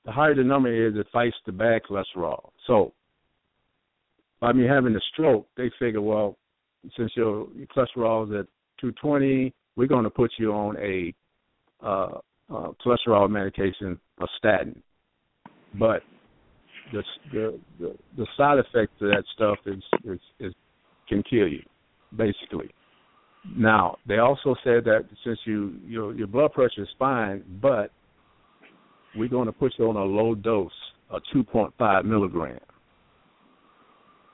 [0.06, 2.50] the higher the number is, it fights the bad cholesterol.
[2.68, 2.94] So,
[4.40, 6.38] by me having a stroke, they figure, well,
[6.96, 8.48] since your, your cholesterol is at
[8.80, 11.14] 220, we're going to put you on a
[11.84, 12.20] uh,
[12.54, 14.82] uh, cholesterol medication, a statin.
[15.80, 16.04] But
[16.92, 20.54] the the the, the side effect of that stuff is, is is
[21.08, 21.64] can kill you,
[22.16, 22.70] basically.
[23.46, 27.92] Now they also said that since you your your blood pressure is fine, but
[29.16, 30.72] we're going to put you on a low dose,
[31.12, 32.60] a 2.5 milligram,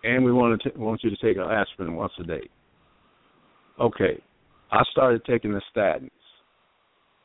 [0.03, 2.47] and we want to t- want you to take an aspirin once a day.
[3.79, 4.21] Okay,
[4.71, 6.09] I started taking the statins,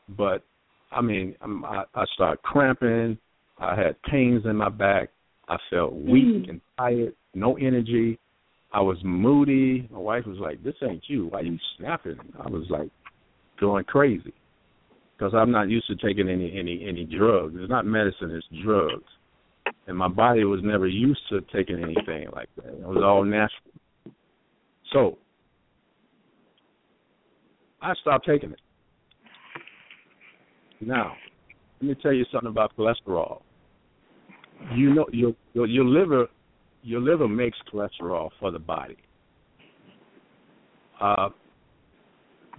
[0.09, 0.43] but
[0.91, 3.17] I mean I I started cramping.
[3.57, 5.09] I had pains in my back.
[5.49, 6.49] I felt weak mm-hmm.
[6.49, 8.17] and tired, no energy.
[8.73, 9.87] I was moody.
[9.91, 11.27] My wife was like, "This ain't you.
[11.27, 12.89] Why you snapping?" I was like,
[13.59, 14.33] going crazy
[15.15, 17.55] because I'm not used to taking any any any drugs.
[17.57, 19.03] It's not medicine; it's drugs.
[19.87, 22.67] And my body was never used to taking anything like that.
[22.67, 23.73] It was all natural.
[24.91, 25.17] So
[27.81, 28.59] I stopped taking it.
[30.81, 31.13] Now,
[31.81, 33.41] let me tell you something about cholesterol.
[34.73, 36.27] You know your your, your liver
[36.83, 38.97] your liver makes cholesterol for the body.
[41.01, 41.29] Uh,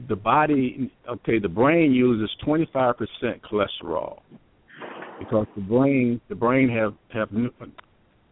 [0.09, 2.95] the body, okay, the brain uses 25%
[3.43, 4.21] cholesterol
[5.19, 7.29] because the brain, the brain have have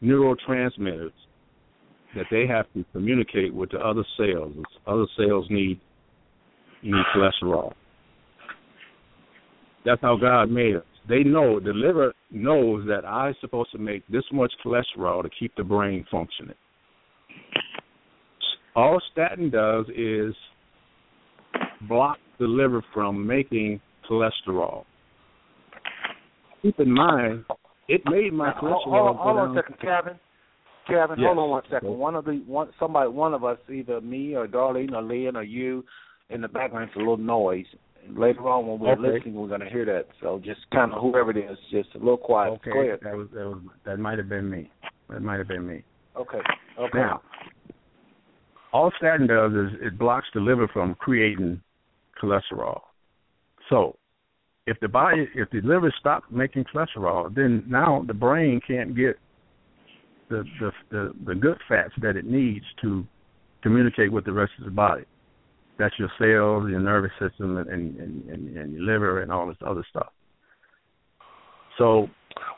[0.03, 1.13] neurotransmitters
[2.17, 4.53] that they have to communicate with the other cells.
[4.87, 5.81] Other cells need
[6.83, 7.73] need cholesterol.
[9.85, 10.92] That's how God made us.
[11.09, 15.55] They know the liver knows that I'm supposed to make this much cholesterol to keep
[15.57, 16.55] the brain functioning.
[18.75, 20.35] All statin does is
[21.89, 24.85] block the liver from making cholesterol.
[26.63, 27.45] Keep in mind,
[27.89, 28.85] it made my cholesterol.
[28.85, 30.21] hold, hold, go hold on a second, Kevin.
[30.87, 31.27] Kevin, Yes.
[31.27, 31.99] hold on one second.
[31.99, 35.43] One of the one somebody one of us, either me or Darlene or Lynn or
[35.43, 35.85] you,
[36.31, 37.67] in the background, it's a little noise.
[38.11, 39.13] Later on, when we're Okay.
[39.19, 40.07] listening, we're going to hear that.
[40.21, 42.51] So just kind of whoever it is, just a little quiet.
[42.55, 42.99] Okay, Go ahead.
[43.03, 44.71] that was that was that might have been me.
[45.09, 45.85] That might have been me.
[46.17, 46.41] Okay.
[46.79, 46.99] Okay.
[46.99, 47.23] Now,
[48.73, 51.61] all statin does is it blocks the liver from creating
[52.21, 52.81] cholesterol.
[53.71, 53.97] So,
[54.67, 59.17] if the body, if the liver stops making cholesterol, then now the brain can't get
[60.29, 63.07] the the the, the good fats that it needs to
[63.63, 65.05] communicate with the rest of the body.
[65.79, 69.57] That's your cells, your nervous system, and and, and, and your liver, and all this
[69.67, 70.13] other stuff.
[71.79, 72.09] So,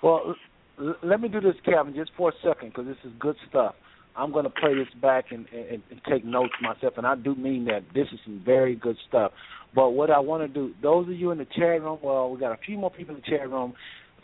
[0.02, 0.34] well,
[0.80, 3.74] l- let me do this, Kevin, just for a second, because this is good stuff.
[4.16, 7.34] I'm going to play this back and, and, and take notes myself, and I do
[7.34, 7.80] mean that.
[7.94, 9.32] This is some very good stuff.
[9.74, 12.38] But what I want to do, those of you in the chat room, well, we
[12.38, 13.74] got a few more people in the chat room.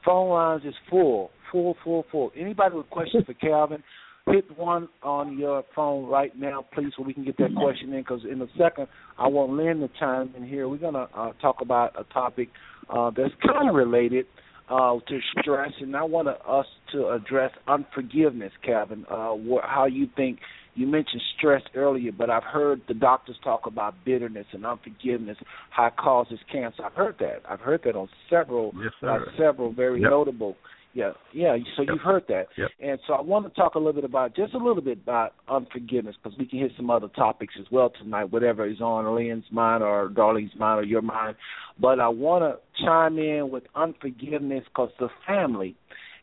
[0.04, 2.30] Phone lines is full, full, full, full.
[2.36, 3.82] Anybody with questions for Calvin,
[4.26, 8.00] hit one on your phone right now, please, so we can get that question in.
[8.02, 8.86] Because in a second,
[9.18, 10.68] I want Lynn to chime in here.
[10.68, 12.48] We're going to uh, talk about a topic
[12.88, 14.26] uh, that's kind of related
[14.68, 19.04] uh, to stress, and I want us to address unforgiveness, Kevin.
[19.10, 20.38] Uh, wh- how you think
[20.74, 25.36] you mentioned stress earlier, but I've heard the doctors talk about bitterness and unforgiveness,
[25.70, 26.84] how it causes cancer.
[26.84, 27.42] I've heard that.
[27.48, 30.10] I've heard that on several, yes, uh, several very Yep.
[30.10, 30.56] notable.
[30.92, 31.56] Yeah, yeah.
[31.76, 32.70] So you've heard that, Yep.
[32.80, 35.34] and so I want to talk a little bit about just a little bit about
[35.48, 39.44] unforgiveness because we can hit some other topics as well tonight, whatever is on Lynn's
[39.52, 41.36] mind or Darlene's mind or your mind.
[41.78, 45.76] But I want to chime in with unforgiveness because the family,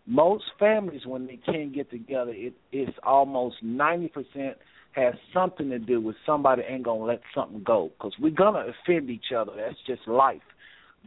[0.05, 4.57] most families when they can't get together, it, it's almost ninety percent
[4.91, 9.09] has something to do with somebody ain't gonna let something go because we're gonna offend
[9.09, 9.53] each other.
[9.55, 10.41] That's just life,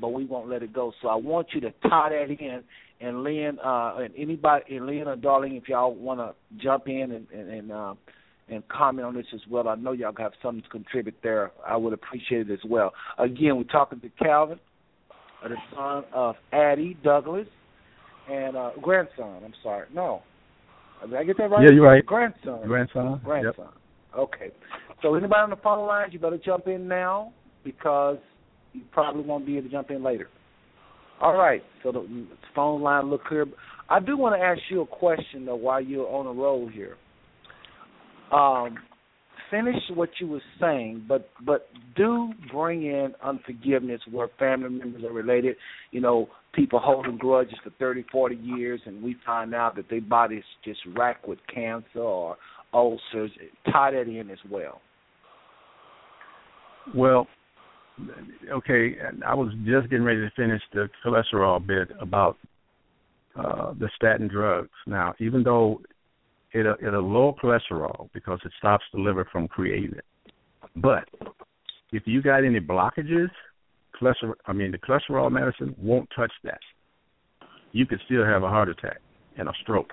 [0.00, 0.92] but we won't let it go.
[1.02, 2.62] So I want you to tie that in.
[3.00, 7.12] And Lynn, uh, and anybody, and Lynn or Darlene, if y'all want to jump in
[7.12, 7.94] and and and, uh,
[8.48, 11.50] and comment on this as well, I know y'all have something to contribute there.
[11.66, 12.92] I would appreciate it as well.
[13.18, 14.60] Again, we're talking to Calvin,
[15.42, 17.48] uh, the son of Addie Douglas,
[18.30, 19.42] and uh, grandson.
[19.44, 20.22] I'm sorry, no,
[21.02, 21.62] did I get that right?
[21.62, 22.04] Yeah, you're right.
[22.04, 22.60] Grandson.
[22.66, 23.20] Grandson.
[23.24, 23.68] Grandson.
[24.16, 24.50] Okay.
[25.02, 27.32] So anybody on the phone lines, you better jump in now
[27.64, 28.18] because
[28.72, 30.28] you probably won't be able to jump in later.
[31.20, 31.62] All right.
[31.82, 33.46] So the phone line look clear.
[33.88, 36.96] I do want to ask you a question though while you're on the roll here.
[38.32, 38.76] Um,
[39.50, 45.12] finish what you were saying, but but do bring in unforgiveness where family members are
[45.12, 45.56] related.
[45.90, 50.00] You know, people holding grudges for thirty, forty years, and we find out that their
[50.00, 52.36] body's just racked with cancer or
[52.72, 53.30] ulcers.
[53.72, 54.80] Tie that in as well.
[56.94, 57.26] Well,
[58.52, 58.96] okay,
[59.26, 62.36] I was just getting ready to finish the cholesterol bit about
[63.36, 64.70] uh, the statin drugs.
[64.86, 65.80] Now, even though
[66.52, 70.32] it it'll cholesterol because it stops the liver from creating it,
[70.76, 71.08] but
[71.92, 73.30] if you got any blockages,
[74.00, 76.60] cholesterol I mean the cholesterol medicine won't touch that.
[77.72, 79.00] You could still have a heart attack
[79.36, 79.92] and a stroke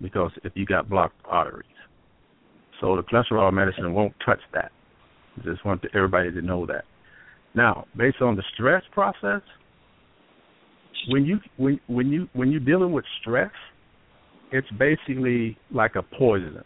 [0.00, 1.66] because if you got blocked arteries.
[2.80, 4.72] So the cholesterol medicine won't touch that.
[5.44, 6.84] Just want everybody to know that.
[7.54, 9.42] Now, based on the stress process,
[11.08, 13.50] when you when when you when you're dealing with stress,
[14.52, 16.62] it's basically like a poison.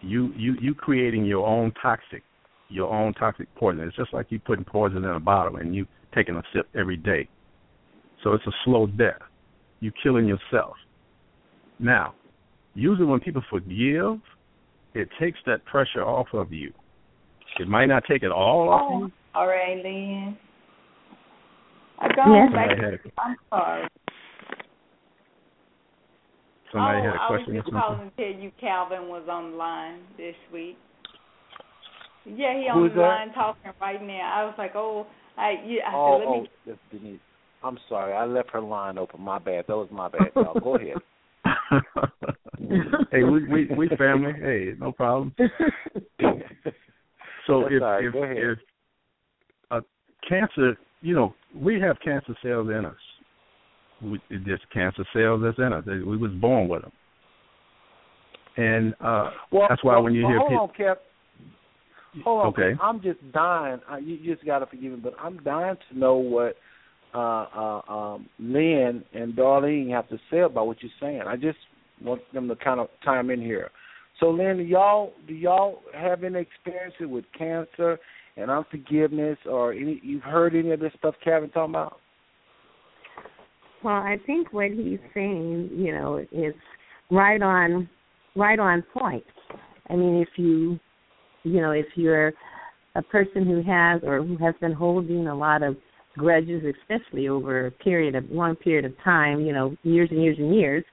[0.00, 2.22] You you you creating your own toxic,
[2.68, 3.82] your own toxic poison.
[3.82, 6.96] It's just like you putting poison in a bottle and you taking a sip every
[6.96, 7.28] day.
[8.22, 9.20] So it's a slow death.
[9.80, 10.76] You're killing yourself.
[11.78, 12.14] Now,
[12.74, 14.20] usually when people forgive,
[14.94, 16.72] it takes that pressure off of you.
[17.58, 19.12] It might not take it all off Oh, you.
[19.34, 20.36] All right, Lynn.
[21.98, 22.52] I go Yes.
[22.52, 22.68] back.
[22.70, 23.88] Somebody had a- I'm sorry.
[26.72, 29.28] Somebody oh, had a question I or was just calling to tell you Calvin was
[29.28, 30.78] on the line this week.
[32.24, 33.00] Yeah, he Who on the that?
[33.00, 34.32] line talking right now.
[34.34, 35.06] I was like, oh,
[35.36, 36.50] I, you, I oh, said, let oh, me.
[36.66, 37.20] that's Denise.
[37.62, 39.20] I'm sorry, I left her line open.
[39.20, 39.66] My bad.
[39.68, 40.32] That was my bad.
[40.34, 40.58] Y'all.
[40.60, 40.96] Go ahead.
[43.12, 44.32] hey, we we we family.
[44.40, 45.34] Hey, no problem.
[47.46, 48.04] So That's if all right.
[48.04, 48.36] if Go ahead.
[48.36, 48.71] if a
[50.28, 52.96] cancer, you know, we have cancer cells in us.
[54.02, 55.84] We, just cancer cells that's in us.
[55.86, 56.92] We was born with them,
[58.56, 61.02] and uh Well, that's why well, when you well, hear hold people, on, Cap.
[62.24, 62.78] Hold on, Okay.
[62.82, 63.80] I'm just dying.
[63.90, 66.56] Uh, you just got to forgive me, but I'm dying to know what
[67.14, 71.22] uh, uh, um, Lynn and Darlene have to say about what you're saying.
[71.26, 71.58] I just
[72.02, 73.70] want them to kind of chime in here.
[74.20, 77.98] So, Lynn, do y'all do y'all have any experience with cancer
[78.36, 80.00] and unforgiveness, or any?
[80.02, 81.98] You've heard any of this stuff Kevin talking about?
[83.82, 86.54] Well, I think what he's saying, you know, is
[87.10, 87.88] right on
[88.36, 89.24] right on point.
[89.88, 90.78] I mean, if you
[91.44, 92.32] you know, if you're
[92.94, 95.76] a person who has or who has been holding a lot of
[96.16, 100.36] grudges, especially over a period of long period of time, you know, years and years
[100.38, 100.84] and years,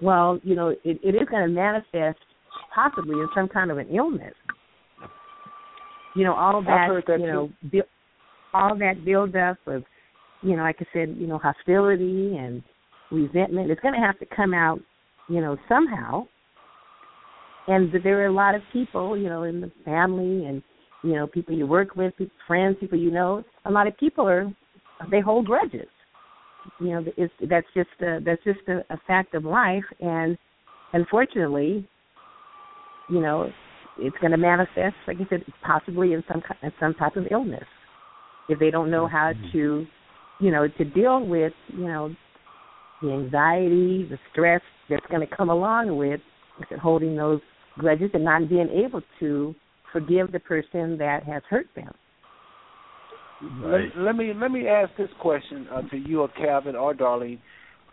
[0.00, 2.18] well, you know, it, it is going to manifest
[2.74, 4.34] possibly in some kind of an illness.
[6.14, 7.82] You know, all that, that you know, bu-
[8.52, 9.84] all that build up of,
[10.42, 12.62] you know, like I said, you know, hostility and
[13.10, 13.70] resentment.
[13.70, 14.80] It's going to have to come out,
[15.28, 16.26] you know, somehow.
[17.66, 20.62] And there are a lot of people, you know, in the family and
[21.04, 23.44] you know, people you work with, people, friends, people you know.
[23.66, 24.50] A lot of people are
[25.10, 25.86] they hold grudges.
[26.80, 30.38] You know, it's that's just a, that's just a, a fact of life, and
[30.94, 31.86] unfortunately,
[33.10, 33.52] you know,
[33.96, 37.26] it's going to manifest, like I said, possibly in some ki- in some type of
[37.30, 37.64] illness
[38.48, 39.86] if they don't know how to,
[40.38, 42.14] you know, to deal with, you know,
[43.00, 46.20] the anxiety, the stress that's going to come along with
[46.58, 47.40] like I said, holding those
[47.78, 49.54] grudges and not being able to
[49.92, 51.92] forgive the person that has hurt them.
[53.60, 57.40] Let, let me let me ask this question uh, to you or Calvin or Darlene.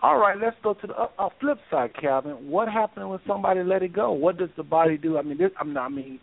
[0.02, 2.50] All right, let's go to the uh, uh, flip side, Calvin.
[2.50, 4.12] What happened when somebody let it go?
[4.12, 5.18] What does the body do?
[5.18, 6.20] I mean, this, I'm not, I mean,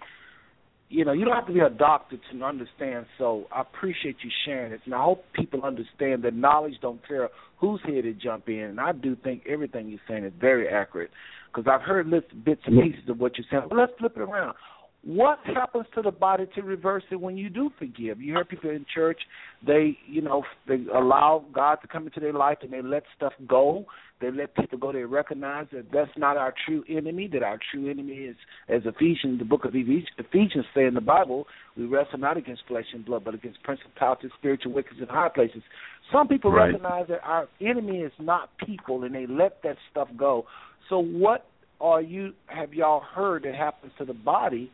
[0.88, 3.06] you know, you don't have to be a doctor to understand.
[3.18, 7.28] So I appreciate you sharing this, and I hope people understand that knowledge don't care
[7.58, 8.60] who's here to jump in.
[8.60, 11.10] And I do think everything you're saying is very accurate
[11.54, 13.68] because I've heard little bits and pieces of what you're saying.
[13.68, 14.56] But let's flip it around.
[15.04, 18.20] What happens to the body to reverse it when you do forgive?
[18.20, 19.20] You hear people in church,
[19.64, 23.32] they, you know, they allow God to come into their life and they let stuff
[23.46, 23.86] go.
[24.20, 24.92] They let people go.
[24.92, 27.28] They recognize that that's not our true enemy.
[27.32, 28.36] That our true enemy is,
[28.68, 31.46] as Ephesians, the book of Ephes- Ephesians say in the Bible,
[31.76, 35.62] we wrestle not against flesh and blood, but against principalities, spiritual wickedness in high places.
[36.10, 36.66] Some people Right.
[36.66, 40.46] recognize that our enemy is not people, and they let that stuff go.
[40.88, 41.46] So, what
[41.80, 42.34] are you?
[42.46, 44.72] Have y'all heard that happens to the body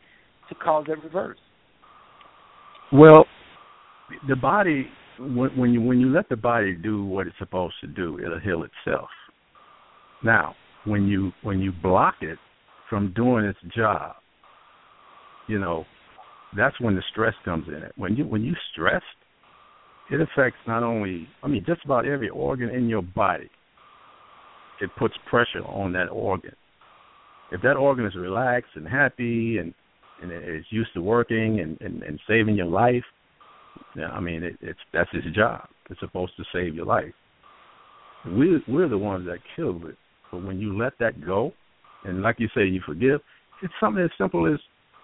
[0.49, 1.39] to cause that reverse?
[2.93, 3.27] Well,
[4.29, 4.89] the body
[5.19, 8.41] when, when you when you let the body do what it's supposed to do, it'll
[8.41, 9.09] heal itself.
[10.23, 10.55] Now,
[10.85, 12.39] when you when you block it
[12.91, 14.17] from doing its job,
[15.49, 15.85] you know,
[16.57, 17.93] that's when the stress comes in it.
[17.97, 19.05] When you when you stressed,
[20.11, 23.51] it affects not only I mean just about every organ in your body.
[24.81, 26.55] It puts pressure on that organ.
[27.53, 29.73] If that organ is relaxed and happy and
[30.33, 33.05] and is used to working and, and, and saving your life,
[33.97, 35.69] yeah, I mean it, it's that's his job.
[35.91, 37.13] It's supposed to save your life.
[38.27, 39.97] We we're the ones that kill it.
[40.31, 41.53] But when you let that go,
[42.05, 43.21] and like you say, you forgive,
[43.63, 44.59] it's something as simple as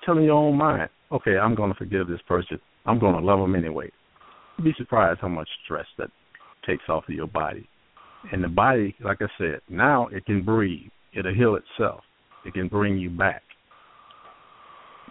[0.04, 2.58] telling your own mind, okay, I'm going to forgive this person.
[2.86, 3.90] I'm going to love them anyway.
[4.56, 6.10] You'd be surprised how much stress that
[6.66, 7.68] takes off of your body.
[8.32, 10.90] And the body, like I said, now it can breathe.
[11.14, 12.00] It'll heal itself.
[12.44, 13.42] It can bring you back.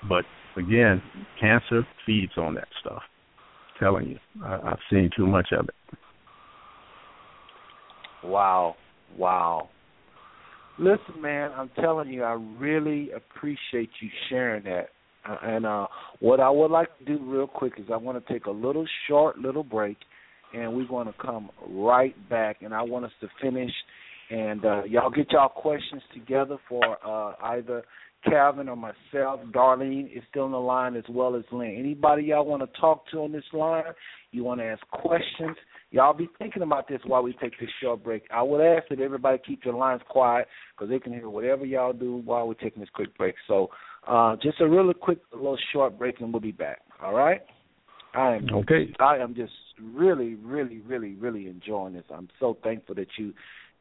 [0.08, 1.02] But again,
[1.40, 3.02] cancer feeds on that stuff.
[3.80, 5.98] telling you, I, I've seen too much of it.
[8.24, 8.76] Wow,
[9.18, 9.70] wow.
[10.78, 14.90] Listen, man, I'm telling you, I really appreciate you sharing that.
[15.28, 15.86] Uh, and uh
[16.22, 18.86] what I would like to do real quick is I want to take a little
[19.08, 19.98] short little break,
[20.54, 22.62] and we're going to come right back.
[22.62, 23.72] And I want us to finish,
[24.30, 27.84] and uh y'all get y'all questions together for uh either
[28.26, 29.40] Calvin or myself.
[29.52, 31.76] Darlene is still on the line as well as Lynn.
[31.78, 33.84] Anybody y'all want to talk to on this line?
[34.32, 35.56] You want to ask questions?
[35.92, 38.24] Y'all be thinking about this while we take this short break.
[38.32, 41.94] I would ask that everybody keep your lines quiet because they can hear whatever y'all
[41.94, 43.36] do while we're taking this quick break.
[43.48, 43.70] So,
[44.08, 46.82] uh, just a really quick little short break, and we'll be back.
[47.02, 47.42] All right?
[48.14, 48.94] I am Okay.
[49.00, 52.06] I am just really, really, really, really enjoying this.
[52.14, 53.34] I'm so thankful that you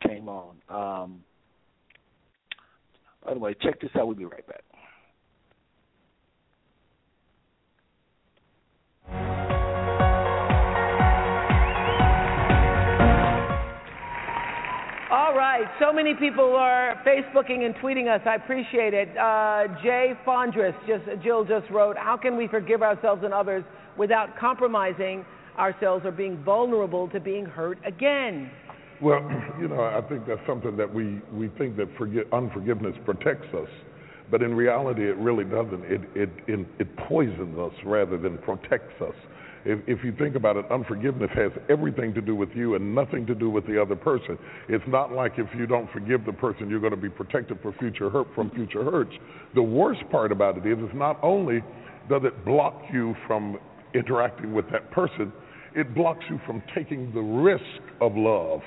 [0.06, 0.56] came on.
[0.68, 1.20] Um,
[3.28, 4.06] by the way, check this out.
[4.06, 4.62] We'll be right back.
[15.10, 15.66] All right.
[15.78, 18.22] So many people are Facebooking and tweeting us.
[18.24, 19.10] I appreciate it.
[19.18, 23.62] Uh, Jay Fondris, just Jill just wrote, "How can we forgive ourselves and others
[23.98, 25.26] without compromising
[25.58, 28.50] ourselves or being vulnerable to being hurt again?"
[29.00, 29.20] Well,
[29.60, 33.68] you know, I think that's something that we, we think that forget, unforgiveness protects us,
[34.30, 35.84] but in reality, it really doesn't.
[35.84, 39.14] It, it, it, it poisons us rather than protects us.
[39.64, 43.26] If, if you think about it, unforgiveness has everything to do with you and nothing
[43.26, 44.38] to do with the other person.
[44.68, 47.72] It's not like if you don't forgive the person, you're going to be protected for
[47.78, 49.12] future hurt from future hurts.
[49.54, 51.60] The worst part about it is, is not only
[52.08, 53.58] does it block you from
[53.94, 55.32] interacting with that person,
[55.74, 57.62] it blocks you from taking the risk
[58.00, 58.62] of love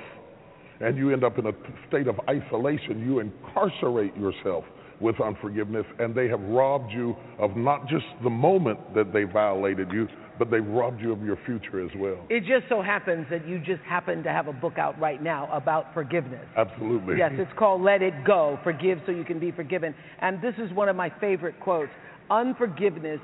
[0.84, 1.52] and you end up in a
[1.88, 3.02] state of isolation.
[3.02, 4.66] You incarcerate yourself
[4.99, 9.91] with unforgiveness, and they have robbed you of not just the moment that they violated
[9.91, 12.18] you, but they've robbed you of your future as well.
[12.30, 15.49] It just so happens that you just happen to have a book out right now
[15.52, 16.45] about forgiveness.
[16.56, 17.18] Absolutely.
[17.18, 19.94] Yes, it's called Let It Go Forgive So You Can Be Forgiven.
[20.20, 21.91] And this is one of my favorite quotes
[22.30, 23.20] Unforgiveness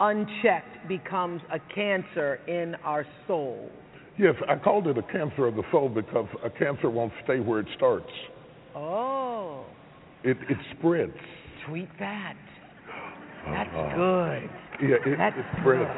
[0.00, 3.70] unchecked becomes a cancer in our soul.
[4.18, 7.60] Yes, I called it a cancer of the soul because a cancer won't stay where
[7.60, 8.10] it starts.
[8.74, 9.64] Oh,
[10.24, 11.12] It it spreads.
[11.66, 12.34] tweet that.
[13.46, 13.94] That's Uh-huh.
[13.94, 14.50] good.
[14.80, 15.90] Yeah, it, That's it spreads.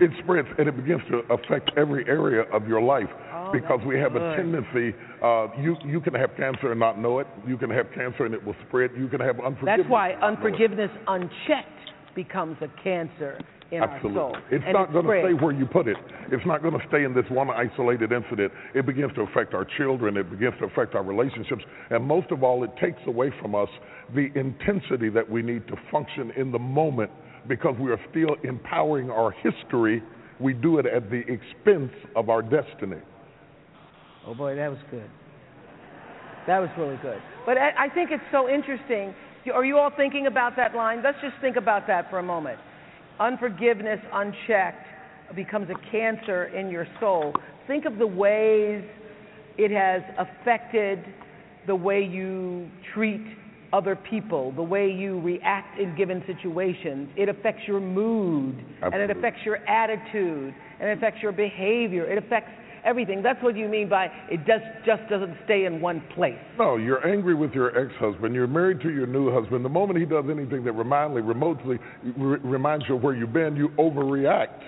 [0.02, 3.98] it spreads and it begins to affect every area of your life Oh, because we
[3.98, 4.94] have a tendency.
[5.22, 7.26] Uh, you you can have cancer and not know it.
[7.46, 8.90] You can have cancer and it will spread.
[8.96, 9.78] You can have unforgiveness.
[9.78, 10.46] That's why and not know it.
[10.52, 11.81] unforgiveness unchecked
[12.14, 13.38] becomes a cancer
[13.72, 14.20] in Absolutely.
[14.20, 14.42] our soul.
[14.50, 15.96] It's and not it going to stay where you put it.
[16.30, 18.52] It's not going to stay in this one isolated incident.
[18.74, 20.16] It begins to affect our children.
[20.16, 21.64] It begins to affect our relationships.
[21.90, 23.68] And most of all, it takes away from us
[24.14, 27.10] the intensity that we need to function in the moment
[27.48, 30.02] because we are still empowering our history.
[30.38, 33.00] We do it at the expense of our destiny.
[34.26, 35.10] Oh boy, that was good.
[36.46, 37.20] That was really good.
[37.46, 39.14] But I, I think it's so interesting.
[39.50, 41.02] Are you all thinking about that line?
[41.02, 42.58] Let's just think about that for a moment.
[43.18, 44.86] Unforgiveness unchecked
[45.34, 47.32] becomes a cancer in your soul.
[47.66, 48.84] Think of the ways
[49.58, 51.04] it has affected
[51.66, 53.22] the way you treat
[53.72, 57.08] other people, the way you react in given situations.
[57.16, 62.04] It affects your mood, and it affects your attitude, and it affects your behavior.
[62.04, 62.50] It affects
[62.84, 63.22] everything.
[63.22, 66.38] That's what you mean by it just just doesn't stay in one place.
[66.58, 68.34] No, you're angry with your ex-husband.
[68.34, 69.64] You're married to your new husband.
[69.64, 71.78] The moment he does anything that remotely, remotely
[72.16, 74.60] re- reminds you of where you've been, you overreact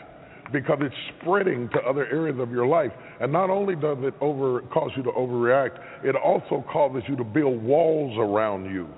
[0.53, 2.93] because it's spreading to other areas of your life.
[3.21, 7.25] And not only does it over cause you to overreact, it also causes you to
[7.25, 8.89] build walls around you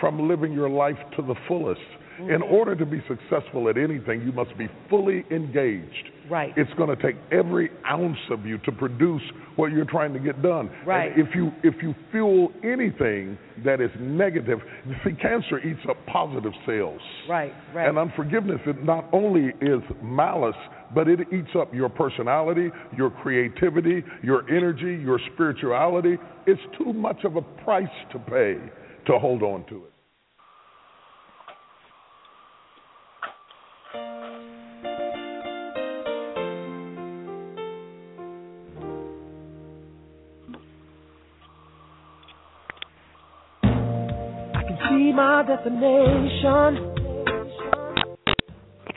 [0.00, 1.80] from living your life to the fullest.
[2.28, 2.54] In mm-hmm.
[2.54, 6.08] order to be successful at anything, you must be fully engaged.
[6.30, 6.52] Right.
[6.56, 9.22] It's going to take every ounce of you to produce
[9.56, 10.70] what you're trying to get done.
[10.86, 11.12] Right.
[11.12, 15.96] And if you if you fuel anything that is negative, you see, cancer eats up
[16.06, 17.00] positive cells.
[17.28, 17.88] Right, right.
[17.88, 20.56] And unforgiveness it not only is malice,
[20.94, 26.16] but it eats up your personality, your creativity, your energy, your spirituality.
[26.46, 28.58] It's too much of a price to pay
[29.06, 29.91] to hold on to it.
[45.22, 46.94] My destination.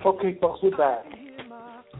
[0.06, 1.06] Okay, folks, we're back.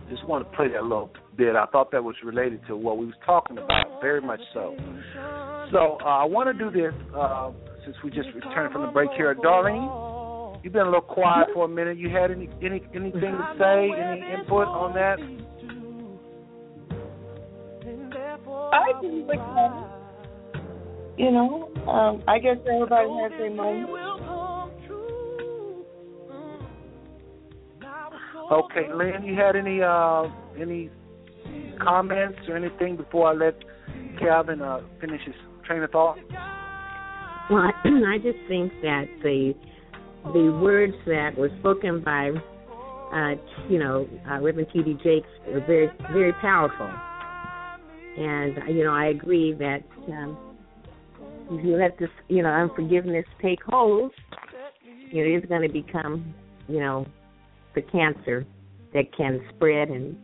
[0.10, 1.56] Just want to play that little bit.
[1.56, 4.76] I thought that was related to what we was talking about, very much so.
[5.72, 7.52] So uh, I want to do this uh,
[7.84, 9.34] since we just returned from the break here.
[9.36, 11.98] Darlene, you've been a little quiet for a minute.
[11.98, 13.90] You had any, any anything to say?
[13.94, 15.18] Any input on that?
[18.74, 19.96] I agree with that.
[21.18, 24.05] You know, um, I guess everybody has their moment.
[28.52, 30.24] Okay, Lynn, you had any uh,
[30.60, 30.92] any
[31.82, 33.56] comments or anything before I let
[34.20, 35.36] Calvin uh, finish his
[35.66, 36.18] train of thought?
[37.50, 39.54] Well, I just think that the
[40.34, 42.32] the words that were spoken by,
[43.14, 43.36] uh,
[43.70, 44.98] you know, uh, Reverend T.D.
[45.04, 46.92] Jakes were very very powerful,
[48.18, 50.38] and uh, you know I agree that um,
[51.52, 54.12] if you let this, you know, unforgiveness take hold,
[55.12, 56.34] it is going to become,
[56.68, 57.06] you know,
[57.76, 58.46] the cancer
[58.94, 60.18] that can spread and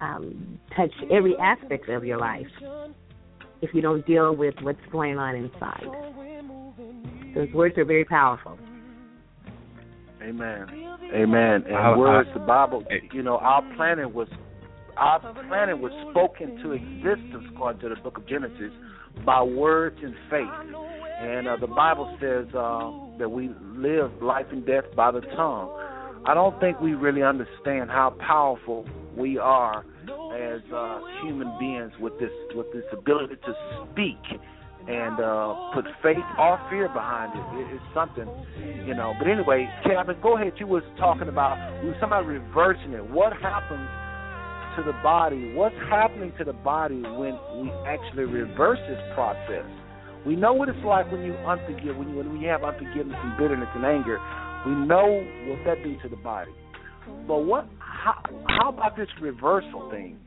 [0.00, 2.46] um, touch every aspect of your life
[3.62, 5.86] if you don't deal with what's going on inside.
[7.34, 8.58] Those words are very powerful.
[10.22, 10.66] Amen.
[11.14, 11.64] Amen.
[11.66, 14.28] And I- I- words, the Bible, you know, our planet was
[14.96, 18.72] our planet was spoken to existence according to the book of Genesis
[19.24, 20.76] by words and faith.
[21.20, 25.70] And uh, the Bible says uh, that we live life and death by the tongue.
[26.26, 28.86] I don't think we really understand how powerful
[29.16, 29.84] we are
[30.34, 33.54] as uh, human beings with this with this ability to
[33.90, 34.40] speak
[34.88, 37.44] and uh, put faith or fear behind it.
[37.60, 37.74] it.
[37.76, 38.26] It's something,
[38.86, 39.12] you know.
[39.18, 40.54] But anyway, Kevin, go ahead.
[40.58, 43.04] You was talking about we were about reversing it.
[43.10, 43.88] What happens
[44.76, 45.52] to the body?
[45.54, 49.66] What's happening to the body when we actually reverse this process?
[50.26, 53.36] We know what it's like when you unforgive, when you when you have unforgiveness and
[53.36, 54.18] bitterness and anger.
[54.66, 56.50] We know what that do to the body.
[57.26, 57.68] But what?
[57.78, 60.18] How, how about this reversal thing?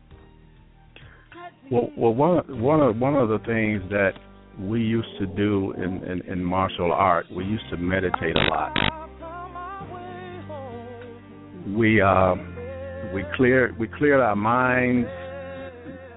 [1.72, 4.12] Well, well, one one of one of the things that
[4.60, 8.74] we used to do in, in, in martial art, we used to meditate a lot.
[11.76, 12.36] We uh,
[13.14, 15.08] we cleared we cleared our minds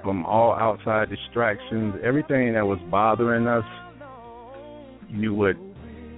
[0.02, 1.94] from all outside distractions.
[2.02, 3.64] Everything that was bothering us,
[5.08, 5.56] you would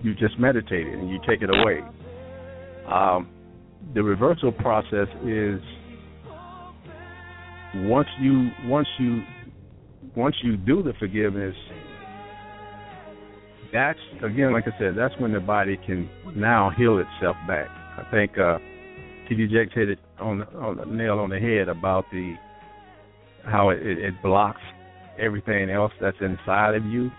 [0.02, 1.80] you just meditate it and you take it away.
[2.90, 3.28] Um,
[3.94, 5.60] the reversal process is
[7.74, 9.22] once you once you
[10.16, 11.54] once you do the forgiveness
[13.72, 17.68] that's again like I said that's when the body can now heal itself back.
[17.68, 18.58] I think uh
[19.30, 22.34] TD Jakes hit it on on the nail on the head about the
[23.44, 24.60] how it, it, blocks
[25.20, 27.10] everything else that's inside of you.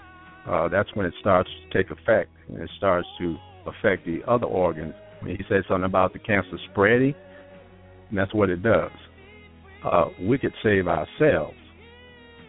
[0.45, 4.45] Uh, that's when it starts to take effect and it starts to affect the other
[4.45, 4.93] organs.
[5.21, 7.13] I mean, he said something about the cancer spreading,
[8.09, 8.91] and that's what it does.
[9.83, 11.57] Uh, we could save ourselves.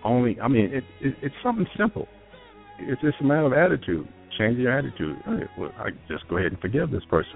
[0.05, 2.07] Only, I mean, it, it, it's something simple.
[2.79, 4.09] It's just a matter of attitude.
[4.39, 5.16] Change your attitude.
[5.59, 7.35] Well, I just go ahead and forgive this person.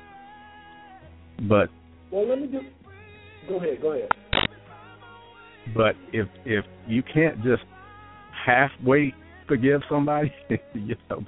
[1.49, 1.69] But
[2.13, 2.61] Well, let me do.
[3.49, 3.83] Go ahead.
[3.83, 4.09] Go ahead.
[5.75, 7.63] But if if you can't just
[8.47, 9.15] halfway
[9.49, 10.33] forgive somebody,
[10.75, 11.25] you know,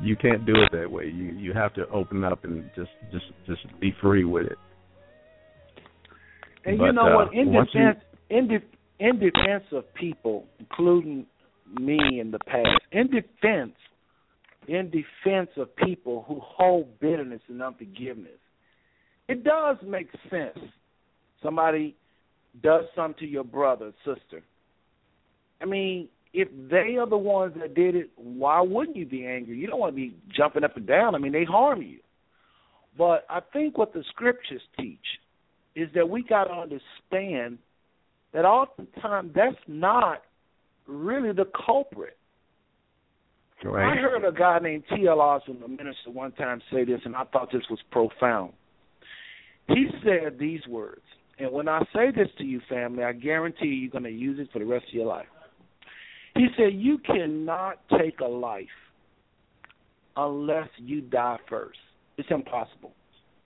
[0.00, 1.06] you can't do it that way.
[1.06, 4.58] You you have to open up and just just just be free with it.
[6.64, 7.34] And But, you know uh, what?
[7.34, 11.26] In once you- defense, in de- in defense of people, including
[11.80, 13.74] me in the past, in defense,
[14.66, 18.38] in defense of people who hold bitterness and unforgiveness,
[19.28, 20.58] it does make sense.
[21.42, 21.96] Somebody
[22.62, 24.42] does something to your brother, sister.
[25.60, 29.56] I mean, if they are the ones that did it, why wouldn't you be angry?
[29.56, 31.14] You don't want to be jumping up and down.
[31.14, 31.98] I mean, they harm you.
[32.96, 34.98] But I think what the scriptures teach
[35.74, 37.58] is that we got to understand
[38.32, 40.22] that oftentimes that's not
[40.86, 42.16] really the culprit.
[43.64, 45.20] I heard a guy named T.L.
[45.20, 48.52] Osborn, a minister, one time say this, and I thought this was profound.
[49.68, 51.02] He said these words,
[51.38, 54.38] and when I say this to you, family, I guarantee you you're going to use
[54.40, 55.26] it for the rest of your life.
[56.38, 58.66] He said, You cannot take a life
[60.16, 61.80] unless you die first.
[62.16, 62.92] It's impossible.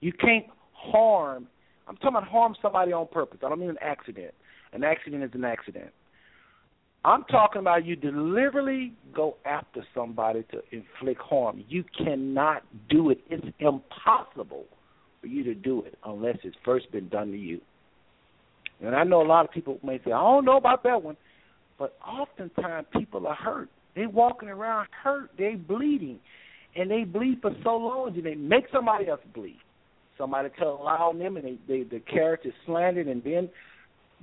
[0.00, 1.46] You can't harm,
[1.88, 3.40] I'm talking about harm somebody on purpose.
[3.42, 4.34] I don't mean an accident.
[4.74, 5.90] An accident is an accident.
[7.02, 11.64] I'm talking about you deliberately go after somebody to inflict harm.
[11.68, 13.20] You cannot do it.
[13.30, 14.66] It's impossible
[15.22, 17.60] for you to do it unless it's first been done to you.
[18.84, 21.16] And I know a lot of people may say, I don't know about that one.
[21.82, 23.68] But oftentimes people are hurt.
[23.96, 25.30] They walking around hurt.
[25.36, 26.20] They bleeding.
[26.76, 29.58] And they bleed for so long and they make somebody else bleed.
[30.16, 33.48] Somebody lie on them and they, they the character slandered and then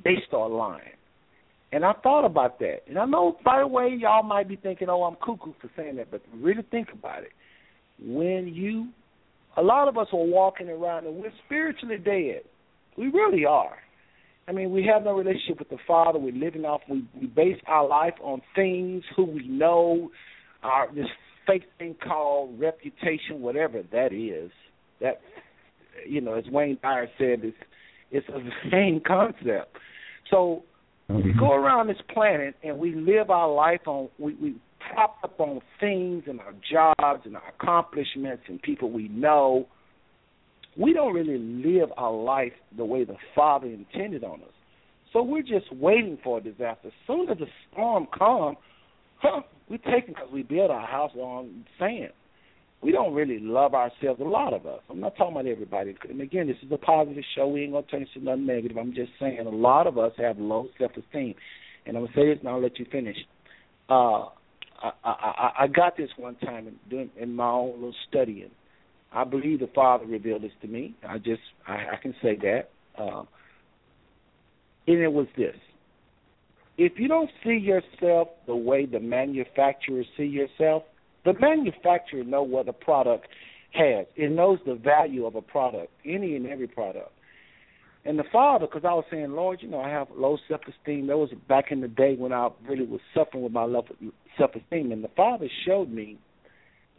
[0.06, 0.94] they start lying.
[1.74, 2.78] And I thought about that.
[2.88, 5.98] And I know by the way y'all might be thinking, Oh, I'm cuckoo for saying
[5.98, 7.34] that, but really think about it.
[8.02, 8.88] When you
[9.58, 12.44] a lot of us are walking around and we're spiritually dead.
[12.98, 13.80] We really are.
[14.50, 16.18] I mean, we have no relationship with the Father.
[16.18, 16.82] We're living off.
[16.90, 20.10] We we base our life on things, who we know,
[20.64, 21.06] our this
[21.46, 24.50] fake thing called reputation, whatever that is.
[25.02, 25.22] That
[26.08, 27.58] you know, as Wayne Dyer said, it's
[28.10, 28.40] it's a
[28.72, 29.78] vain concept.
[30.32, 30.64] So
[31.10, 34.56] we go around this planet and we live our life on we we
[34.92, 39.68] prop up on things and our jobs and our accomplishments and people we know
[40.80, 44.54] we don't really live our life the way the Father intended on us.
[45.12, 46.88] So we're just waiting for a disaster.
[46.88, 48.58] As soon as the storm comes,
[49.18, 52.12] huh, we take it because we build our house on sand.
[52.82, 54.80] We don't really love ourselves, a lot of us.
[54.90, 55.96] I'm not talking about everybody.
[56.08, 57.48] And again, this is a positive show.
[57.50, 58.78] We ain't going to turn this into nothing negative.
[58.78, 61.36] I'm just saying a lot of us have low self-esteem.
[61.86, 63.18] And I'm going to say this and I'll let you finish.
[63.90, 64.28] Uh,
[64.82, 68.52] I, I, I got this one time in, doing, in my own little studying.
[69.12, 70.96] I believe the Father revealed this to me.
[71.08, 72.70] I just I, I can say that.
[72.98, 73.24] Uh,
[74.88, 75.56] and it was this:
[76.78, 80.84] if you don't see yourself the way the manufacturer see yourself,
[81.26, 83.28] the manufacturer know what a product
[83.74, 84.06] has.
[84.16, 87.12] It knows the value of a product, any and every product.
[88.06, 91.08] And the Father, because I was saying, Lord, you know, I have low self-esteem.
[91.08, 93.86] That was back in the day when I really was suffering with my low
[94.38, 94.92] self-esteem.
[94.92, 96.18] And the Father showed me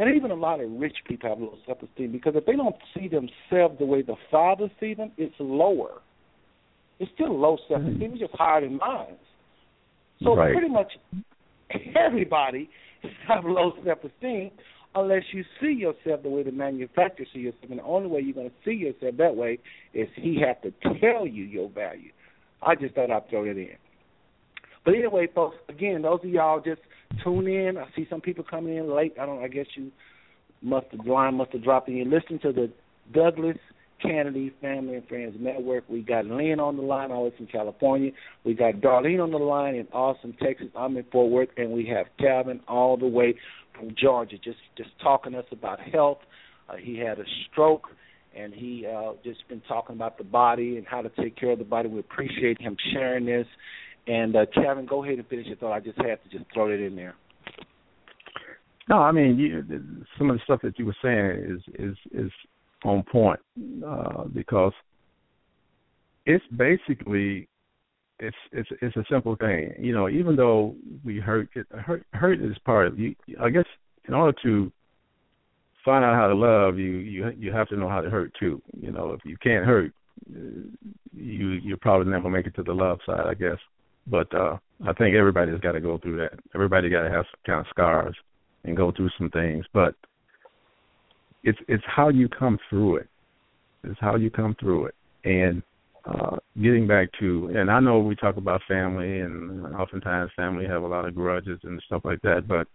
[0.00, 3.06] that even a lot of rich people have low self-esteem because if they don't see
[3.06, 6.00] themselves the way the Father sees them, it's lower.
[6.98, 8.12] It's still low self-esteem.
[8.12, 9.16] It's just higher than mine.
[10.22, 10.54] So Right.
[10.54, 10.90] pretty much
[11.94, 12.70] everybody
[13.28, 14.50] have low self-esteem
[14.94, 17.70] unless you see yourself the way the manufacturer see yourself.
[17.70, 19.58] And the only way you're going to see yourself that way
[19.92, 22.10] is he have to tell you your value.
[22.62, 23.76] I just thought I'd throw that in.
[24.82, 26.80] But anyway, folks, again, those of y'all just
[27.22, 27.76] tune in.
[27.76, 29.14] I see some people coming in late.
[29.20, 29.42] I don't.
[29.42, 29.90] I guess you
[30.62, 31.96] must have line must have dropped in.
[31.96, 32.70] You listen to the
[33.12, 33.56] Douglas
[34.00, 35.84] Canady Family and Friends Network.
[35.88, 38.12] We got Lynn on the line, always from California.
[38.44, 40.68] We got Darlene on the line in Austin, Texas.
[40.76, 43.34] I'm in Fort Worth, and we have Calvin all the way
[43.76, 46.18] from Georgia, just just talking to us about health.
[46.68, 47.88] Uh, he had a stroke,
[48.36, 51.58] and he uh, just been talking about the body and how to take care of
[51.58, 51.88] the body.
[51.88, 53.46] We appreciate him sharing this.
[54.06, 55.72] And uh, Kevin, go ahead and finish your thought.
[55.72, 57.14] I just had to just throw it in there.
[58.88, 59.64] No, I mean, you,
[60.18, 62.32] some of the stuff that you were saying is is is
[62.84, 63.38] on point
[63.86, 64.72] uh, because
[66.26, 67.48] it's basically
[68.18, 69.74] it's it's it's a simple thing.
[69.78, 70.74] You know, even though
[71.04, 73.14] we hurt, hurt hurt is part of you.
[73.40, 73.64] I guess
[74.08, 74.72] in order to
[75.84, 78.60] find out how to love, you you you have to know how to hurt too.
[78.78, 79.92] You know, if you can't hurt,
[80.26, 83.58] you you probably never make it to the love side, I guess.
[84.10, 84.56] But uh
[84.86, 86.38] I think everybody's got to go through that.
[86.54, 88.16] Everybody got to have some kind of scars
[88.64, 89.94] and go through some things, but
[91.44, 93.08] it's it's how you come through it.
[93.84, 94.94] It's how you come through it.
[95.24, 95.62] And
[96.06, 100.82] uh getting back to and I know we talk about family and oftentimes family have
[100.82, 102.66] a lot of grudges and stuff like that, but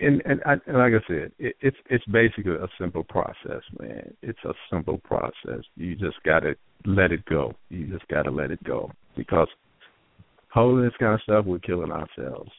[0.00, 4.14] and and, I, and like I said, it, it's it's basically a simple process, man.
[4.22, 5.64] It's a simple process.
[5.76, 6.54] You just got to
[6.84, 7.54] let it go.
[7.68, 9.48] You just got to let it go because
[10.52, 12.50] holding this kind of stuff, we're killing ourselves.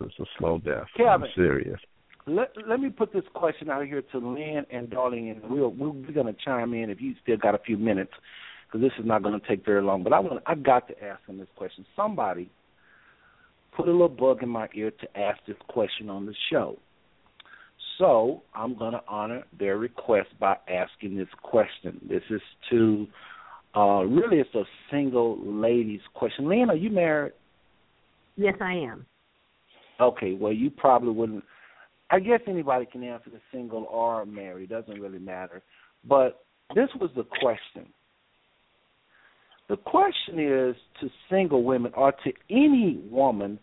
[0.00, 0.86] It's a slow death.
[0.96, 1.80] Kevin, I'm serious.
[2.26, 5.92] Let let me put this question out here to Lynn and Darlene, and we'll, we'll
[5.92, 8.12] we're going to chime in if you still got a few minutes,
[8.66, 10.02] because this is not going to take very long.
[10.02, 11.86] But I want I got to ask them this question.
[11.96, 12.50] Somebody
[13.78, 16.76] put a little bug in my ear to ask this question on the show.
[17.96, 22.00] So I'm going to honor their request by asking this question.
[22.08, 22.40] This is
[22.70, 23.06] to
[23.76, 26.48] uh really it's a single ladies question.
[26.48, 27.34] Lynn, are you married?
[28.36, 29.04] Yes, I am.
[30.00, 31.44] Okay, well you probably wouldn't
[32.10, 35.62] I guess anybody can answer the single or married, doesn't really matter.
[36.04, 36.44] But
[36.74, 37.92] this was the question.
[39.68, 43.58] The question is to single women or to any woman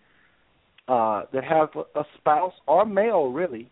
[0.88, 3.70] uh, that has a, a spouse or male, really.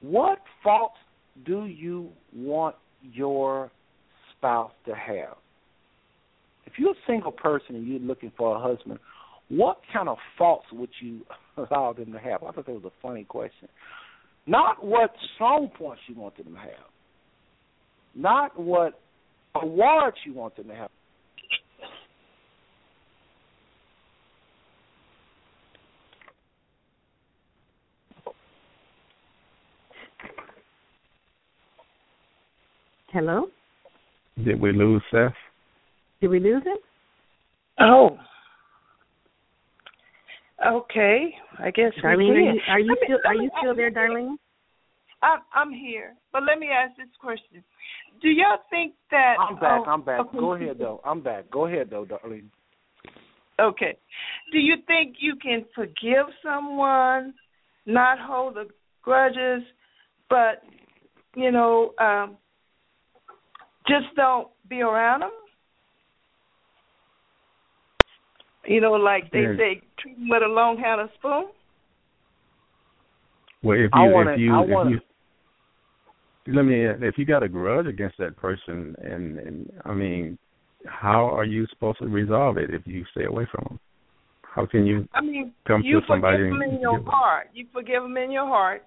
[0.00, 0.96] What faults
[1.44, 3.70] do you want your
[4.36, 5.36] spouse to have?
[6.66, 8.98] If you're a single person and you're looking for a husband,
[9.48, 11.20] what kind of faults would you
[11.56, 12.42] allow them to have?
[12.42, 13.68] I thought that was a funny question.
[14.46, 16.88] Not what strong points you want them to have.
[18.14, 18.98] Not what
[19.54, 20.90] awards you want them to have.
[33.12, 33.46] Hello?
[34.44, 35.32] Did we lose Seth?
[36.20, 36.76] Did we lose him?
[37.80, 38.18] Oh.
[40.64, 41.34] Okay.
[41.58, 43.74] I guess we Darlene, are you, are you me- still are let me you still
[43.74, 44.36] there, Darlene?
[45.22, 47.62] I'm I'm here, but let me ask this question:
[48.22, 49.36] Do y'all think that?
[49.38, 49.80] I'm back.
[49.86, 50.20] oh, I'm back.
[50.20, 50.38] okay.
[50.38, 51.00] Go ahead though.
[51.04, 51.50] I'm back.
[51.50, 52.50] Go ahead though, darling.
[53.58, 53.96] Okay.
[54.52, 57.34] Do you think you can forgive someone,
[57.84, 58.68] not hold the
[59.02, 59.62] grudges,
[60.30, 60.62] but
[61.34, 62.36] you know, um,
[63.90, 65.30] just don't be around them?
[68.64, 69.56] You know, like they Yeah.
[69.56, 71.48] say, treat 'em with a long handled spoon.
[73.62, 75.00] Well, if I you wanna- if you I if wanna- you
[76.46, 80.38] let me if you got a grudge against that person and and I mean
[80.86, 83.80] how are you supposed to resolve it if you stay away from them?
[84.42, 87.50] How can you I mean, come you to somebody forgive them in your give- heart.
[87.52, 88.84] You forgive them in your heart.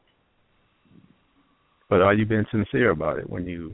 [1.90, 3.72] but are you being sincere about it when you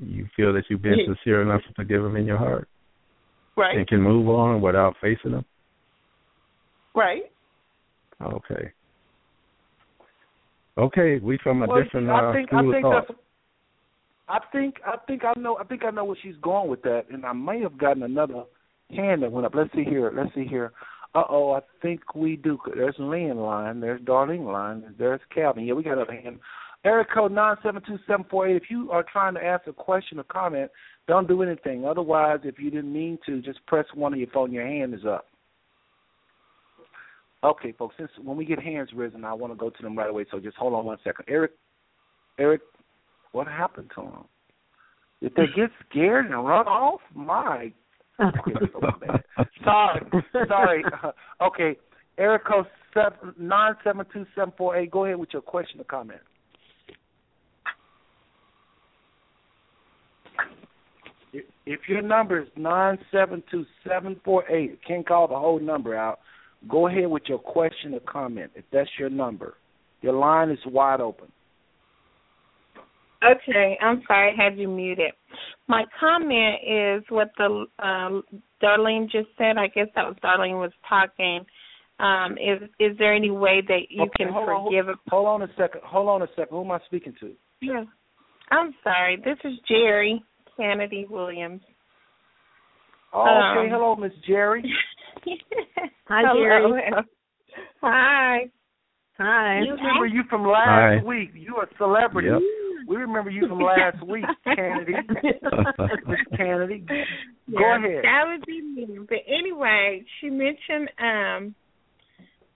[0.00, 1.06] you feel that you've been Yeah.
[1.06, 2.68] sincere enough to forgive them in your heart
[3.56, 3.76] Right.
[3.76, 5.44] and can move on without facing them?
[6.94, 7.30] Right.
[8.20, 8.72] Okay.
[10.78, 13.08] Okay, we from a Well, different I uh, think I school of think thought.
[13.08, 13.20] that's
[14.28, 17.06] I think I think I know I think I know where she's going with that,
[17.10, 18.44] and I may have gotten another
[18.90, 19.54] hand that went up.
[19.54, 20.10] Let's see here.
[20.14, 20.72] Let's see here.
[21.14, 22.58] Uh oh, I think we do.
[22.74, 23.80] There's Lynn line.
[23.80, 24.94] There's Darlene line.
[24.98, 25.64] There's Calvin.
[25.64, 26.38] Yeah, we got another hand.
[26.84, 28.56] Area code nine seven two seven four eight.
[28.56, 30.70] If you are trying to ask a question or comment,
[31.06, 31.84] don't do anything.
[31.84, 34.52] Otherwise, if you didn't mean to, just press one on your phone.
[34.52, 35.26] Your hand is up.
[37.44, 37.94] Okay, folks.
[37.98, 40.24] Since when we get hands risen, I want to go to them right away.
[40.30, 41.24] So just hold on one second.
[41.28, 41.52] Eric,
[42.38, 42.62] Eric,
[43.32, 44.24] what happened to him?
[45.20, 47.00] Did they get scared and run off?
[47.14, 47.72] My,
[49.00, 49.22] bad.
[49.38, 50.02] Oh, sorry,
[50.48, 50.84] sorry.
[51.40, 51.76] Okay,
[52.18, 54.90] Eric code seven nine seven two seven four eight.
[54.90, 56.20] Go ahead with your question or comment.
[61.66, 65.96] If- your number is nine seven two seven four eight, can't call the whole number
[65.96, 66.20] out.
[66.68, 68.52] Go ahead with your question or comment.
[68.54, 69.54] If that's your number,
[70.00, 71.30] your line is wide open.
[73.24, 75.12] Okay, I'm sorry, I had you muted.
[75.68, 78.24] My comment is what the um,
[78.60, 79.58] Darlene just said.
[79.58, 81.46] I guess that was Darlene was talking
[82.00, 85.28] Um, is is there any way that you Okay, can hold on, forgive a Hold
[85.28, 85.82] on a second.
[85.84, 86.48] Hold on a second.
[86.50, 87.32] Who am I speaking to?
[87.60, 87.84] Yeah.
[88.50, 89.16] I'm sorry.
[89.24, 90.22] This is Jerry
[90.56, 91.62] Canady Williams.
[93.12, 93.66] Oh, okay.
[93.66, 94.64] Um, Hello, Miss Jerry.
[96.08, 96.42] Hi, Hello.
[96.42, 96.92] Jerry.
[97.82, 98.38] Hi.
[99.18, 99.60] Hi.
[99.60, 101.02] We remember you from last Hi.
[101.06, 101.30] week.
[101.34, 102.28] You are a celebrity.
[102.28, 102.40] Yep.
[102.88, 104.24] We remember you from last week,
[104.56, 104.92] Canady.
[106.06, 106.84] Miss Canady.
[106.88, 108.04] Go Yeah, ahead.
[108.04, 108.98] That would be me.
[109.08, 111.54] But anyway, she mentioned um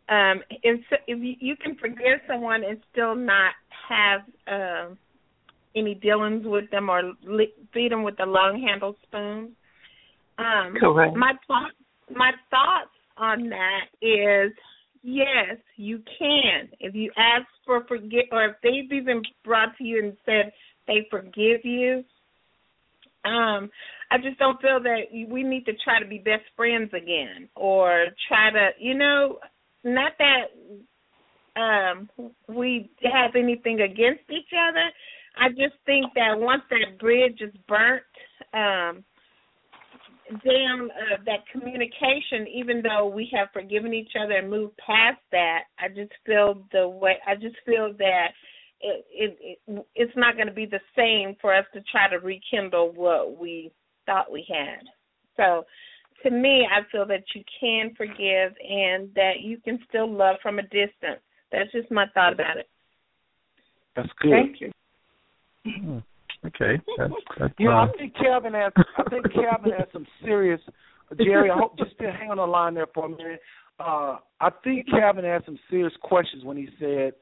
[0.08, 3.52] um if if you, you can forgive someone and still not
[3.88, 4.98] have um
[5.76, 9.52] any dealings with them or li- feed them with a long handled spoon.
[10.38, 11.16] Um Correct.
[11.16, 11.72] my thought
[12.14, 14.52] my thoughts on that is
[15.02, 16.68] yes, you can.
[16.80, 20.52] If you ask for forgive or if they've even brought to you and said
[20.86, 22.04] they forgive you,
[23.24, 23.70] um,
[24.10, 28.06] I just don't feel that we need to try to be best friends again or
[28.28, 29.38] try to, you know,
[29.84, 30.46] not that
[31.56, 32.08] um
[32.48, 34.90] we have anything against each other.
[35.36, 38.02] I just think that once that bridge is burnt,
[38.52, 39.04] um
[40.44, 45.64] down uh, that communication, even though we have forgiven each other and moved past that,
[45.78, 48.28] I just feel the way I just feel that
[48.80, 52.18] it, it, it it's not going to be the same for us to try to
[52.18, 53.72] rekindle what we
[54.04, 54.84] thought we had.
[55.36, 55.64] So,
[56.22, 60.58] to me, I feel that you can forgive and that you can still love from
[60.58, 61.20] a distance.
[61.52, 62.68] That's just my thought about it.
[63.94, 64.30] That's good.
[64.30, 64.72] Thank you.
[65.66, 65.98] Hmm.
[66.46, 66.80] Okay.
[66.98, 68.72] That's, that's You know, uh, I think Calvin has.
[68.96, 70.60] I think Calvin has some serious.
[71.18, 73.40] Jerry, I hope just still hang on the line there for a minute.
[73.78, 77.12] Uh, I think Calvin had some serious questions when he said,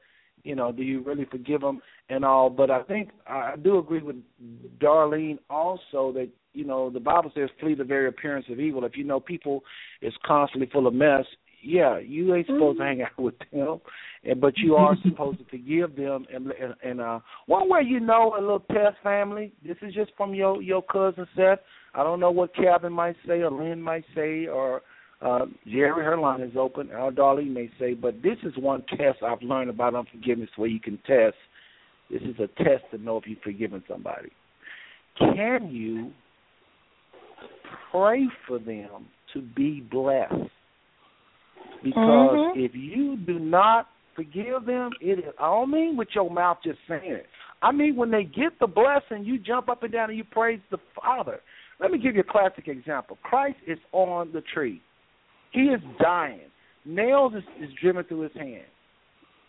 [0.43, 2.49] you know, do you really forgive him and all?
[2.49, 4.17] But I think I do agree with
[4.79, 8.85] Darlene also that you know the Bible says flee the very appearance of evil.
[8.85, 9.63] If you know people
[10.01, 11.25] is constantly full of mess,
[11.65, 13.81] yeah, you ain't supposed to hang out with them,
[14.23, 16.25] and but you are supposed to forgive them.
[16.33, 19.51] And and, and uh, one way you know a little test family.
[19.65, 21.59] This is just from your your cousin Seth.
[21.93, 24.81] I don't know what Calvin might say or Lynn might say or
[25.21, 26.91] uh, Jerry, her line is open.
[26.91, 30.79] Or Darlene may say, but this is one test I've learned about unforgiveness where you
[30.79, 31.35] can test.
[32.11, 34.29] This is a test to know if you've forgiven somebody.
[35.17, 36.11] Can you
[37.91, 40.51] pray for them to be blessed?
[41.85, 42.65] Because Mhm.
[42.65, 46.79] if you do not forgive them, it is, I don't mean with your mouth just
[46.87, 47.29] saying it.
[47.61, 50.59] I mean when they get the blessing, you jump up and down and you praise
[50.71, 51.41] the Father.
[51.79, 53.19] Let me give you a classic example.
[53.21, 54.81] Christ is on the tree.
[55.51, 56.49] He is dying.
[56.85, 58.65] Nails is, is driven through his hand.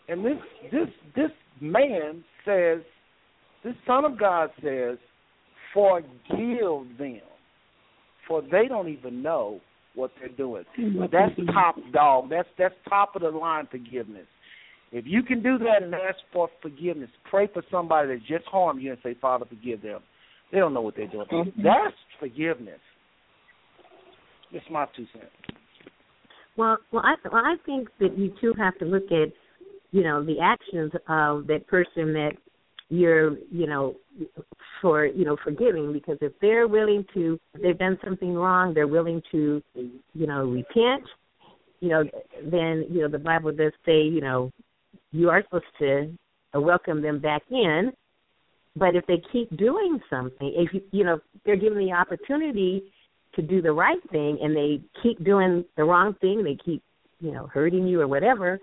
[0.07, 0.37] And this
[0.71, 2.81] this this man says,
[3.63, 4.99] this Son of God says,
[5.73, 7.21] forgive them.
[8.27, 9.59] For they don't even know
[9.97, 10.63] what they're doing.
[10.97, 12.29] But that's top dog.
[12.29, 14.27] That's that's top of the line forgiveness.
[14.91, 18.81] If you can do that and ask for forgiveness, pray for somebody that just harmed
[18.81, 19.99] you and say, Father, forgive them.
[20.51, 21.27] They don't know what they're doing.
[21.29, 21.61] Mm-hmm.
[21.61, 22.79] That's forgiveness.
[24.53, 25.25] It's my two cents.
[26.55, 29.33] Well, well, I well, I think that you too have to look at,
[29.91, 32.31] you know, the actions of that person that
[32.89, 33.95] you're, you know,
[34.81, 39.21] for you know forgiving because if they're willing to, they've done something wrong, they're willing
[39.31, 41.03] to, you know, repent.
[41.79, 42.03] You know,
[42.43, 44.51] then you know the Bible does say, you know,
[45.11, 46.11] you are supposed to
[46.55, 47.91] uh, welcome them back in.
[48.75, 52.83] But if they keep doing something, if you, you know they're given the opportunity
[53.35, 56.81] to do the right thing and they keep doing the wrong thing, they keep,
[57.19, 58.59] you know, hurting you or whatever,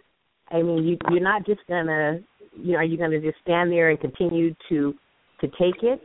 [0.51, 2.20] I mean, you you're not just gonna,
[2.56, 4.94] you know, are you gonna just stand there and continue to
[5.40, 6.01] to take it?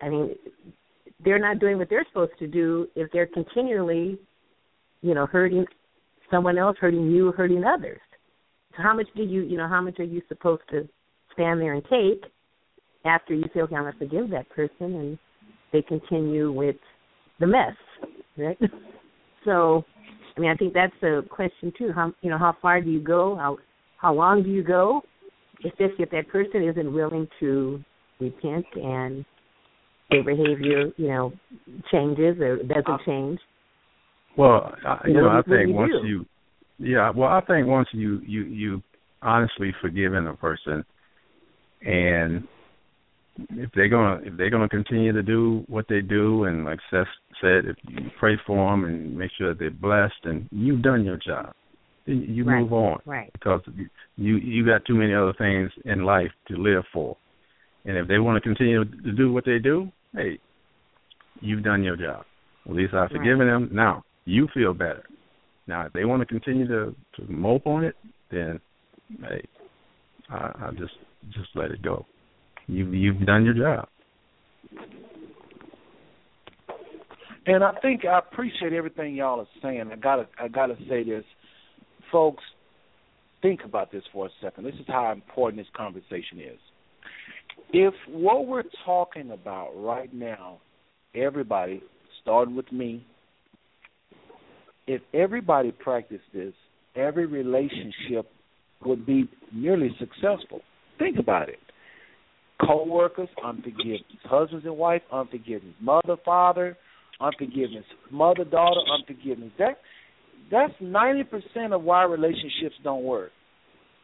[0.00, 0.34] I mean,
[1.24, 4.18] they're not doing what they're supposed to do if they're continually,
[5.02, 5.66] you know, hurting
[6.30, 8.00] someone else, hurting you, hurting others.
[8.76, 10.88] So how much do you, you know, how much are you supposed to
[11.32, 12.30] stand there and take
[13.04, 15.18] after you say, okay, I'm gonna forgive that person, and
[15.72, 16.76] they continue with
[17.40, 17.74] the mess,
[18.36, 18.58] right?
[19.44, 19.84] So,
[20.36, 21.90] I mean, I think that's a question too.
[21.94, 23.36] How you know how far do you go?
[23.36, 23.56] How
[23.96, 25.00] how long do you go?
[25.64, 27.82] Especially if that person isn't willing to
[28.20, 29.24] repent and
[30.10, 31.32] their behavior, you know,
[31.90, 33.38] changes or doesn't uh, change.
[34.36, 36.08] Well, I, you know, I think you once do?
[36.08, 36.26] you,
[36.78, 38.82] yeah, well, I think once you you you
[39.20, 40.84] honestly forgiven a person,
[41.82, 42.46] and
[43.50, 47.06] if they're gonna if they're gonna continue to do what they do, and like Seth
[47.40, 51.04] said, if you pray for them and make sure that they're blessed, and you've done
[51.04, 51.52] your job,
[52.12, 53.30] you Right, move on right.
[53.32, 53.60] because
[54.16, 57.16] you you got too many other things in life to live for,
[57.84, 60.38] and if they want to continue to do what they do, hey,
[61.40, 62.24] you've done your job.
[62.68, 63.12] At least I've Right.
[63.12, 63.68] forgiven them.
[63.72, 65.04] Now you feel better.
[65.66, 67.94] Now, if they want to continue to to mope on it,
[68.30, 68.60] then
[69.20, 69.42] hey,
[70.30, 70.94] I, I just
[71.30, 72.06] just let it go.
[72.66, 73.88] You you've done your job.
[77.46, 79.90] And I think I appreciate everything y'all are saying.
[79.90, 81.24] I gotta I gotta say this,
[82.10, 82.44] folks.
[83.40, 84.64] Think about this for a second.
[84.64, 86.58] This is how important this conversation is.
[87.72, 90.58] If what we're talking about right now,
[91.14, 91.82] everybody,
[92.22, 93.06] starting with me,
[94.86, 96.52] if everybody practiced this,
[96.96, 98.30] every relationship
[98.84, 100.60] would be nearly successful.
[100.98, 101.58] Think about it.
[102.66, 104.02] Co-workers, unforgiveness.
[104.24, 105.74] Husbands and wife, unforgiveness.
[105.80, 106.76] Mother, father,
[107.20, 107.84] unforgiveness.
[108.10, 109.52] Mother, daughter, unforgiveness.
[109.58, 109.78] That
[110.50, 113.30] that's ninety percent of why relationships don't work.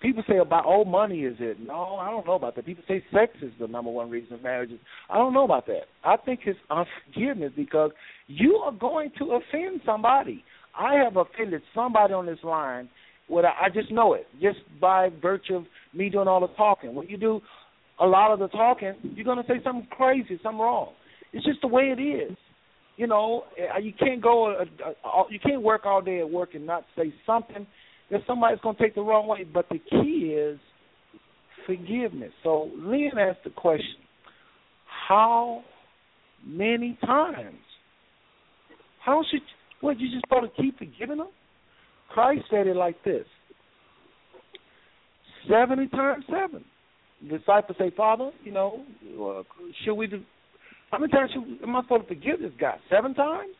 [0.03, 1.59] People say about oh money is it?
[1.61, 2.67] No, I don't know about that.
[2.67, 4.79] People say sex is the number one reason marriages.
[5.09, 5.85] I don't know about that.
[6.05, 7.91] I think it's unforgiveness because
[8.27, 10.45] you are going to offend somebody.
[10.79, 12.89] I have offended somebody on this line.
[13.29, 15.65] What I, I just know it just by virtue of
[15.95, 16.95] me doing all the talking.
[16.95, 17.41] When you do
[17.99, 20.93] a lot of the talking, you're going to say something crazy, something wrong.
[21.33, 22.37] It's just the way it is.
[22.97, 23.45] You know,
[23.75, 24.55] uh, you can't go.
[24.55, 24.65] Uh,
[25.05, 27.67] uh, you can't work all day at work and not say something
[28.11, 29.45] that somebody's going to take the wrong way.
[29.45, 30.59] But the key is
[31.67, 32.33] forgiveness.
[32.45, 34.01] So Lynn asked the question:
[35.09, 35.63] How
[36.47, 37.59] many times?
[39.05, 39.41] How should?
[39.81, 41.29] What you just supposed to keep forgiving them?
[42.11, 43.27] Christ said it like this:
[45.51, 46.65] seventy times seven.
[47.23, 48.85] The disciples say, Father, you know,
[49.21, 49.43] uh,
[49.85, 50.09] should we?
[50.95, 52.77] How many times should, am I supposed to forgive this guy?
[52.89, 53.51] Seven times?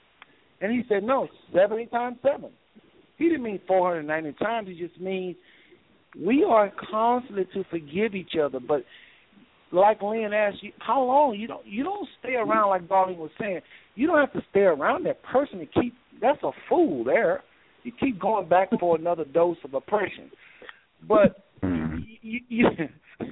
[0.61, 2.51] And he said, No, seventy times seven.
[3.19, 4.69] He didn't mean four hundred ninety times.
[4.69, 5.35] He just means
[6.17, 8.61] we are constantly to forgive each other.
[8.61, 8.85] But
[9.73, 11.35] like Lynn asked you, how long?
[11.35, 13.63] You don't you don't stay around like Darlene was saying.
[13.97, 15.93] You don't have to stay around that person to keep.
[16.21, 17.43] That's a fool there.
[17.83, 20.31] You keep going back for another dose of oppression.
[21.09, 21.99] But mm-hmm.
[22.23, 22.69] you you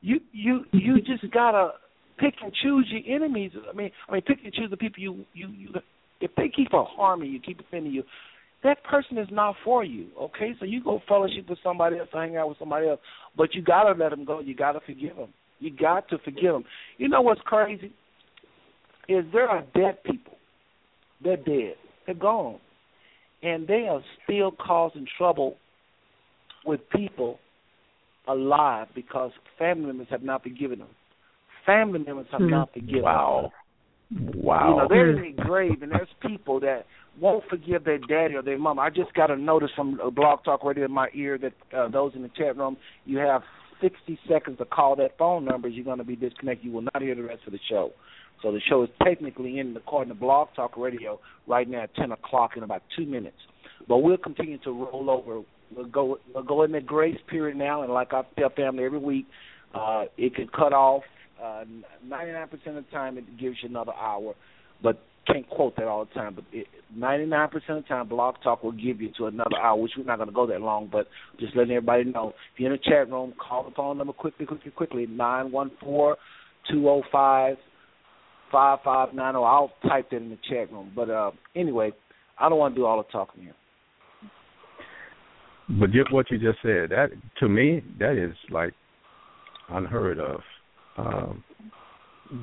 [0.00, 1.72] you you you just gotta
[2.18, 3.52] pick and choose your enemies.
[3.70, 5.68] I mean, I mean, pick and choose the people you you you.
[6.20, 8.02] If they keep on harming you, keep offending you,
[8.62, 10.06] that person is not for you.
[10.20, 13.00] Okay, so you go fellowship with somebody else, hang out with somebody else,
[13.36, 14.40] but you gotta let them go.
[14.40, 15.32] You gotta forgive them.
[15.60, 16.64] You got to forgive them.
[16.98, 17.92] You know what's crazy?
[19.08, 20.36] Is there are dead people.
[21.22, 21.74] They're dead.
[22.06, 22.58] They're gone,
[23.42, 25.56] and they are still causing trouble
[26.66, 27.38] with people
[28.26, 30.88] alive because family members have not forgiven them.
[31.66, 32.50] Family members have Hmm.
[32.50, 33.52] not forgiven Wow.
[34.34, 34.68] Wow.
[34.68, 36.86] You know, they're in their grave, and there's people that
[37.18, 38.78] won't forgive their daddy or their mom.
[38.78, 41.88] I just got a notice from uh, Blog Talk Radio in my ear that uh,
[41.88, 42.76] those in the chat room,
[43.06, 43.42] you have
[43.80, 45.68] 60 seconds to call that phone number.
[45.68, 46.64] You're going to be disconnected.
[46.64, 47.92] You will not hear the rest of the show.
[48.42, 52.12] So the show is technically in according to Blog Talk Radio right now at 10
[52.12, 53.38] o'clock in about two minutes.
[53.88, 55.42] But we'll continue to roll over.
[55.74, 58.98] We'll go we'll go in the grace period now, and like I tell family every
[58.98, 59.26] week,
[59.74, 61.02] uh, it can cut off.
[61.42, 61.64] Uh,
[62.06, 64.34] 99% of the time, it gives you another hour,
[64.82, 66.34] but can't quote that all the time.
[66.34, 66.66] But it,
[66.96, 70.16] 99% of the time, Blog Talk will give you to another hour, which we're not
[70.16, 70.88] going to go that long.
[70.90, 71.08] But
[71.40, 74.46] just letting everybody know, if you're in the chat room, call the phone number quickly,
[74.46, 75.06] quickly, quickly.
[75.06, 76.16] Nine one four
[76.70, 77.56] two zero five
[78.52, 79.44] five five nine zero.
[79.44, 80.92] I'll type that in the chat room.
[80.94, 81.92] But uh, anyway,
[82.38, 83.54] I don't want to do all the talking here.
[85.68, 87.08] But just what you just said, that
[87.40, 88.74] to me, that is like
[89.70, 90.40] unheard of.
[90.96, 91.42] Um,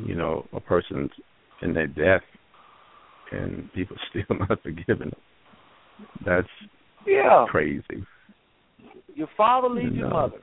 [0.05, 1.09] you know, a person
[1.61, 2.21] in their death
[3.31, 5.19] and people still not forgiving them.
[6.25, 6.47] That's
[7.05, 7.45] Yeah.
[7.49, 8.05] crazy.
[9.15, 10.41] Your father leaves your mother,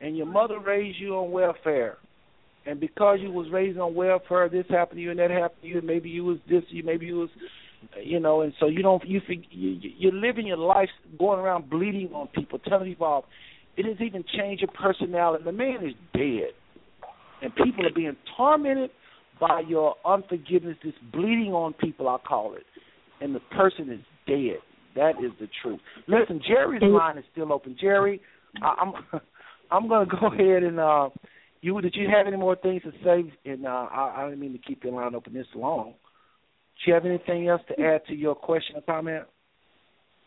[0.00, 1.98] and your mother raised you on welfare.
[2.66, 5.68] And because you was raised on welfare, this happened to you and that happened to
[5.68, 5.78] you.
[5.78, 7.30] And maybe you was this, you maybe you was,
[8.02, 8.42] you know.
[8.42, 12.28] And so you don't you you you- you're living your life going around bleeding on
[12.28, 13.24] people, telling people off.
[13.76, 15.44] It has even changed your personality.
[15.44, 16.52] The man is dead,
[17.42, 18.90] and people are being tormented
[19.40, 20.76] by your unforgiveness.
[20.84, 22.64] This bleeding on people, I call it,
[23.20, 24.58] and the person is dead.
[24.96, 25.80] That is the truth.
[26.08, 27.76] Listen, Jerry's line is still open.
[27.80, 28.20] Jerry,
[28.62, 29.20] I, I'm
[29.70, 31.10] I'm going to go ahead and uh,
[31.60, 33.32] you did you have any more things to say?
[33.44, 35.94] And uh, I, I didn't mean to keep your line open this long.
[36.84, 39.24] Do you have anything else to add to your question or comment?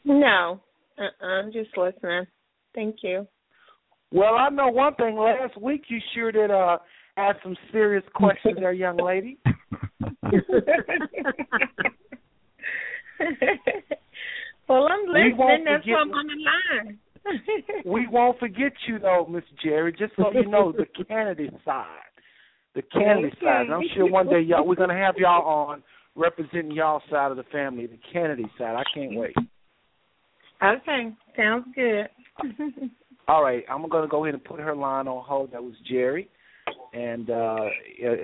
[0.05, 0.61] No,
[0.97, 2.25] uh-uh, I'm just listening.
[2.75, 3.27] Thank you.
[4.11, 5.17] Well, I know one thing.
[5.17, 6.77] Last week you sure did uh,
[7.17, 9.37] ask some serious questions there, young lady.
[14.67, 15.65] well, I'm listening.
[15.65, 16.99] That's why I'm on the line.
[17.85, 19.93] we won't forget you though, Miss Jerry.
[19.93, 21.85] Just so you know, the Canady side,
[22.75, 23.37] the Canady Okay.
[23.41, 23.69] side.
[23.71, 25.83] I'm sure one day y'all we're gonna have y'all on
[26.15, 28.75] representing y'all side of the family, the Canady side.
[28.75, 29.35] I can't wait.
[30.61, 32.07] Okay, sounds good.
[33.27, 35.51] All right, I'm going to go ahead and put her line on hold.
[35.51, 36.29] That was Jerry.
[36.93, 37.65] And uh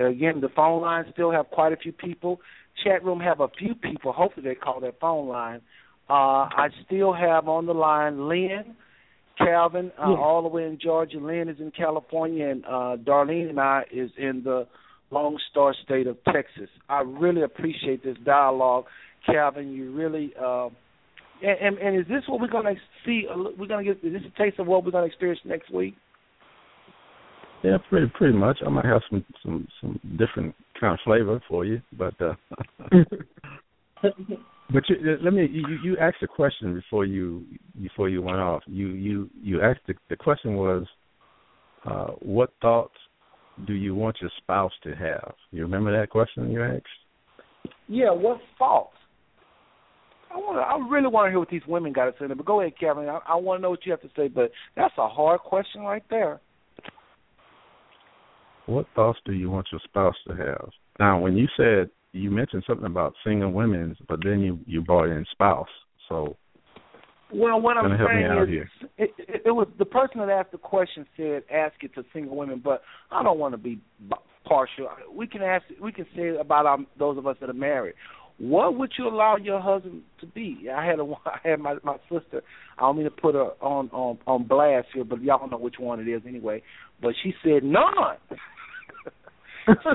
[0.07, 2.39] again, the phone lines still have quite a few people.
[2.83, 4.11] Chat room have a few people.
[4.13, 5.61] Hopefully, they call that phone line.
[6.09, 8.75] Uh I still have on the line Lynn,
[9.37, 10.17] Calvin, uh, Yeah.
[10.17, 11.17] all the way in Georgia.
[11.19, 14.67] Lynn is in California, and uh Darlene and I is in the
[15.11, 16.69] Lone Star State of Texas.
[16.87, 18.85] I really appreciate this dialogue,
[19.25, 19.71] Calvin.
[19.71, 20.33] You really.
[20.39, 20.69] Uh,
[21.41, 23.25] and, and, and is this what we're going to see?
[23.57, 24.03] We're going to get.
[24.05, 25.95] Is this a taste of what we're going to experience next week?
[27.63, 28.59] Yeah, pretty pretty much.
[28.65, 32.33] I might have some some some different kind of flavor for you, but uh
[34.01, 37.43] but you, let me you you asked a question before you
[37.81, 38.63] before you went off.
[38.65, 40.85] You you you asked the, the question was
[41.85, 42.95] uh what thoughts
[43.67, 45.33] do you want your spouse to have?
[45.51, 46.85] You remember that question you asked?
[47.87, 48.11] Yeah.
[48.11, 48.93] What's false?
[50.31, 50.59] I want.
[50.59, 52.27] I really want to hear what these women got to say.
[52.27, 53.09] But go ahead, Kevin.
[53.09, 54.27] I, I want to know what you have to say.
[54.27, 56.39] But that's a hard question right there.
[58.69, 60.69] What thoughts do you want your spouse to have?
[60.99, 65.09] Now, when you said you mentioned something about single women, but then you you brought
[65.09, 65.67] in spouse.
[66.07, 66.37] So
[67.33, 68.69] Well, what I'm saying out is, here.
[68.97, 72.35] It, it, it was the person that asked the question said ask it to single
[72.35, 72.81] women, but
[73.11, 73.79] I don't want to be
[74.45, 74.87] partial.
[75.11, 77.95] We can ask, we can say about um, those of us that are married.
[78.39, 80.69] What would you allow your husband to be?
[80.73, 82.41] I had a, I had my my sister.
[82.77, 85.75] I don't mean to put her on on on blast here, but y'all know which
[85.77, 86.63] one it is anyway.
[87.01, 88.17] But she said none.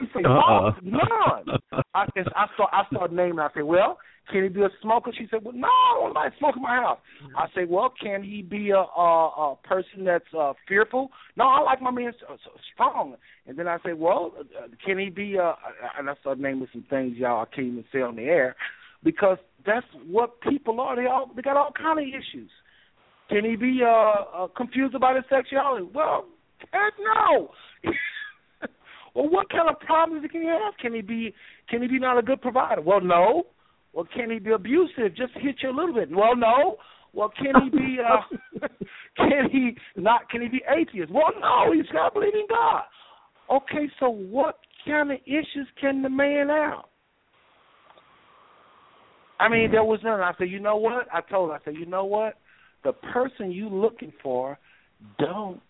[0.00, 0.70] She said Uh-uh.
[0.70, 1.58] oh, none.
[1.94, 3.38] I I start I started naming.
[3.38, 3.98] I said, well,
[4.30, 5.10] can he be a smoker?
[5.16, 6.98] She said, well, no, I don't like smoking in my house.
[7.36, 11.10] I said, well, can he be a a, a person that's uh, fearful?
[11.36, 12.38] No, I like my man s- s-
[12.72, 13.16] strong.
[13.46, 15.38] And then I said, well, uh, can he be?
[15.38, 15.52] Uh,
[15.98, 18.56] and I started naming some things y'all I can't even say on the air
[19.02, 20.96] because that's what people are.
[20.96, 22.50] They all they got all kind of issues.
[23.28, 25.86] Can he be uh, uh confused about his sexuality?
[25.94, 26.26] Well,
[26.72, 27.50] heck no.
[29.14, 30.74] well, what kind of problems can he have?
[30.80, 31.34] Can he be
[31.68, 32.80] can he be not a good provider?
[32.80, 33.44] Well, no.
[33.92, 35.16] Well, can he be abusive?
[35.16, 36.10] Just hit you a little bit.
[36.10, 36.76] Well, no.
[37.12, 37.98] Well, can he be?
[38.00, 38.66] uh
[39.16, 40.28] Can he not?
[40.30, 41.12] Can he be atheist?
[41.12, 41.72] Well, no.
[41.72, 42.82] He's got to believe in God.
[43.50, 46.84] Okay, so what kind of issues can the man have?
[49.38, 50.20] I mean, there was none.
[50.20, 51.06] I said, you know what?
[51.12, 52.34] I told her, I said, you know what?
[52.84, 54.58] The person you're looking for
[55.18, 55.60] don't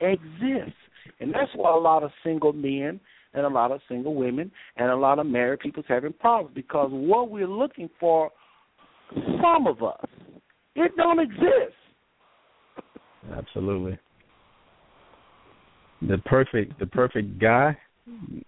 [0.00, 0.76] exist,
[1.20, 3.00] and that's why a lot of single men
[3.34, 6.88] and a lot of single women and a lot of married people's having problems because
[6.90, 8.30] what we're looking for,
[9.14, 10.04] some of us,
[10.74, 11.76] it don't exist.
[13.36, 13.98] Absolutely.
[16.02, 17.76] The perfect the perfect guy.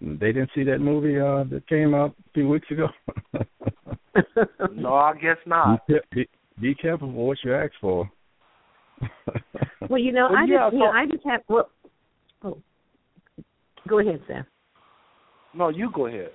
[0.00, 2.88] They didn't see that movie uh that came out a few weeks ago.
[4.74, 5.86] No, I guess not.
[5.86, 6.28] Be, be,
[6.60, 8.10] be careful for what you ask for.
[9.88, 11.40] Well, you know, Well, I yeah, just, you know, I just have.
[11.48, 11.68] Well,
[13.88, 14.44] go ahead, Sam.
[15.54, 16.30] No, you go ahead.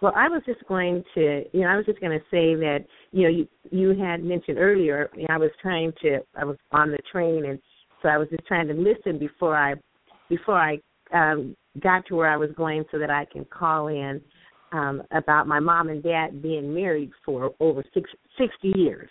[0.00, 2.80] Well, I was just going to, you know, I was just going to say that,
[3.12, 5.08] you know, you you had mentioned earlier.
[5.16, 7.58] You know, I was trying to, I was on the train, and
[8.02, 9.74] so I was just trying to listen before I,
[10.28, 10.78] before I
[11.14, 14.20] um, got to where I was going, so that I can call in
[14.72, 19.08] um, about my mom and dad being married for over six, sixty years.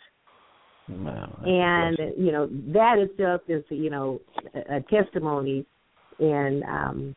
[0.90, 4.20] Wow, and you know that itself is you know
[4.54, 5.66] a, a testimony
[6.20, 7.16] in um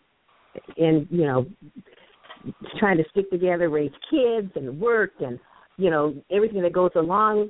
[0.76, 1.46] in you know
[2.78, 5.38] trying to stick together raise kids and work and
[5.76, 7.48] you know everything that goes along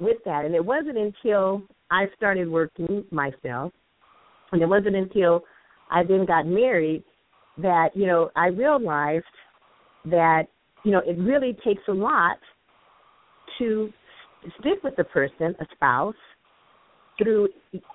[0.00, 0.44] with that.
[0.44, 3.72] And it wasn't until i started working myself
[4.52, 5.42] and it wasn't until
[5.90, 7.04] i then got married
[7.58, 9.24] that you know i realized
[10.04, 10.44] that
[10.84, 12.36] you know it really takes a lot
[13.58, 13.92] to
[14.60, 16.14] stick with the person, a spouse,
[17.18, 17.48] through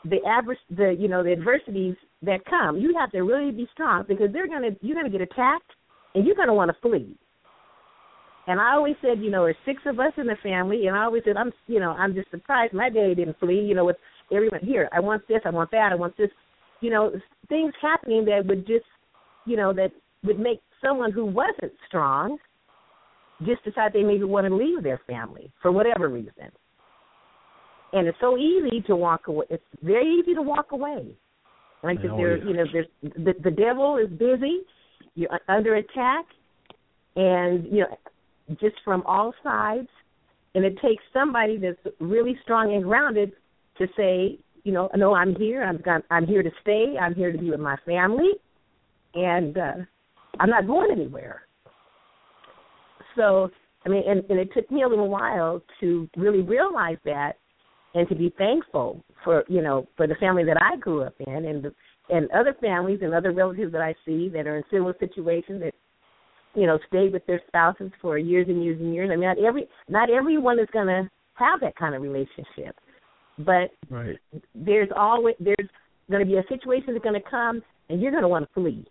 [0.05, 2.77] the average, the you know the adversities that come.
[2.77, 5.71] You have to really be strong because they're gonna you're gonna get attacked
[6.15, 7.17] and you're gonna want to flee.
[8.47, 11.03] And I always said, you know, there's six of us in the family, and I
[11.03, 13.59] always said, I'm, you know, I'm just surprised my daddy didn't flee.
[13.59, 13.97] You know, with
[14.31, 16.29] everyone here, I want this, I want that, I want this.
[16.79, 17.11] You know,
[17.49, 18.85] things happening that would just,
[19.45, 19.91] you know, that
[20.23, 22.37] would make someone who wasn't strong
[23.45, 26.51] just decide they maybe want to leave their family for whatever reason.
[27.93, 29.45] And it's so easy to walk away.
[29.49, 31.15] It's very easy to walk away.
[31.83, 34.61] Like Oh, there, you know, there's the the devil is busy.
[35.15, 36.25] You're under attack,
[37.15, 37.97] and you know,
[38.59, 39.87] just from all sides.
[40.55, 43.33] And it takes somebody that's really strong and grounded
[43.77, 45.63] to say, you know, no, I'm here.
[45.63, 46.95] I'm I'm here to stay.
[46.99, 48.31] I'm here to be with my family,
[49.13, 49.73] and uh,
[50.39, 51.43] I'm not going anywhere.
[53.15, 53.49] So,
[53.85, 57.33] I mean, and, and it took me a little while to really realize that,
[57.93, 61.45] and to be thankful for you know for the family that I grew up in
[61.45, 61.73] and the,
[62.09, 65.73] and other families and other relatives that I see that are in similar situations that
[66.55, 69.09] you know stay with their spouses for years and years and years.
[69.11, 72.75] I mean, not every not everyone is going to have that kind of relationship,
[73.39, 74.17] but Right.
[74.55, 75.69] there's always there's
[76.09, 78.53] going to be a situation that's going to come and you're going to want to
[78.53, 78.85] flee.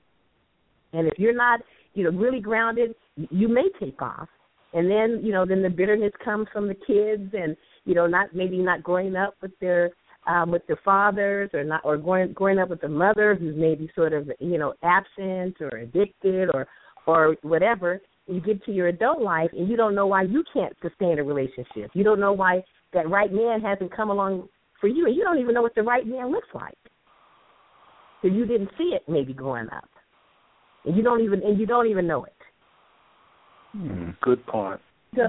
[0.93, 1.61] And if you're not,
[1.95, 4.29] you know, really grounded, you may take off.
[4.73, 7.57] And then, you know, then the bitterness comes from the kids and,
[7.87, 9.91] you know, not maybe not growing up with their
[10.27, 13.91] um with their fathers or not or growing growing up with a mother who's maybe
[13.95, 16.67] sort of, you know, absent or addicted or
[17.07, 18.01] or whatever.
[18.27, 21.25] You get to your adult life and you don't know why you can't sustain a
[21.25, 21.93] relationship.
[21.95, 24.49] You don't know why that right man hasn't come along
[24.81, 26.77] for you and you don't even know what the right man looks like.
[28.21, 29.89] So you didn't see it maybe growing up.
[30.85, 32.33] And you don't even and you don't even know it.
[34.23, 34.81] Good point.
[35.15, 35.23] So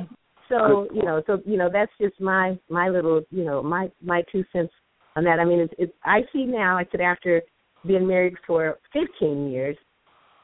[0.50, 4.24] so you know so you know that's just my my little you know my my
[4.32, 4.74] two cents
[5.16, 5.40] on that.
[5.40, 7.42] I mean it's, it's I see now I said after
[7.86, 9.78] being married for 15 years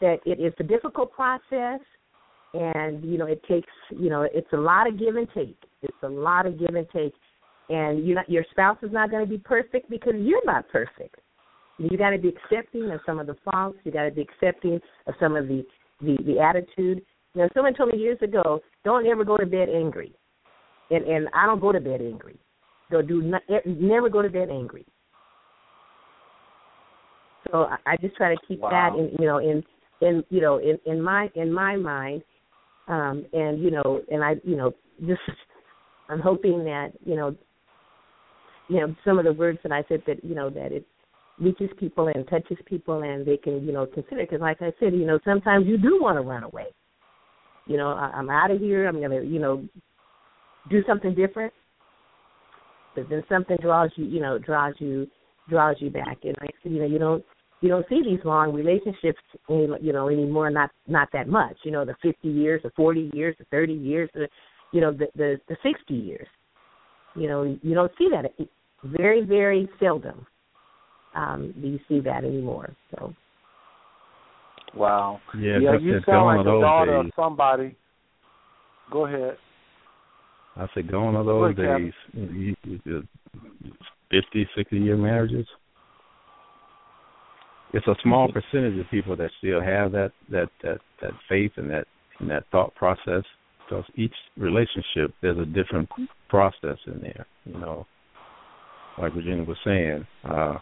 [0.01, 1.79] that it is a difficult process
[2.53, 5.57] and you know it takes you know it's a lot of give and take.
[5.81, 7.13] It's a lot of give and take
[7.69, 11.15] and you not your spouse is not going to be perfect because you're not perfect.
[11.77, 13.79] You got to be accepting of some of the faults.
[13.83, 15.65] You got to be accepting of some of the
[16.01, 17.03] the the attitude.
[17.35, 20.13] Know, someone told me years ago, don't ever go to bed angry,
[20.91, 22.37] and and I don't go to bed angry.
[22.91, 24.85] So do not never go to bed angry.
[27.51, 29.63] So I, I just try to keep that in you know in
[30.01, 32.21] in you know in in my in my mind,
[32.87, 34.71] um, and you know and I you know
[35.07, 35.21] just
[36.09, 37.35] I'm hoping that you know
[38.69, 40.85] you know some of the words that I said that you know that it
[41.39, 44.93] reaches people and touches people and they can you know consider because like I said
[44.93, 46.67] you know sometimes you do want to run away.
[47.65, 48.87] You know I, I'm out of here.
[48.87, 49.63] I'm gonna you know
[50.69, 51.53] do something different,
[52.95, 55.07] but then something draws you you know draws you
[55.49, 56.17] draws you back.
[56.23, 57.23] And I you know you don't
[57.61, 59.19] you don't see these long relationships
[59.49, 61.57] any, you know anymore not not that much.
[61.63, 64.27] You know the 50 years the 40 years the 30 years the
[64.71, 66.27] you know the the, the 60 years.
[67.15, 68.31] You know you don't see that.
[68.83, 70.25] Very very seldom
[71.15, 72.75] um do you see that anymore.
[72.91, 73.13] So
[74.75, 75.19] Wow.
[75.37, 77.75] Yeah, yeah you sound like the daughter of somebody.
[78.91, 79.37] Go ahead.
[80.55, 81.93] I said, going are those days.
[82.13, 83.03] You, you,
[84.11, 85.47] 50, 60 year marriages.
[87.73, 91.69] It's a small percentage of people that still have that that that that faith and
[91.71, 91.85] that
[92.19, 93.23] and that thought process.
[93.67, 95.89] Because each relationship, there's a different
[96.29, 97.25] process in there.
[97.45, 97.87] You know,
[98.99, 100.55] like Virginia was saying, uh,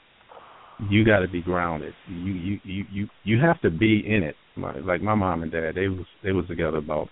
[0.90, 1.94] you got to be grounded.
[2.10, 4.36] You you you you you have to be in it.
[4.56, 7.08] My, like my mom and dad, they was they was together about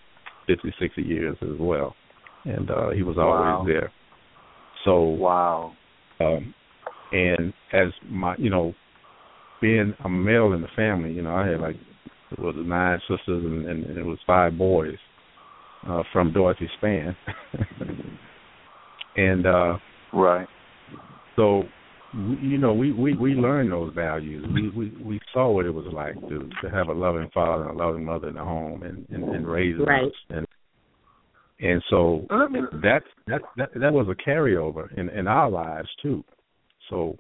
[0.48, 1.96] fifty, sixty years as well,
[2.46, 3.64] and uh, he was always Wow.
[3.66, 3.91] there.
[4.86, 5.74] So wow.
[6.20, 6.54] Um,
[7.12, 8.74] and as my you know,
[9.62, 11.76] being a male in the family, you know, I had like
[12.32, 14.98] it was nine sisters and, and, and it was five boys
[15.88, 17.16] uh, from Dorothy Span,
[19.16, 19.78] and uh,
[20.14, 20.48] right.
[21.36, 21.64] So
[22.14, 24.45] we, you know, we we we learned those values.
[24.53, 27.80] We we we saw what it was like to to have a loving father and
[27.80, 30.07] a loving mother in the home and and, and raising Right.
[30.07, 30.45] us and
[31.60, 36.23] and so that that that that was a carryover in in our lives too.
[36.90, 37.15] So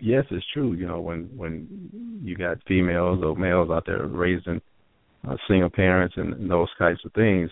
[0.00, 0.72] yes, it's true.
[0.72, 4.60] You know, when when you got females or males out there raising
[5.28, 7.50] uh, single parents and, and those types of things,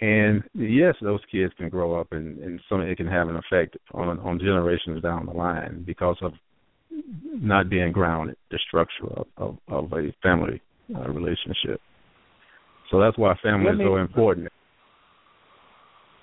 [0.00, 3.76] and yes, those kids can grow up and and some it can have an effect
[3.92, 6.32] on on generations down the line because of
[7.32, 10.60] not being grounded, the structure of of, of a family
[10.94, 11.80] uh, relationship.
[12.90, 14.48] So that's why family Let is me- so important.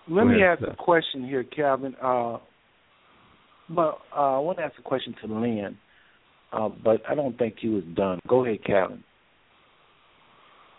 [0.10, 1.95] Let me ask a question here, Calvin.
[2.02, 2.39] Uh,
[3.69, 5.77] but uh, I want to ask a question to Lynn,
[6.52, 8.19] uh, but I don't think he was done.
[8.27, 9.03] Go ahead, Calvin.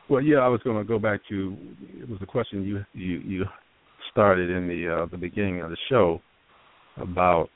[0.08, 1.56] Well, yeah, I was going to go back to
[2.00, 3.44] it was a question you you you
[4.10, 6.20] started in the uh, the beginning of the show
[6.96, 7.48] about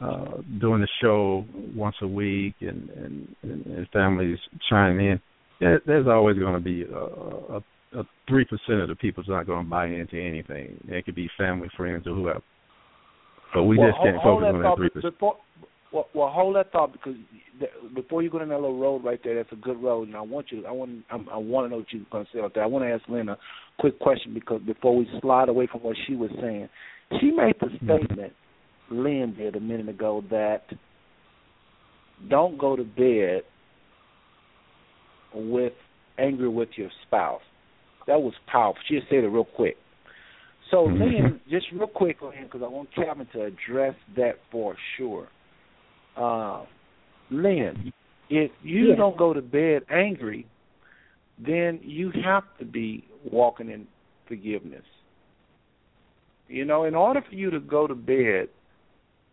[0.00, 1.44] uh, doing the show
[1.74, 4.38] once a week and and, and, families
[4.68, 5.20] chiming in.
[5.60, 7.60] There, there's always going to be a
[7.98, 10.78] a three percent of the people's not going to buy into anything.
[10.88, 12.42] It could be family, friends, or whoever.
[13.54, 15.14] But we well, just can't hold focus on that three percent.
[15.92, 17.16] Well, well, hold that thought because
[17.58, 20.16] th- before you go down that little road right there, that's a good road, and
[20.16, 20.64] I want you.
[20.66, 21.04] I want.
[21.10, 22.64] I'm, I want to know what you're going to say out there.
[22.64, 23.36] I want to ask Lynn a
[23.78, 26.68] quick question because before we slide away from what she was saying,
[27.20, 28.32] she made the statement.
[28.90, 30.64] Lynn did a minute ago that
[32.28, 33.42] don't go to bed
[35.34, 35.72] with
[36.18, 37.40] angry with your spouse.
[38.06, 38.80] That was powerful.
[38.88, 39.76] She just said it real quick.
[40.70, 40.98] So, Mhm.
[41.00, 45.28] Lynn, just real quick, Lynn, because I want Kevin to address that for sure.
[46.16, 46.64] Uh,
[47.30, 47.92] Lynn,
[48.28, 48.98] if you Yes.
[48.98, 50.46] don't go to bed angry,
[51.38, 53.86] then you have to be walking in
[54.26, 54.84] forgiveness.
[56.48, 58.48] You know, in order for you to go to bed,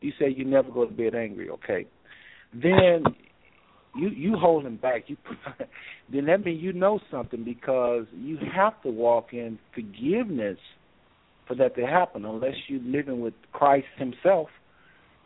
[0.02, 1.86] you say you never go to bed angry, okay?
[2.54, 3.04] Then
[3.96, 5.04] you you holding back.
[5.10, 5.18] You
[6.12, 10.58] then that means you know something because you have to walk in forgiveness
[11.48, 12.26] for that to happen.
[12.26, 14.50] Unless you're living with Christ Himself,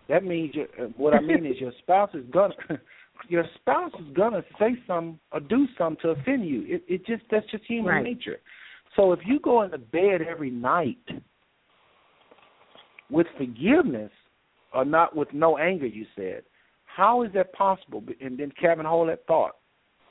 [0.09, 2.53] that means you uh, what I mean is your spouse is gonna
[3.30, 6.63] your spouse is gonna say something or do something to offend you.
[6.67, 8.03] It it just that's just human Right.
[8.03, 8.39] nature.
[8.95, 10.97] So if you go into bed every night
[13.09, 14.11] with forgiveness
[14.73, 16.43] or not with no anger, you said,
[16.85, 18.03] how is that possible?
[18.21, 19.55] And then Kevin, hold that thought.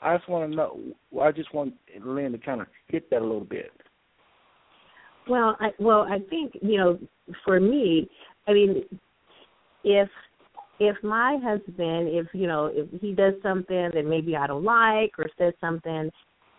[0.00, 0.80] I just want to know.
[1.20, 1.74] I just want
[2.04, 3.70] Lynn to kind of hit that a little bit.
[5.28, 6.98] Well, I well, I think you know,
[7.44, 8.10] for me,
[8.48, 8.82] I mean,
[9.84, 10.08] if
[10.80, 15.12] if my husband, if you know, if he does something that maybe I don't like,
[15.18, 16.10] or says something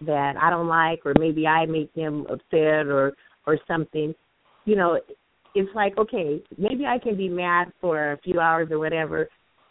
[0.02, 3.14] that I don't like, or maybe I make him upset, or
[3.45, 4.14] or something,
[4.66, 5.00] you know,
[5.56, 9.28] it's like okay, maybe I can be mad for a few hours or whatever,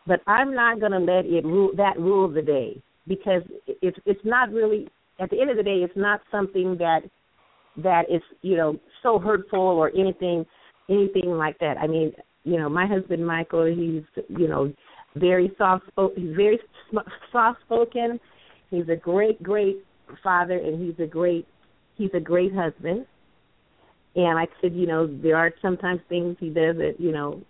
[0.06, 4.24] but I'm not going to let it rule that rule the day because it's it's
[4.24, 4.88] not really
[5.20, 7.00] at the end of the day, it's not something that
[7.76, 10.44] that is you know so hurtful or anything
[10.90, 11.78] anything like that.
[11.78, 12.12] I mean
[12.44, 14.72] you know my husband michael he's you know
[15.16, 16.58] very soft spoken he's very
[17.30, 18.18] soft spoken.
[18.70, 19.84] He's a great great
[20.22, 21.46] father and he's a great
[21.96, 23.06] he's a great husband.
[24.16, 27.42] And i said you know there are sometimes things he does that you know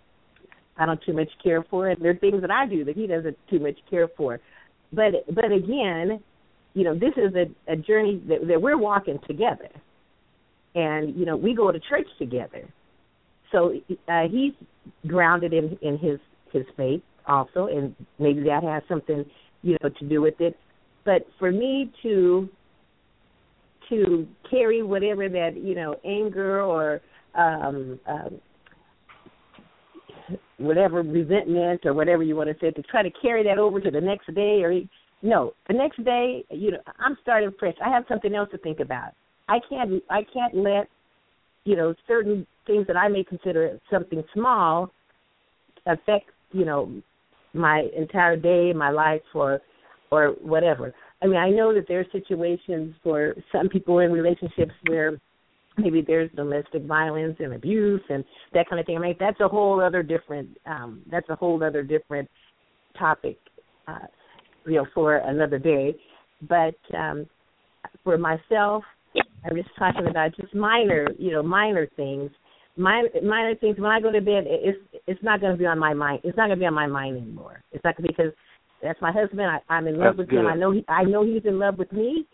[0.77, 3.07] i don't too much care for and there are things that i do that he
[3.07, 4.39] doesn't too much care for.
[4.91, 6.21] But but again
[6.73, 9.69] you know this is a, a journey that, that we're walking together.
[10.75, 12.67] And you know we go to church together
[13.53, 13.73] so
[14.09, 14.51] uh he's
[15.07, 16.19] grounded in in his
[16.51, 19.23] his faith also and maybe that has something
[19.61, 20.57] you know to do with it.
[21.05, 22.49] But for me to
[23.89, 27.01] to carry whatever that you know anger or
[27.35, 28.41] um um
[30.57, 33.91] whatever resentment or whatever you want to say to try to carry that over to
[33.91, 34.79] the next day or
[35.21, 37.75] no the next day you know i'm starting fresh.
[37.83, 39.11] I have something else to think about.
[39.49, 40.87] I can't I can't let
[41.65, 44.91] you know certain things that I may consider something small
[45.85, 47.01] affect you know
[47.53, 49.61] my entire day, my life, or
[50.11, 50.93] or whatever.
[51.21, 55.19] I mean, I know that there are situations for some people in relationships where
[55.77, 58.23] maybe there's domestic violence and abuse and
[58.53, 58.97] that kind of thing.
[58.97, 62.29] I mean, that's a whole other different um that's a whole other different
[62.97, 63.37] topic
[63.87, 64.07] uh
[64.65, 65.95] you know for another day.
[66.47, 67.27] But um
[68.03, 68.83] for myself
[69.45, 72.31] I'm just talking about just minor, you know, minor things.
[72.75, 73.77] Minor, minor things.
[73.77, 76.21] When I go to bed, it's it's not going to be on my mind.
[76.23, 77.61] It's not going to be on my mind anymore.
[77.71, 78.31] It's not because
[78.81, 79.41] that's my husband.
[79.41, 80.47] I, I'm in love That's with him.
[80.47, 80.83] I know he.
[80.87, 82.25] I know he's in love with me,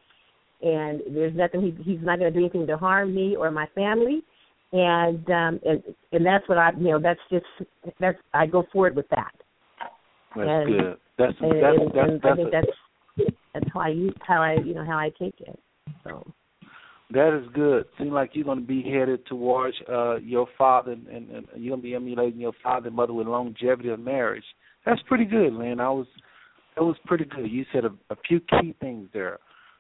[0.62, 1.62] and there's nothing.
[1.62, 4.22] He, he's not going to do anything to harm me or my family,
[4.72, 5.84] and um and
[6.14, 6.72] and that's what I.
[6.78, 7.46] You know, that's just
[8.00, 8.18] that's.
[8.34, 9.32] I go forward with that.
[10.36, 10.98] That's And- good.
[11.18, 14.42] That's and, that's and, that's, and I that's think that's that's how I use how
[14.42, 15.60] I you know how I take it.
[16.06, 16.26] So.
[17.12, 17.86] That is good.
[17.98, 21.82] Seems like you're going to be headed towards uh your father, and, and you're going
[21.82, 24.44] to be emulating your father and mother with longevity of marriage.
[24.86, 25.80] That's pretty good, man.
[25.80, 26.08] I was,
[26.76, 27.50] that was pretty good.
[27.50, 29.40] You said a, a few key things there,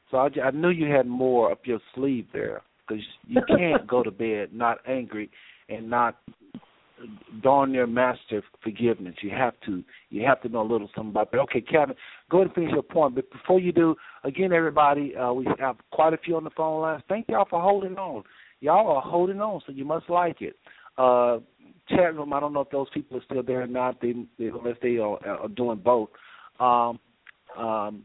[0.09, 4.01] so I, I knew you had more up your sleeve there because you can't go
[4.01, 5.29] to bed not angry
[5.69, 6.17] and not
[7.41, 9.15] darn near master forgiveness.
[9.21, 11.39] You have to you have to know a little something about that.
[11.39, 11.95] Okay, Kevin,
[12.29, 13.15] go ahead and finish your point.
[13.15, 16.81] But before you do, again, everybody, uh, we have quite a few on the phone
[16.81, 17.03] lines.
[17.07, 18.23] Thank y'all for holding on.
[18.61, 20.55] Y'all are holding on, so you must like it.
[20.97, 21.39] Uh,
[21.87, 24.01] chat room, I don't know if those people are still there or not.
[24.01, 26.09] They, they unless they are, are doing both.
[26.59, 26.99] Um,
[27.57, 28.03] um,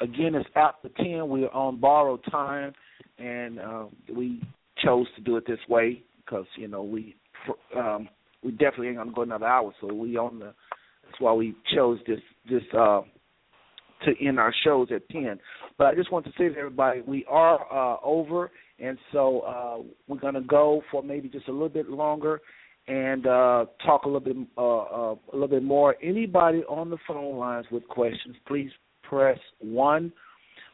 [0.00, 1.28] again, it's after ten.
[1.28, 2.72] We're on borrowed time,
[3.18, 3.84] and uh,
[4.14, 4.42] we
[4.84, 7.16] chose to do it this way because you know we
[7.76, 8.08] um,
[8.42, 9.72] we definitely ain't gonna go another hour.
[9.80, 10.54] So we on the.
[11.04, 12.20] That's why we chose this
[12.50, 13.02] this uh,
[14.04, 15.38] to end our shows at ten.
[15.78, 19.82] But I just want to say to everybody, we are uh, over, and so uh,
[20.08, 22.40] we're gonna go for maybe just a little bit longer
[22.88, 25.96] and uh, talk a little bit uh, uh, a little bit more.
[26.02, 28.70] Anybody on the phone lines with questions, please
[29.02, 30.12] press one.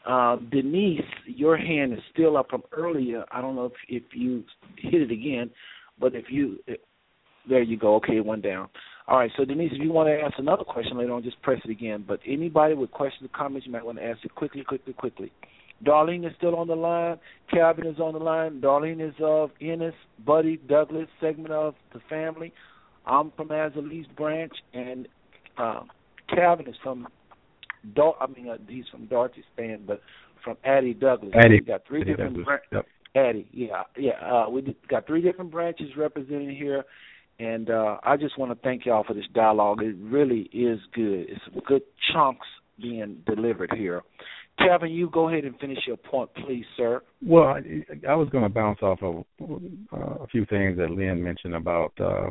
[0.07, 3.25] Uh, Denise, your hand is still up from earlier.
[3.31, 4.45] I don't know if if you
[4.77, 5.51] hit it again,
[5.99, 6.59] but if you
[7.49, 7.97] there you go.
[7.97, 8.69] Okay, one down.
[9.09, 11.61] All right, so Denise, if you want to ask another question later on, just press
[11.65, 12.05] it again.
[12.07, 15.33] But anybody with questions or comments, you might want to ask it quickly, quickly, quickly.
[15.85, 17.19] Darlene is still on the line.
[17.51, 18.61] Calvin is on the line.
[18.61, 19.95] Darlene is of Ennis,
[20.25, 22.53] Buddy, Douglas segment of the family.
[23.05, 25.09] I'm from Azle East branch, and
[25.59, 25.81] uh,
[26.29, 27.09] Calvin is from.
[27.97, 30.01] Dar- I mean, uh, he's from Dorothy Span, but
[30.45, 31.33] from Addie Douglas.
[31.35, 31.59] Addie.
[31.59, 32.37] We got three Addie different.
[32.37, 32.87] Douglas, bran- yep.
[33.15, 34.13] Addie, yeah, yeah.
[34.23, 36.85] Uh, we d- got three different branches represented here,
[37.39, 39.83] and uh, I just want to thank y'all for this dialogue.
[39.83, 41.27] It really is good.
[41.29, 41.83] It's good
[42.13, 42.47] chunks
[42.81, 44.03] being delivered here.
[44.59, 47.03] Kevin, you go ahead and finish your point, please, sir.
[47.25, 47.63] Well, I,
[48.09, 49.25] I was going to bounce off of
[49.93, 52.31] uh, a few things that Lynn mentioned about uh,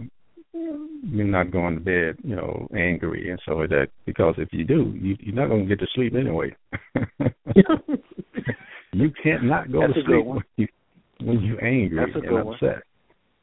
[0.54, 4.94] me not going to bed, you know, angry and so that because if you do,
[5.00, 6.56] you, you're not going to get to sleep anyway.
[8.94, 10.68] you can't not go to sleep when you
[11.22, 12.54] when you're angry and good one.
[12.56, 12.84] upset.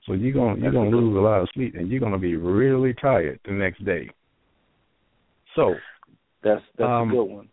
[0.07, 2.01] So you're gonna you're That's going to good lose a lot of sleep and you're
[2.01, 4.09] going to be really tired the next day.
[5.55, 5.75] So
[6.43, 7.49] That's that's Um, a good one.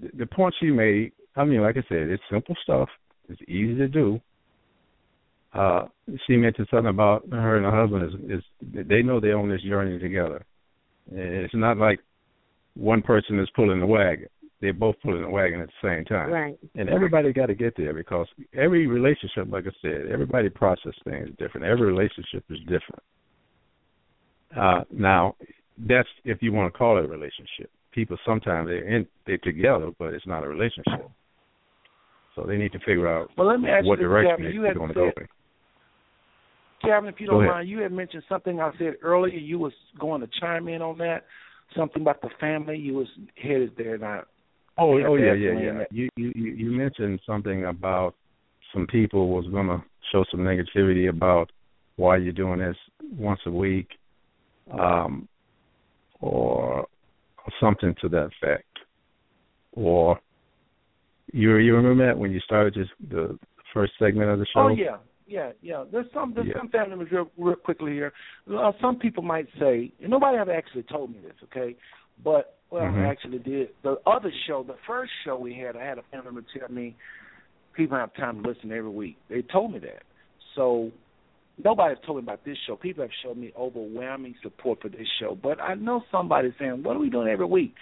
[0.00, 2.88] the, the point she made, I mean, like I said, it's simple stuff.
[3.28, 4.20] It's easy to do.
[5.52, 5.86] Uh,
[6.26, 8.44] she mentioned something about her and her husband is, is
[8.88, 10.44] they know they're on this journey together.
[11.10, 12.00] And It's not like
[12.74, 14.28] one person is pulling the wagon.
[14.64, 16.30] They're both pulling the wagon at the same time.
[16.30, 16.58] Right.
[16.74, 21.28] And everybody got to get there because every relationship, like I said, everybody process things
[21.38, 21.66] different.
[21.66, 23.02] Every relationship is different.
[24.58, 25.36] Uh, now,
[25.86, 27.70] that's if you want to call it a relationship.
[27.92, 31.10] People sometimes they're in they're together, but it's not a relationship.
[32.34, 34.52] So they need to figure out Well, let me ask what you direction Kevin.
[34.54, 35.28] You they're had going to go said- in.
[36.88, 39.36] Kevin, if you don't mind, you had mentioned something I said earlier.
[39.36, 41.24] You was going to chime in on that.
[41.76, 42.76] Something about the family.
[42.78, 44.20] You was headed there, and I.
[44.76, 45.84] Oh, oh yeah, yeah, yeah.
[45.90, 48.14] You you you mentioned something about
[48.72, 51.50] some people was going to show some negativity about
[51.96, 52.76] why you're doing this
[53.16, 53.88] once a week,
[54.72, 55.28] um,
[56.20, 56.86] or,
[57.60, 58.64] something to that effect.
[59.72, 60.18] Or
[61.32, 63.38] you you remember that when you started just the
[63.72, 64.60] first segment of the show?
[64.60, 64.96] Oh yeah,
[65.26, 65.84] yeah, yeah.
[65.90, 66.58] There's some there's Yeah.
[66.58, 68.12] some family members real, real quickly here.
[68.52, 71.76] Uh, some people might say, and nobody ever actually told me this, okay?
[72.22, 73.06] But well, Mhm.
[73.06, 73.70] I actually did.
[73.82, 76.96] The other show, the first show we had, I had a family member tell me
[77.74, 79.16] people have time to listen every week.
[79.28, 80.02] They told me that.
[80.54, 80.90] So
[81.62, 82.76] nobody's told me about this show.
[82.76, 85.34] People have shown me overwhelming support for this show.
[85.40, 87.74] But I know somebody's saying, "What are we doing every week?"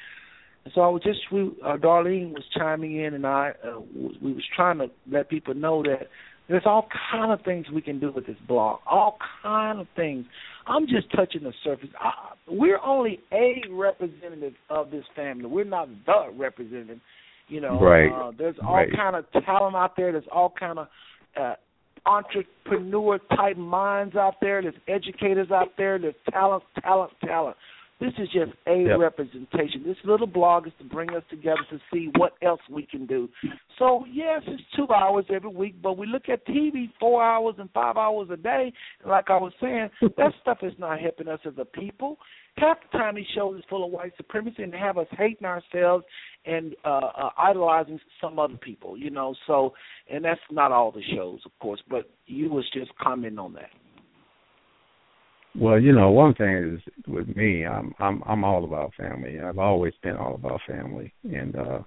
[0.64, 3.80] And so I was just, we, uh, Darlene was chiming in, and I, uh,
[4.20, 6.08] we was trying to let people know that
[6.48, 8.80] there's all kind of things we can do with this blog.
[8.86, 10.26] All kind of things.
[10.66, 11.88] I'm just touching the surface.
[12.00, 12.12] I,
[12.48, 15.46] we're only a representative of this family.
[15.46, 17.00] We're not the representative.
[17.48, 18.10] You know, Right.
[18.10, 18.92] uh, there's all Right.
[18.94, 20.12] kind of talent out there.
[20.12, 20.88] There's all kind of
[21.36, 21.54] uh,
[22.06, 24.62] entrepreneur type minds out there.
[24.62, 25.98] There's educators out there.
[25.98, 27.56] There's talent, talent, talent.
[28.00, 28.98] This is just a Yep.
[28.98, 29.84] representation.
[29.84, 33.28] This little blog is to bring us together to see what else we can do.
[33.78, 37.70] So yes, it's two hours every week, but we look at TV four hours and
[37.70, 38.72] five hours a day.
[39.02, 42.18] And like I was saying, that stuff is not helping us as a people.
[42.56, 46.04] Half the time these shows is full of white supremacy and have us hating ourselves
[46.44, 49.34] and uh, uh idolizing some other people, you know.
[49.46, 49.74] So,
[50.10, 53.70] and that's not all the shows, of course, but you was just commenting on that.
[55.54, 59.38] Well, you know, one thing is with me, I'm I'm I'm all about family.
[59.38, 61.80] I've always been all about family, and uh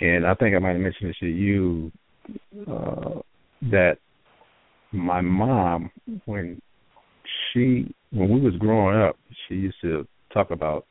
[0.00, 1.92] and I think I might have mentioned this to you
[2.68, 3.20] uh
[3.70, 3.98] that
[4.92, 5.90] my mom,
[6.24, 6.60] when
[7.52, 9.16] she when we was growing up,
[9.48, 10.86] she used to talk about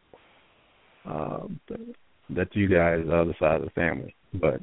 [1.06, 1.48] uh
[2.30, 4.62] that you guys are the other side of the family, but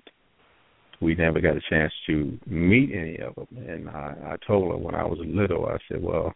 [1.03, 3.47] we never got a chance to meet any of them.
[3.69, 6.33] And I, I told her when I was little, I said, well,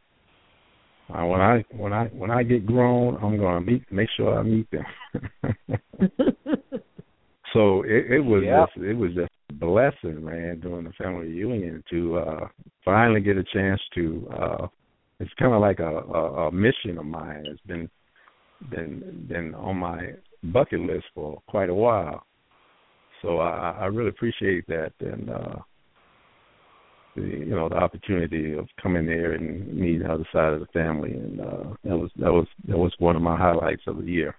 [1.13, 4.43] uh, when I when I when I get grown, I'm gonna meet make sure I
[4.43, 4.85] meet them.
[7.53, 8.69] so it, it was Yep.
[8.69, 12.49] just it was just a blessing, man, doing the family reunion to uh
[12.85, 14.67] finally get a chance to uh
[15.19, 17.45] it's kind of like a, a a mission of mine.
[17.47, 17.89] It's been
[18.69, 20.13] been been on my
[20.45, 22.25] bucket list for quite a while.
[23.23, 25.57] So I, I really appreciate that and uh
[27.21, 30.67] the you know the opportunity of coming there and meeting the other side of the
[30.67, 34.11] family and uh that was that was that was one of my highlights of the
[34.11, 34.35] year.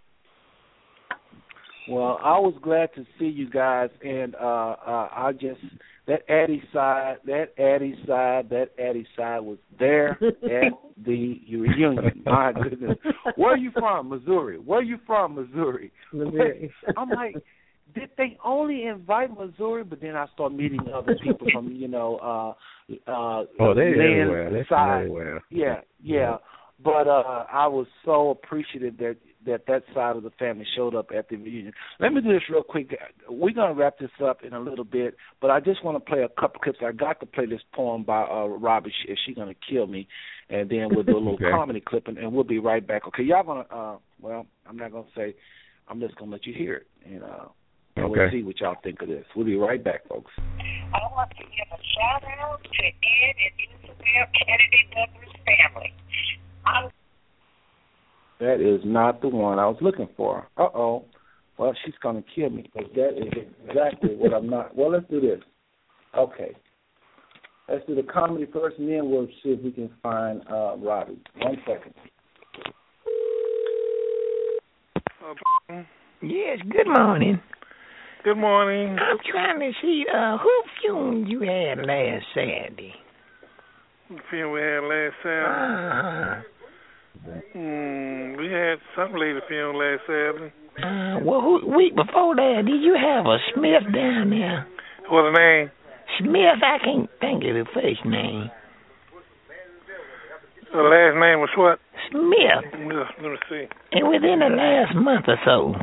[1.90, 5.60] Well, I was glad to see you guys, and uh, uh I just
[6.08, 10.74] that Addie side, that Addie side, that Addie side was there at
[11.06, 12.24] the reunion.
[12.26, 12.98] My goodness,
[13.36, 14.58] where are you from, Missouri?
[14.58, 15.92] Where are you from, Missouri?
[16.12, 16.72] Missouri.
[16.98, 17.36] I'm like,
[17.94, 19.84] did they only invite Missouri?
[19.84, 24.52] But then I start meeting other people from, you know, uh uh Oh, they everywhere.
[24.52, 24.98] They're from side.
[25.02, 25.44] everywhere.
[25.50, 26.38] Yeah, yeah.
[26.84, 31.08] But uh I was so appreciative that that that side of the family showed up
[31.16, 31.74] at the reunion.
[32.00, 32.96] Let me do this real quick.
[33.30, 36.22] We're gonna wrap this up in a little bit, but I just want to play
[36.24, 36.80] a couple clips.
[36.84, 38.94] I got to play this poem by uh Robbie.
[39.08, 40.08] If she gonna kill me,
[40.50, 41.52] and then we'll do a little Okay.
[41.52, 43.08] comedy clip, and, and we'll be right back.
[43.08, 43.66] Okay, y'all gonna?
[43.72, 45.36] uh Well, I'm not gonna say.
[45.88, 47.46] I'm just gonna let you hear it, and uh,
[48.02, 49.26] and we'll see what y'all think of this.
[49.36, 50.32] We'll be right back, folks.
[50.40, 55.94] I want to give a shout out to Ed and Isabelle Canady Douglas family.
[56.66, 56.90] I'm
[58.40, 60.48] That is not the one I was looking for.
[60.58, 61.06] Uh oh.
[61.58, 63.32] Well, she's gonna kill me because that is
[63.68, 64.76] exactly what I'm not.
[64.76, 65.40] Well, let's do this.
[66.18, 66.56] Okay.
[67.70, 71.22] Let's do the comedy first, and then we'll see if we can find uh Robbie.
[71.38, 71.94] One second.
[76.22, 77.40] Yes, good morning.
[78.24, 78.98] Good morning.
[79.00, 80.52] I'm trying to see uh who
[80.82, 82.94] fumed you had last Saturday.
[84.30, 86.46] Film we had last Saturday.
[86.48, 86.48] Uh,
[87.56, 90.54] Mm, we had some lady film last Saturday.
[90.82, 94.66] uh well who week before that did you have a Smith down there?
[95.10, 95.72] What the name?
[96.20, 98.50] Smith, I can't think of the first name.
[100.72, 101.80] The last name was what?
[102.10, 102.64] Smith.
[103.22, 103.66] Let me see.
[103.92, 105.74] And within the last month or so.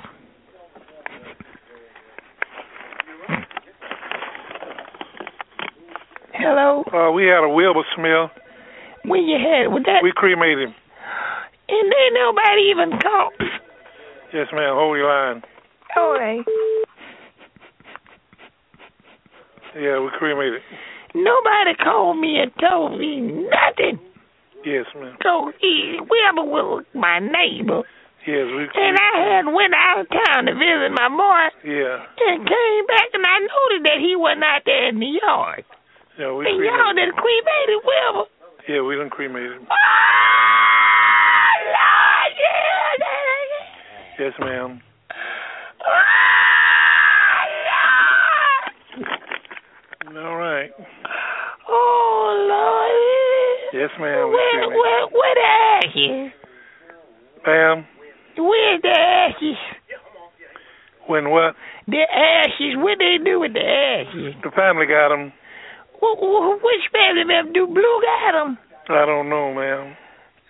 [6.39, 6.85] Hello?
[6.93, 8.31] Uh, we had a Wilbur Smith.
[9.05, 10.75] When you had with that We cremated him.
[11.69, 13.33] and then nobody even called
[14.33, 14.75] Yes, ma'am.
[14.77, 15.43] Hold your line.
[15.97, 16.45] all right.
[19.75, 20.61] Yeah, we cremated.
[21.15, 23.99] Nobody called me and told me nothing.
[24.65, 25.17] Yes, ma'am.
[25.23, 27.83] So he Wilbur was my neighbor.
[28.27, 28.69] Yes, we.
[28.75, 32.05] And I had went out of town to visit my boy Yeah.
[32.29, 35.65] and came back and I noticed that he wasn't out there in the yard.
[36.19, 37.15] Yeah, we and y'all cremated.
[37.15, 38.27] done cremated Wilbur.
[38.69, 39.67] Yeah, we done cremated him.
[39.71, 39.75] Oh,
[41.65, 42.35] Lord,
[44.19, 44.25] yeah.
[44.27, 44.83] Yes, ma'am.
[50.17, 50.71] All right.
[51.69, 53.81] Oh, Lord.
[53.81, 54.29] Yes, ma'am.
[54.29, 55.47] We Where, where, where the
[55.87, 56.33] ashes?
[57.47, 57.87] Ma'am,
[58.37, 59.57] Where's the ashes?
[61.07, 61.55] when what?
[61.87, 62.75] The ashes.
[62.77, 64.35] What they do with the ashes?
[64.43, 65.33] The family got him.
[66.01, 68.59] Wh- wh- which family member do Blue got him?
[68.89, 69.97] I don't know, ma'am.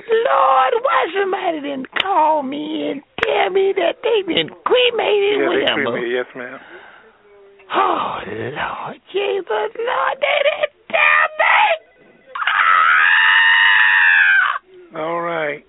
[0.09, 5.57] Lord, why somebody didn't call me and tell me that they been cremated Yeah, they
[5.57, 6.13] with cremated.
[6.13, 6.59] Yes, ma'am.
[7.75, 11.59] Oh, Lord Jesus, Lord, they didn't tell me.
[15.01, 15.65] All right.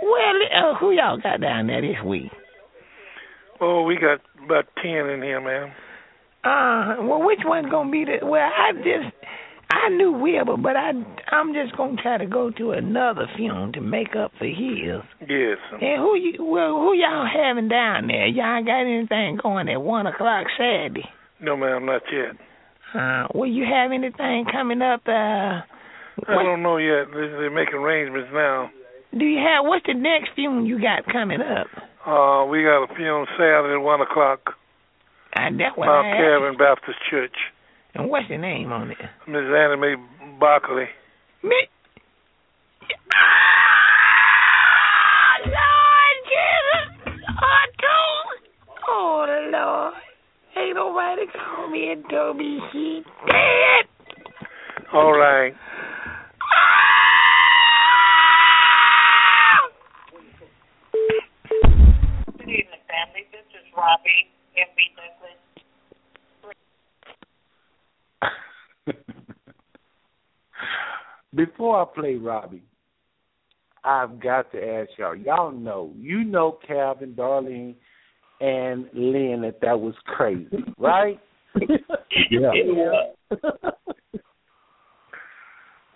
[0.00, 2.30] Well, uh, who y'all got down there this week?
[3.60, 5.72] Oh, we got about ten in here, ma'am.
[6.44, 8.24] Uh, well, which one's gonna be the?
[8.26, 9.14] Well, I just
[9.70, 10.90] I knew Wilbur, but I
[11.30, 15.02] I'm just gonna try to go to another funeral to make up for his.
[15.20, 15.58] Yes.
[15.70, 18.26] And who you well who y'all having down there?
[18.26, 21.04] Y'all got anything going at one o'clock Saturday?
[21.40, 22.36] No, ma'am, not yet.
[22.94, 25.00] Uh, will you have anything coming up?
[25.06, 25.62] Uh,
[26.28, 27.06] I don't know yet.
[27.10, 28.70] They- They're making arrangements now.
[29.16, 31.68] do you have what's the next funeral you got coming up?
[32.04, 34.54] Uh, we got a funeral Saturday at one o'clock.
[35.34, 36.18] And that what Mount I asked.
[36.20, 37.36] Calvin Baptist Church.
[37.94, 38.98] And what's the name on it?
[39.26, 39.94] Miss Anna Mae
[40.38, 40.88] Barkley.
[41.42, 41.68] Me.
[43.14, 43.18] Ah,
[45.44, 46.90] Lord Jesus,
[47.42, 47.66] oh,
[48.88, 49.94] oh Lord,
[50.56, 53.86] ain't nobody called me and told me she dead.
[54.92, 55.54] All right.
[62.38, 63.24] Good evening, family.
[63.32, 64.20] This is Robbie M.B.
[64.20, 64.21] Douglas.
[71.34, 72.64] Before I play Robbie,
[73.84, 75.16] I've got to ask y'all.
[75.16, 77.74] Y'all know, you know, Calvin, Darlene,
[78.40, 81.20] and Lynn that that was crazy, right?
[82.30, 82.50] Yeah.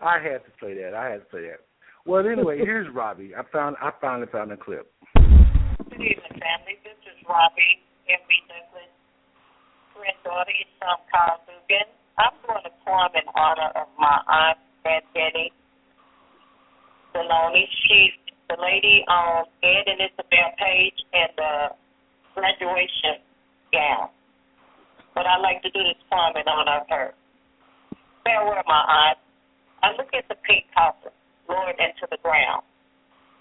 [0.02, 0.94] I had to play that.
[0.94, 1.60] I had to play that.
[2.06, 3.34] Well, anyway, here's Robbie.
[3.34, 3.76] I found.
[3.82, 4.90] I finally found a clip.
[5.14, 6.78] Good evening, family.
[6.84, 8.34] This is Robbie M.B.
[8.48, 8.95] Douglas.
[9.96, 11.88] Granddaughter is from Carl Dugan.
[12.20, 15.52] I'm doing a poem in honor of my aunt, Betty
[17.16, 17.64] Maloney.
[17.88, 18.12] She's
[18.48, 21.52] the lady on Ed and Isabelle Page and the
[22.36, 23.24] graduation
[23.72, 24.12] gown.
[25.16, 27.14] But I like to do this poem in honor of her.
[28.24, 29.18] Farewell, my aunt.
[29.82, 31.12] I look at the pink coffin,
[31.48, 32.68] lowered into the ground.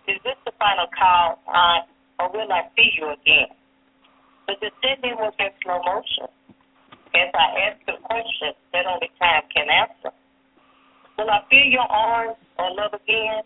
[0.08, 3.51] Is this the final call, aunt, or will I see you again?
[4.48, 6.30] But the descending was in slow motion.
[7.15, 10.14] As I ask the question that only time can answer.
[11.17, 13.43] Will I feel your arms or love again?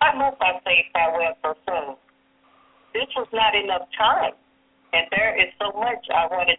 [0.00, 1.96] I hope I say farewell so soon.
[2.94, 4.32] this was not enough time,
[4.92, 6.58] and there is so much I wanted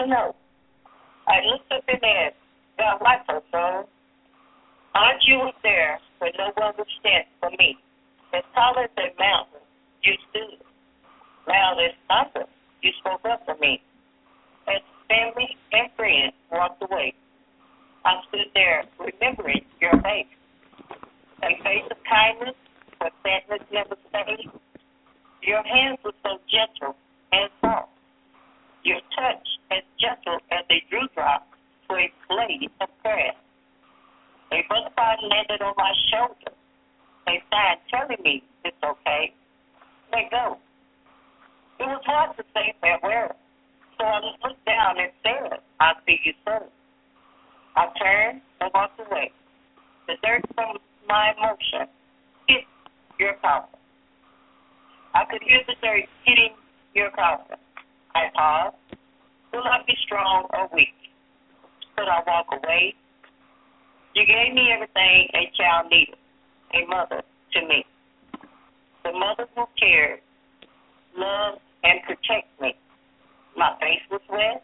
[0.00, 0.34] to know.
[1.28, 2.40] I looked up and asked,
[2.78, 3.84] God, my son,
[4.94, 7.76] aren't you there when no one would stand for me?
[8.32, 9.60] As tall as a mountain,
[10.02, 10.64] you stood.
[11.46, 12.48] Loud as thunder,
[12.82, 13.82] you spoke up for me.
[14.68, 17.14] As family and friends walked away,
[18.04, 20.30] I stood there remembering your face.
[21.42, 22.56] A face of kindness
[22.98, 24.50] where sadness never stayed.
[25.42, 26.96] Your hands were so gentle
[27.32, 27.90] and soft.
[28.84, 31.46] Your touch as gentle as a dewdrop
[31.88, 33.34] to a blade of grass.
[34.52, 36.52] A butterfly landed on my shoulder.
[37.28, 39.34] A sign telling me it's okay.
[40.12, 40.58] Let go.
[41.78, 43.36] It was hard to say farewell,
[43.98, 46.68] so I looked down and said, I'll see you soon.
[47.76, 49.30] I turned and walked away.
[50.08, 51.86] The dirt from my emotion
[52.48, 52.64] hit
[53.20, 53.78] your coffin.
[55.14, 56.54] I could hear the dirt hitting
[56.94, 57.56] your coffin.
[58.14, 58.76] I paused.
[59.52, 60.94] Will I be strong or weak?
[61.96, 62.94] Could I walk away?
[64.14, 66.16] You gave me everything a child needed,
[66.74, 67.84] a mother to me.
[69.04, 70.20] The mother who cared,
[71.16, 72.74] loved, and protect me.
[73.56, 74.62] My face was wet,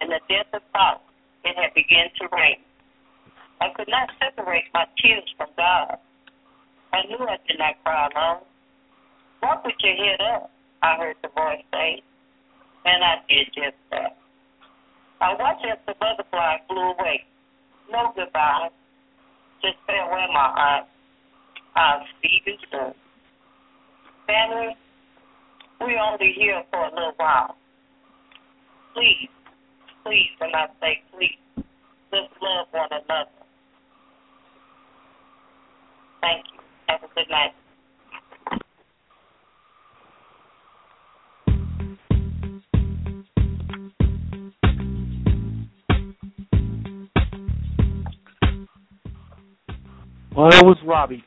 [0.00, 1.02] and the depth of thought
[1.44, 2.58] it had begun to rain.
[3.60, 5.98] I could not separate my tears from God.
[6.92, 8.42] I knew I did not cry alone.
[9.42, 10.50] Walk with your head up,
[10.82, 12.02] I heard the voice say,
[12.84, 14.16] and I did just that.
[15.20, 17.24] I watched as the butterfly flew away.
[17.90, 18.68] No goodbye,
[19.62, 20.86] just farewell, my aunt.
[21.74, 22.94] I'll see you soon.
[24.26, 24.76] Family,
[25.80, 27.56] we're only here for a little while.
[28.94, 29.28] Please,
[30.04, 31.64] please, and I say please,
[32.12, 33.30] let's love one another.
[36.20, 36.60] Thank you.
[36.88, 37.52] Have a good night.
[50.36, 51.24] Well, that was Robbie.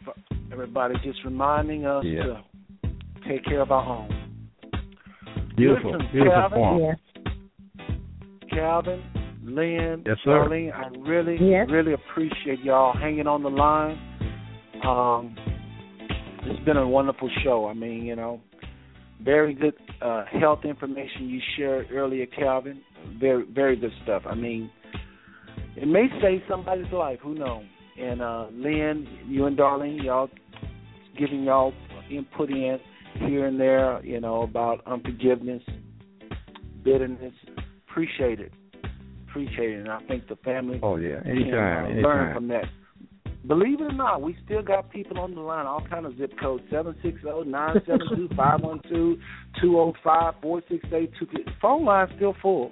[0.53, 2.23] Everybody, just reminding us Yeah.
[2.23, 2.43] to
[3.27, 4.20] take care of our home.
[5.55, 6.95] Beautiful, Listen, beautiful Calvin, poem.
[8.49, 9.03] Calvin,
[9.43, 10.31] Lynn, Yes, sir.
[10.31, 11.67] Darlene, I really, Yes.
[11.69, 13.97] really appreciate y'all hanging on the line.
[14.83, 15.35] Um,
[16.43, 17.67] it's been a wonderful show.
[17.67, 18.41] I mean, you know,
[19.21, 22.81] very good uh, health information you shared earlier, Calvin.
[23.19, 24.23] Very, very good stuff.
[24.25, 24.69] I mean,
[25.75, 27.19] it may save somebody's life.
[27.21, 27.63] Who knows?
[27.99, 30.29] And uh, Lynn, you and Darlene, y'all
[31.17, 31.73] giving y'all
[32.09, 32.79] input in
[33.19, 35.61] here and there, you know, about unforgiveness,
[36.83, 37.33] bitterness.
[37.89, 38.51] Appreciate it.
[39.29, 39.79] Appreciate it.
[39.81, 42.03] And I think the family Oh yeah, can anytime, uh, anytime.
[42.03, 42.65] learn from that.
[43.47, 46.31] Believe it or not, we still got people on the line, all kind of zip
[46.39, 49.17] codes, seven six zero nine seven two five one two
[49.59, 51.27] two zero five four six eight two.
[51.61, 52.69] Phone line's still full.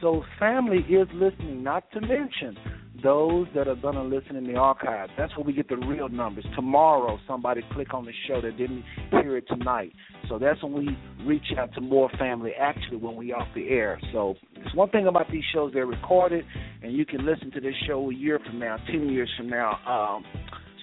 [0.00, 2.56] So family is listening, not to mention
[3.02, 5.08] those that are going to listen in the archive.
[5.16, 6.44] That's where we get the real numbers.
[6.54, 9.92] Tomorrow, somebody click on the show that didn't hear it tonight.
[10.28, 14.00] So that's when we reach out to more family, actually, when we off the air.
[14.12, 16.44] So it's one thing about these shows, they're recorded,
[16.82, 19.78] and you can listen to this show a year from now, 10 years from now.
[19.86, 20.24] Um,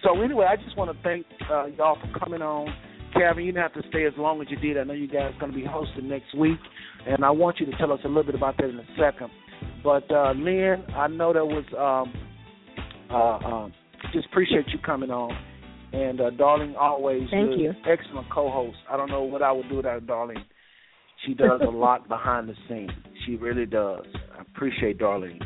[0.03, 2.73] so anyway, I just want to thank uh, y'all for coming on.
[3.13, 4.77] Kevin, you didn't have to stay as long as you did.
[4.77, 6.59] I know you guys are going to be hosting next week,
[7.07, 9.29] and I want you to tell us a little bit about that in a second.
[9.85, 12.11] But uh, Lynn, I know that was um,
[13.11, 13.73] uh, um,
[14.13, 15.31] just appreciate you coming on,
[15.93, 17.69] and uh, Darlene always Thank you're you.
[17.69, 18.77] an excellent co-host.
[18.89, 20.43] I don't know what I would do without Darlene.
[21.27, 22.89] She does a lot behind the scenes.
[23.27, 24.05] She really does.
[24.35, 25.39] I appreciate darling.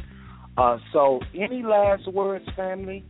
[0.58, 3.06] Uh, so, any last words, family?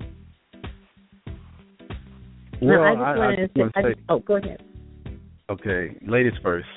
[2.59, 4.63] No, Well, I just I- I wanted just to wanna say- just- oh, go ahead.
[5.51, 6.67] Okay, ladies first.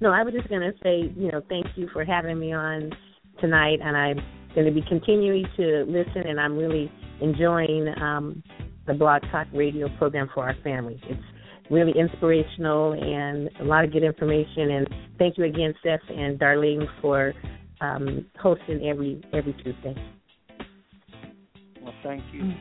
[0.00, 2.92] No, I was just going to say, you know, thank you for having me on
[3.40, 4.18] tonight, and I'm
[4.54, 6.90] going to be continuing to listen, and I'm really
[7.20, 8.42] enjoying um,
[8.86, 11.00] the Blog Talk Radio program for our families.
[11.04, 11.22] It's
[11.70, 14.70] really inspirational and a lot of good information.
[14.70, 17.32] And thank you again, Steph and Darlene, for
[17.80, 19.94] um, hosting every every Tuesday.
[21.82, 22.52] Well, thank you.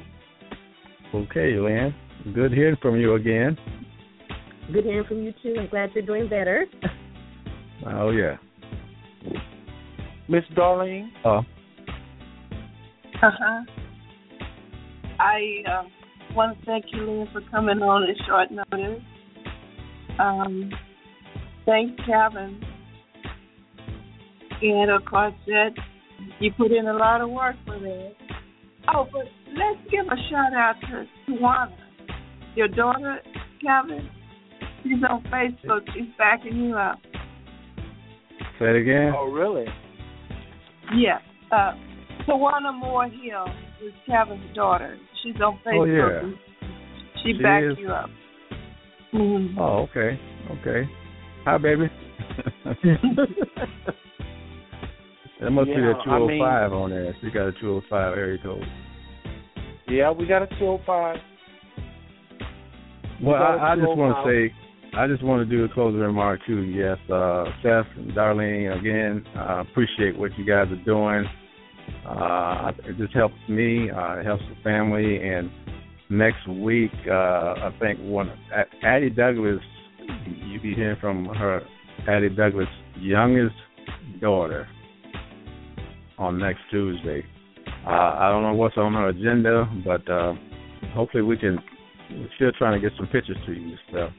[1.14, 1.94] Okay, Lynn.
[2.34, 3.58] Good hearing from you again.
[4.74, 5.56] Good hearing from you too.
[5.60, 6.66] I'm glad you're doing better.
[7.86, 8.38] Oh yeah.
[10.28, 11.10] Miss Darlene?
[11.24, 11.42] Uh,
[13.24, 13.62] Uh-huh.
[15.20, 15.92] I um,
[16.36, 19.02] want to thank you, Lynn, for coming on at short notice.
[20.20, 20.72] Um,
[21.66, 22.62] thank Kevin.
[24.62, 25.72] And of course, that
[26.40, 28.14] you put in a lot of work for that.
[28.94, 31.74] Oh, but let's give a shout out to Tawana,
[32.56, 33.20] your daughter,
[33.62, 34.10] Kevin.
[34.84, 35.82] She's on Facebook.
[35.94, 37.00] She's backing you up.
[38.60, 39.14] Say it again.
[39.18, 39.66] Oh, really?
[40.96, 41.20] Yeah.
[41.52, 41.74] Uh,
[42.28, 43.46] Tawana Moore Hill
[43.86, 44.98] is Kevin's daughter.
[45.24, 46.24] She's on Facebook.
[46.24, 46.68] Oh, yeah.
[47.24, 47.78] She, She backed is?
[47.80, 48.10] you up.
[49.14, 49.58] Mm-hmm.
[49.60, 50.20] Oh, okay.
[50.62, 50.90] Okay.
[51.46, 51.90] Hi, baby.
[55.42, 57.16] that must be Yeah, that I mean- 205 on there.
[57.22, 58.64] She got a 205 area code.
[59.88, 61.18] Yeah, we got a 205.
[63.24, 64.54] Well, got a I, I just want to say,
[64.98, 66.62] I just want to do a closing remark too.
[66.62, 71.26] Yes, uh, Seth and Darlene, again, I appreciate what you guys are doing.
[72.08, 75.52] Uh, it just helps me, uh, it helps the family, and
[76.10, 78.32] next week, uh, I think one
[78.84, 79.60] Addie Douglas,
[80.26, 81.62] you be hearing from her,
[82.08, 82.68] Addie Douglas'
[82.98, 83.56] youngest
[84.22, 84.66] daughter,
[86.18, 87.22] on next Tuesday.
[87.86, 90.34] Uh, I don't know what's on her agenda, but uh,
[90.94, 91.60] hopefully we can.
[92.12, 94.12] We're still trying to get some pictures to you and stuff.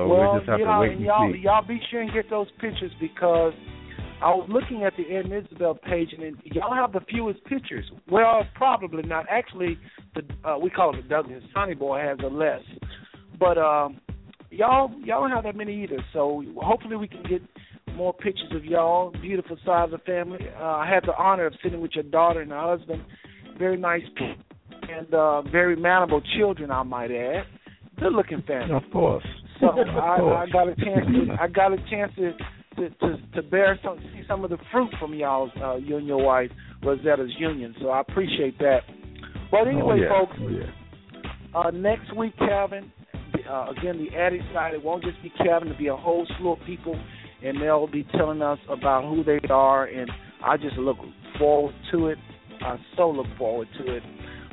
[0.00, 1.38] So well, we just have you to know, wait and y'all, see.
[1.40, 3.52] y'all be sure and get those pictures because
[4.22, 7.84] I was looking at the Ed and Isabelle page and y'all have the fewest pictures.
[8.10, 9.26] Well, probably not.
[9.28, 9.78] Actually,
[10.14, 12.62] the uh, we call it the Douglas Sonny Boy has the less,
[13.38, 14.00] but um,
[14.50, 16.02] y'all y'all don't have that many either.
[16.14, 17.42] So hopefully we can get
[17.94, 20.40] more pictures of y'all, beautiful side of the family.
[20.58, 23.04] Uh, I had the honor of sitting with your daughter and her husband.
[23.58, 24.34] Very nice people
[24.88, 27.44] and uh, very manable children, I might add.
[27.98, 28.74] Good looking family.
[28.74, 29.26] Of course.
[29.60, 32.32] So I, I got a chance to I got a chance to
[32.76, 36.06] to to, to bear some see some of the fruit from y'all's uh, you and
[36.06, 36.50] your wife
[36.82, 37.74] Rosetta's union.
[37.80, 38.80] So I appreciate that.
[39.50, 40.08] But anyway, oh, yeah.
[40.08, 41.58] folks, Oh, yeah.
[41.58, 42.92] uh, next week, Calvin.
[43.48, 44.74] Uh, again, the Addie side.
[44.74, 45.68] It won't just be Calvin.
[45.68, 46.94] It'll be a whole slew of people,
[47.42, 49.86] and they'll be telling us about who they are.
[49.86, 50.10] And
[50.44, 50.98] I just look
[51.38, 52.18] forward to it.
[52.62, 54.02] I so look forward to it.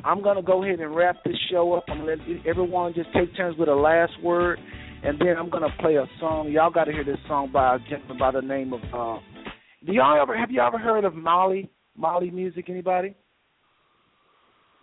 [0.04, 1.84] I'm gonna go ahead and wrap this show up.
[1.88, 4.58] I'm gonna let everyone just take turns with a last word,
[5.04, 6.50] and then I'm gonna play a song.
[6.50, 8.80] Y'all got to hear this song by a gentleman by the name of.
[8.92, 9.20] Uh,
[9.86, 11.70] do y'all ever have you ever heard of Mali?
[11.96, 12.68] Mali music?
[12.68, 13.14] Anybody?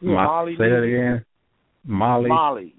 [0.02, 1.26] Mali say that again.
[1.85, 2.30] Mali.
[2.30, 2.76] Mali.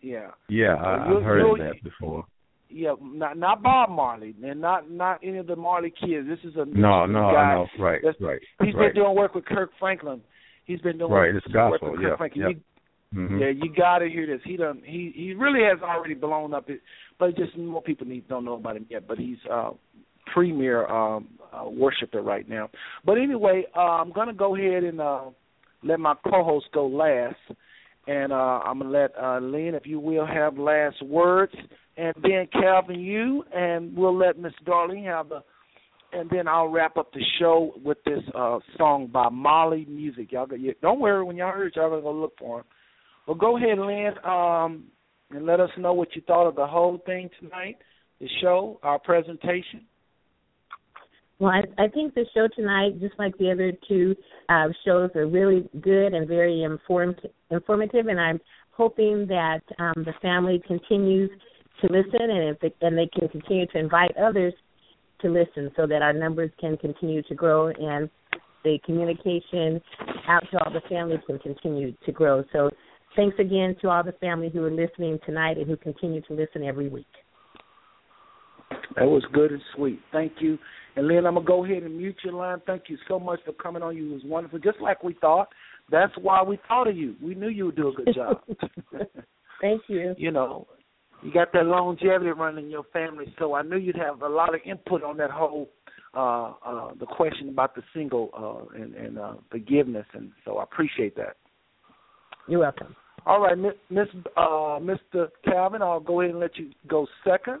[0.00, 0.30] Yeah.
[0.48, 2.24] Yeah, Uh, I, you'll- I've heard of that before.
[2.68, 6.26] Yeah, not not Bob Marley, and not not any of the Marley kids.
[6.26, 7.66] This is a No, no, guy I know.
[7.78, 8.92] Right, that's- right, He's right.
[8.92, 10.20] been doing work with Kirk Franklin.
[10.64, 12.48] He's been doing Right, it's work gospel, with yeah, Kirk Franklin.
[12.48, 12.56] yep.
[12.56, 12.62] You,
[13.14, 13.40] Mhm.
[13.40, 14.40] Yeah, you got to hear this.
[14.44, 14.82] He done.
[14.84, 16.68] He he really has already blown up.
[16.68, 16.80] It,
[17.18, 19.06] but just more people need don't know about him yet.
[19.06, 19.70] But he's uh
[20.32, 22.70] premier um uh, worshiper right now.
[23.04, 25.30] But anyway, uh, I'm gonna go ahead and uh
[25.82, 27.36] let my co-host go last,
[28.06, 31.54] and uh I'm gonna let uh Lynn, if you will, have last words,
[31.96, 35.42] and then Calvin, you, and we'll let Miss Darlene have the.
[36.12, 40.30] And then I'll wrap up the show with this uh song by Mali Music.
[40.30, 42.64] Y'all go, don't worry when y'all hear it, y'all gonna go look for him.
[43.26, 44.84] Well, go ahead, Lynn, um,
[45.30, 47.78] and let us know what you thought of the whole thing tonight,
[48.20, 49.86] the show, our presentation.
[51.38, 54.14] Well, I, I think the show tonight, just like the other two
[54.48, 57.20] uh, shows, are really good and very informed,
[57.50, 58.06] informative.
[58.06, 61.30] And I'm hoping that um, the family continues
[61.80, 64.54] to listen, and if they, and they can continue to invite others
[65.22, 68.08] to listen, so that our numbers can continue to grow and
[68.64, 69.80] the communication
[70.26, 72.42] out to all the families can continue to grow.
[72.52, 72.70] So,
[73.16, 76.62] thanks again to all the family who are listening tonight and who continue to listen
[76.62, 77.06] every week.
[78.96, 80.00] That was good and sweet.
[80.12, 80.58] Thank you.
[80.96, 82.60] And Lynn, I'm gonna go ahead and mute your line.
[82.66, 83.96] Thank you so much for coming on.
[83.96, 85.48] You it was wonderful, just like we thought.
[85.90, 87.16] That's why we thought of you.
[87.22, 88.40] We knew you would do a good job.
[89.60, 90.14] Thank you.
[90.18, 90.66] you know,
[91.22, 94.54] you got that longevity running in your family, so I knew you'd have a lot
[94.54, 95.70] of input on that whole
[96.16, 100.62] uh uh the question about the single uh and, and uh forgiveness and so I
[100.62, 101.36] appreciate that.
[102.46, 102.94] You're welcome.
[103.26, 105.28] All right, Miss uh Mr.
[105.44, 107.60] Calvin, I'll go ahead and let you go second.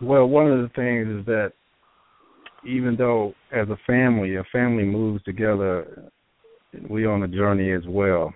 [0.00, 1.52] Well, one of the things is that
[2.66, 6.10] even though as a family, a family moves together,
[6.88, 8.32] we on a journey as well,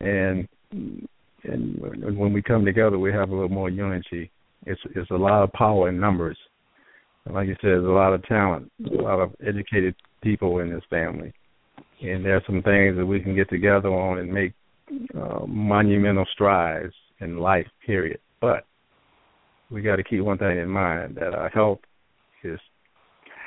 [0.00, 1.80] and and
[2.18, 4.30] when we come together, we have a little more unity.
[4.66, 6.36] It's it's a lot of power in numbers.
[7.24, 10.70] And like you said, there's a lot of talent, a lot of educated people in
[10.70, 11.32] this family,
[12.02, 14.52] and there's some things that we can get together on and make
[15.16, 17.66] uh, monumental strides in life.
[17.84, 18.20] Period.
[18.40, 18.64] But
[19.70, 21.80] we got to keep one thing in mind that our health
[22.42, 22.58] is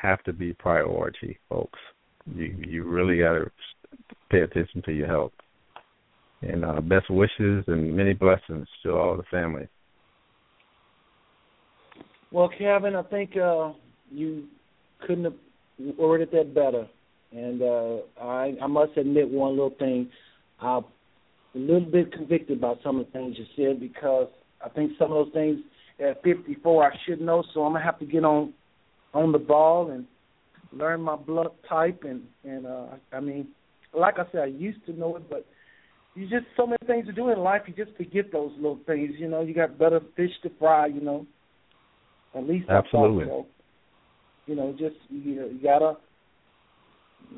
[0.01, 1.79] have to be priority, folks.
[2.35, 3.51] You you really got to
[4.29, 5.31] pay attention to your health.
[6.41, 9.67] And uh, best wishes and many blessings to all the family.
[12.31, 13.71] Well, Kevin, I think uh,
[14.11, 14.45] you
[15.05, 15.35] couldn't have
[15.97, 16.87] worded that better.
[17.31, 20.09] And uh, I, I must admit one little thing.
[20.59, 20.81] I
[21.55, 24.27] a little bit convicted about some of the things you said because
[24.63, 25.59] I think some of those things
[25.99, 27.43] at 54 I should know.
[27.53, 28.53] So I'm gonna have to get on
[29.13, 30.05] on the ball and
[30.71, 33.49] learn my blood type and and uh I mean,
[33.93, 35.45] like I said, I used to know it, but
[36.15, 37.63] you just so many things to do in life.
[37.67, 39.11] You just forget those little things.
[39.17, 40.87] You know, you got better fish to fry.
[40.87, 41.25] You know,
[42.35, 43.25] at least Absolutely.
[43.25, 43.47] I thought so.
[44.45, 45.97] You know, just you, you gotta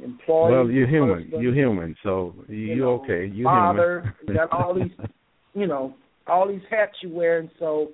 [0.03, 0.51] employ.
[0.51, 1.23] Well, you're human.
[1.23, 3.31] husband, You're human, so you, you you're know, okay.
[3.33, 4.01] You're father.
[4.01, 4.15] human.
[4.27, 5.07] you got all these,
[5.53, 5.95] you know,
[6.27, 7.89] all these hats you wear, and so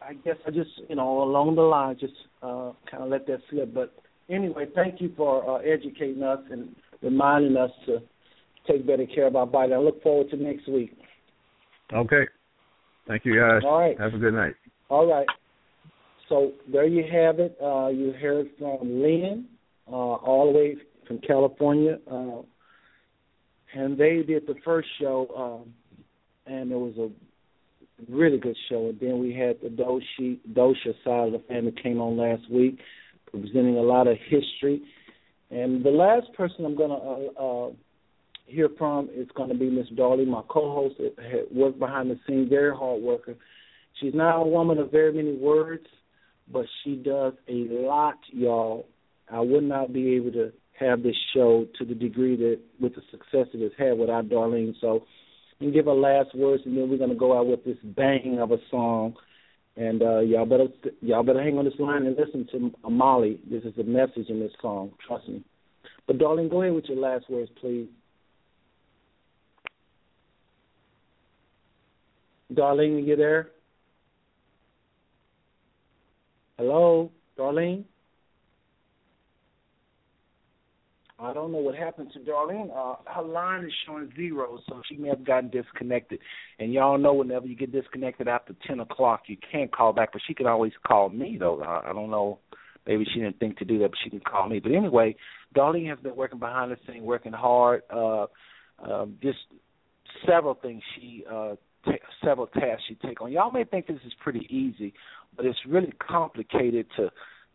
[0.00, 3.40] I guess I just, you know, along the line, just uh, kind of let that
[3.50, 3.74] slip.
[3.74, 3.92] But
[4.28, 7.98] anyway, thank you for uh, educating us and reminding us to
[8.66, 9.72] take better care of our body.
[9.72, 10.92] I look forward to next week.
[11.92, 12.24] okay.
[13.06, 13.62] Thank you, guys.
[13.64, 13.98] All right.
[13.98, 14.52] Have a good night.
[14.90, 15.26] All right.
[16.28, 17.56] So there you have it.
[17.62, 19.46] Uh, you heard from Lynn,
[19.90, 20.76] uh, all the way
[21.08, 22.42] from California, uh,
[23.74, 25.74] and they did the first show, um,
[26.46, 28.90] and it was a really good show.
[28.90, 32.78] And then we had the Doshia, Doshia side of the family came on last week,
[33.30, 34.82] presenting a lot of history.
[35.50, 37.70] And the last person I'm going to uh, uh,
[38.46, 40.96] hear from is going to be Miss Darlene, my co-host.
[40.98, 43.34] Had worked behind the scenes, very hard worker.
[44.00, 45.86] She's not a woman of very many words,
[46.52, 48.86] but she does a lot, y'all.
[49.30, 53.02] I would not be able to have this show to the degree that with the
[53.10, 54.74] success it has had without Darlene.
[54.80, 55.04] So,
[55.60, 58.52] and give her last words, and then we're gonna go out with this bang of
[58.52, 59.14] a song.
[59.76, 60.66] And uh, y'all better
[61.00, 63.40] y'all better hang on this line and listen to a Mali.
[63.48, 64.92] This is the message in this song.
[65.06, 65.44] Trust me.
[66.06, 67.88] But Darlene, go ahead with your last words, please.
[72.52, 73.50] Darlene, you there?
[76.56, 77.84] Hello, Darlene?
[81.20, 82.70] I don't know what happened to Darlene.
[82.74, 86.20] Uh, her line is showing zero, so she may have gotten disconnected.
[86.60, 90.22] And y'all know whenever you get disconnected after 10 o'clock, you can't call back, but
[90.26, 91.60] she can always call me, though.
[91.60, 92.38] I, I don't know.
[92.86, 94.60] Maybe she didn't think to do that, but she can call me.
[94.60, 95.16] But anyway,
[95.56, 97.82] Darlene has been working behind the scene, working hard.
[97.90, 98.26] Uh,
[98.82, 99.38] uh, just
[100.26, 101.92] several things she uh, ta
[102.24, 103.32] several tasks she take on.
[103.32, 104.94] Y'all may think this is pretty easy,
[105.36, 107.10] but it's really complicated to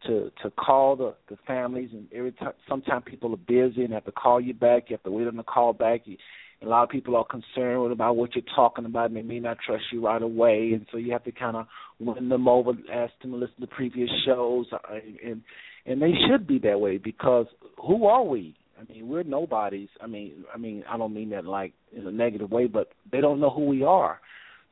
[0.07, 4.05] to to call the the families and every time sometimes people are busy and have
[4.05, 4.89] to call you back.
[4.89, 6.01] You have to wait on the call back.
[6.05, 6.17] You,
[6.61, 9.57] a lot of people are concerned about what you're talking about and they may not
[9.65, 11.65] trust you right away and so you have to kind of
[11.99, 14.77] win them over ask them to listen to previous shows uh,
[15.25, 15.41] and
[15.85, 19.89] and they should be that way because who are we I mean, we're nobodies.
[20.01, 23.21] I mean, I mean, I don't mean that like in a negative way, but they
[23.21, 24.19] don't know who we are.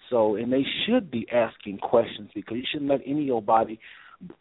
[0.10, 3.80] So, and they should be asking questions because you shouldn't let any old body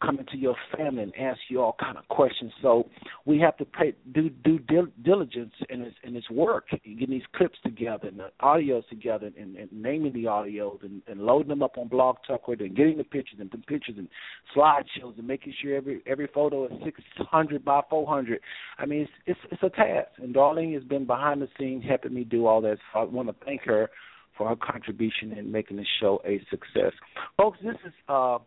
[0.01, 2.51] come into your family and ask you all kind of questions.
[2.61, 2.87] So
[3.25, 7.23] we have to pay, do due dil- diligence in this in this work, getting these
[7.35, 11.63] clips together and the audios together, and, and naming the audios and, and loading them
[11.63, 14.07] up on Blog Talk and getting the pictures and the pictures and
[14.55, 18.39] slideshows and making sure every every photo is 600 by 400.
[18.77, 22.13] I mean, it's it's, it's a task, and Darlene has been behind the scenes helping
[22.13, 22.77] me do all that.
[22.93, 23.89] So I want to thank her
[24.37, 26.93] for her contribution in making the show a success,
[27.37, 27.59] folks.
[27.63, 27.93] This is.
[28.07, 28.39] uh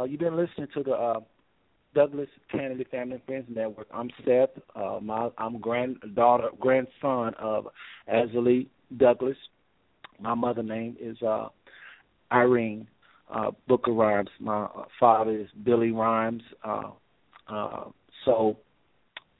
[0.00, 1.20] uh, you've been listening to the uh,
[1.94, 3.88] Douglas Canady Family and Friends Network.
[3.92, 4.50] I'm Seth.
[4.74, 7.66] Uh, my, I'm granddaughter, grandson of
[8.12, 9.36] Azalee Douglas.
[10.20, 11.48] My mother name is uh,
[12.32, 12.86] Irene
[13.30, 14.30] uh, Booker Rhymes.
[14.38, 16.42] My father is Billy Rhymes.
[16.64, 16.90] Uh,
[17.48, 17.84] uh,
[18.24, 18.56] so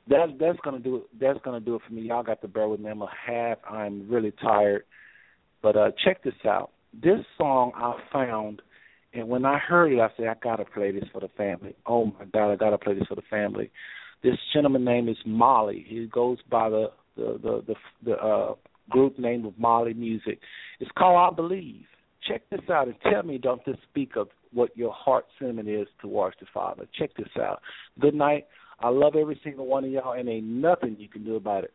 [0.08, 1.04] that's that's gonna do.
[1.20, 2.02] That's gonna do it for me.
[2.02, 2.90] Y'all got to bear with me.
[2.90, 3.58] I'm a half.
[3.68, 4.84] I'm really tired.
[5.62, 6.70] But uh, check this out.
[6.92, 8.62] This song I found
[9.12, 11.74] and when I heard it, I said, I gotta play this for the family.
[11.86, 13.70] Oh my God, I gotta play this for the family.
[14.22, 15.84] This gentleman name is Mali.
[15.88, 17.74] He goes by the the the the,
[18.04, 18.54] the uh,
[18.88, 20.38] group name of Mali Music.
[20.78, 21.86] It's called I Believe.
[22.28, 25.88] Check this out and tell me, don't this speak of what your heart sentiment is
[26.00, 26.86] towards the Father?
[26.98, 27.60] Check this out.
[27.98, 28.46] Good night.
[28.78, 31.72] I love every single one of y'all, and ain't nothing you can do about it.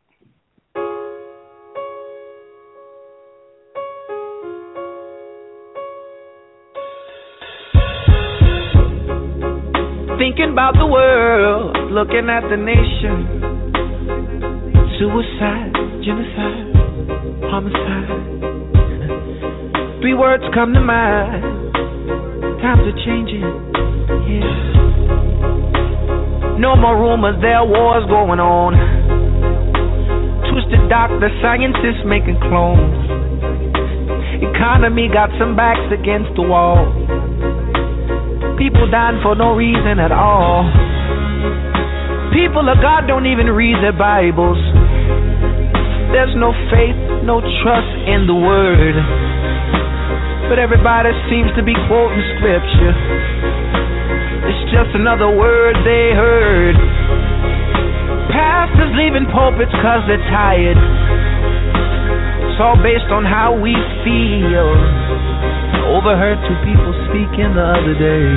[10.18, 13.28] Thinking about the world, looking at the nation.
[14.96, 15.76] Suicide,
[16.08, 16.72] genocide,
[17.52, 18.08] homicide.
[20.00, 21.44] Three words come to mind.
[22.64, 23.44] Times are changing,
[24.32, 24.76] yeah.
[26.64, 28.72] No more rumors, there are wars going on.
[30.48, 33.04] Twisted doctor, scientists making clones.
[34.40, 36.88] Economy got some backs against the wall.
[38.58, 40.64] People dying for no reason at all.
[42.32, 44.60] People of God don't even read their Bibles.
[46.16, 46.96] there's no faith,
[47.28, 48.96] no trust in the word.
[50.48, 52.96] But everybody seems to be quoting scripture.
[54.48, 56.76] It's just another word they heard.
[58.32, 60.80] Pastors leaving pulpits cause they're tired.
[62.48, 63.76] It's all based on how we
[64.08, 64.70] feel.
[65.86, 68.30] Overheard two people speaking the other day.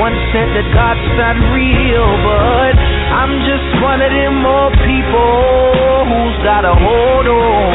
[0.00, 2.74] One said that God's not real, but
[3.14, 7.72] I'm just one of them old people who's got a hold on.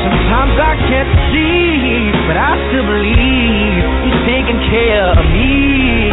[0.00, 6.10] Sometimes I can't see, but I still believe He's taking care of me.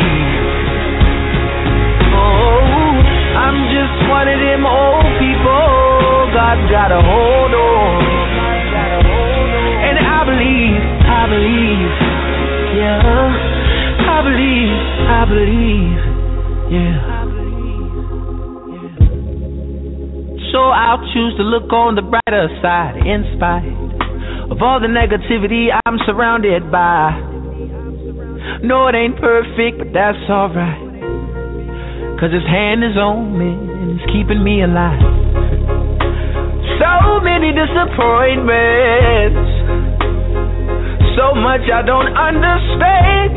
[2.14, 2.93] Oh,
[3.41, 6.30] I'm just one of them old people.
[6.35, 8.20] God's got a hold on.
[11.32, 13.00] Believe, I believe, yeah.
[14.03, 14.76] I believe,
[15.08, 15.95] I believe,
[16.76, 17.00] yeah.
[20.51, 23.64] So I'll choose to look on the brighter side in spite
[24.51, 27.16] of all the negativity I'm surrounded by.
[28.61, 30.92] No, it ain't perfect, but that's alright.
[32.19, 35.00] Cause his hand is on me and it's keeping me alive.
[36.77, 39.81] So many disappointments.
[41.17, 43.30] So much I don't understand.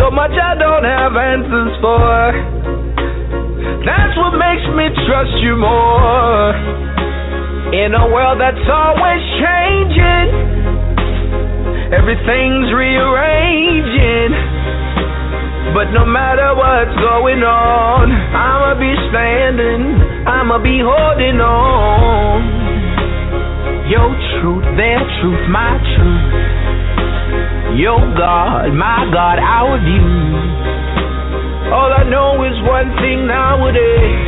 [0.00, 2.32] So much I don't have answers for.
[3.84, 6.54] That's what makes me trust you more.
[7.74, 10.28] In a world that's always changing,
[11.92, 14.32] everything's rearranging.
[15.74, 22.67] But no matter what's going on, I'ma be standing, I'ma be holding on.
[23.88, 26.28] Your truth, their truth, my truth.
[27.80, 30.04] Your God, my God, our view.
[31.72, 34.20] All I know is one thing nowadays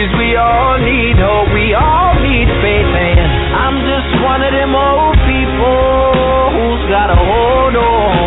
[0.00, 3.20] is we all need hope, we all need faith, and
[3.52, 8.24] I'm just one of them old people who's got a hold on.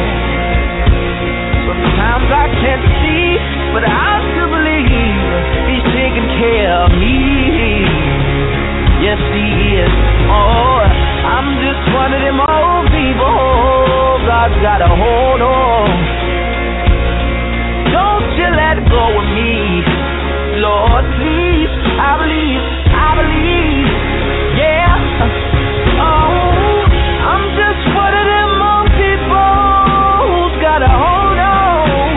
[1.73, 3.25] Sometimes I can't see,
[3.73, 5.21] but I still believe
[5.73, 7.26] He's taking care of me.
[9.07, 9.93] Yes, He is.
[10.27, 13.39] Oh, I'm just one of them old people.
[14.27, 15.87] God's got a hold on.
[17.87, 19.79] Don't you let go of me,
[20.59, 21.71] Lord, please.
[22.03, 22.59] I believe,
[22.91, 23.87] I believe,
[24.59, 24.91] yeah.
[26.03, 26.83] Oh,
[27.31, 29.55] I'm just one of them old people
[30.27, 32.11] who's got a hold on.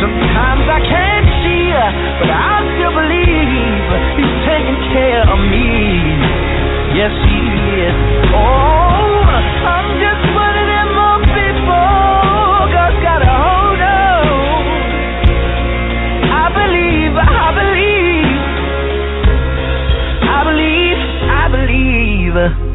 [0.00, 1.68] Sometimes I can't see,
[2.24, 2.63] but I
[4.16, 5.68] He's taking care of me.
[6.94, 7.40] Yes, He
[7.82, 7.96] is.
[8.30, 12.70] Oh, I'm just one of them old people.
[12.70, 14.26] God's got a hold on.
[16.30, 18.38] I believe, I believe,
[20.22, 22.73] I believe, I believe.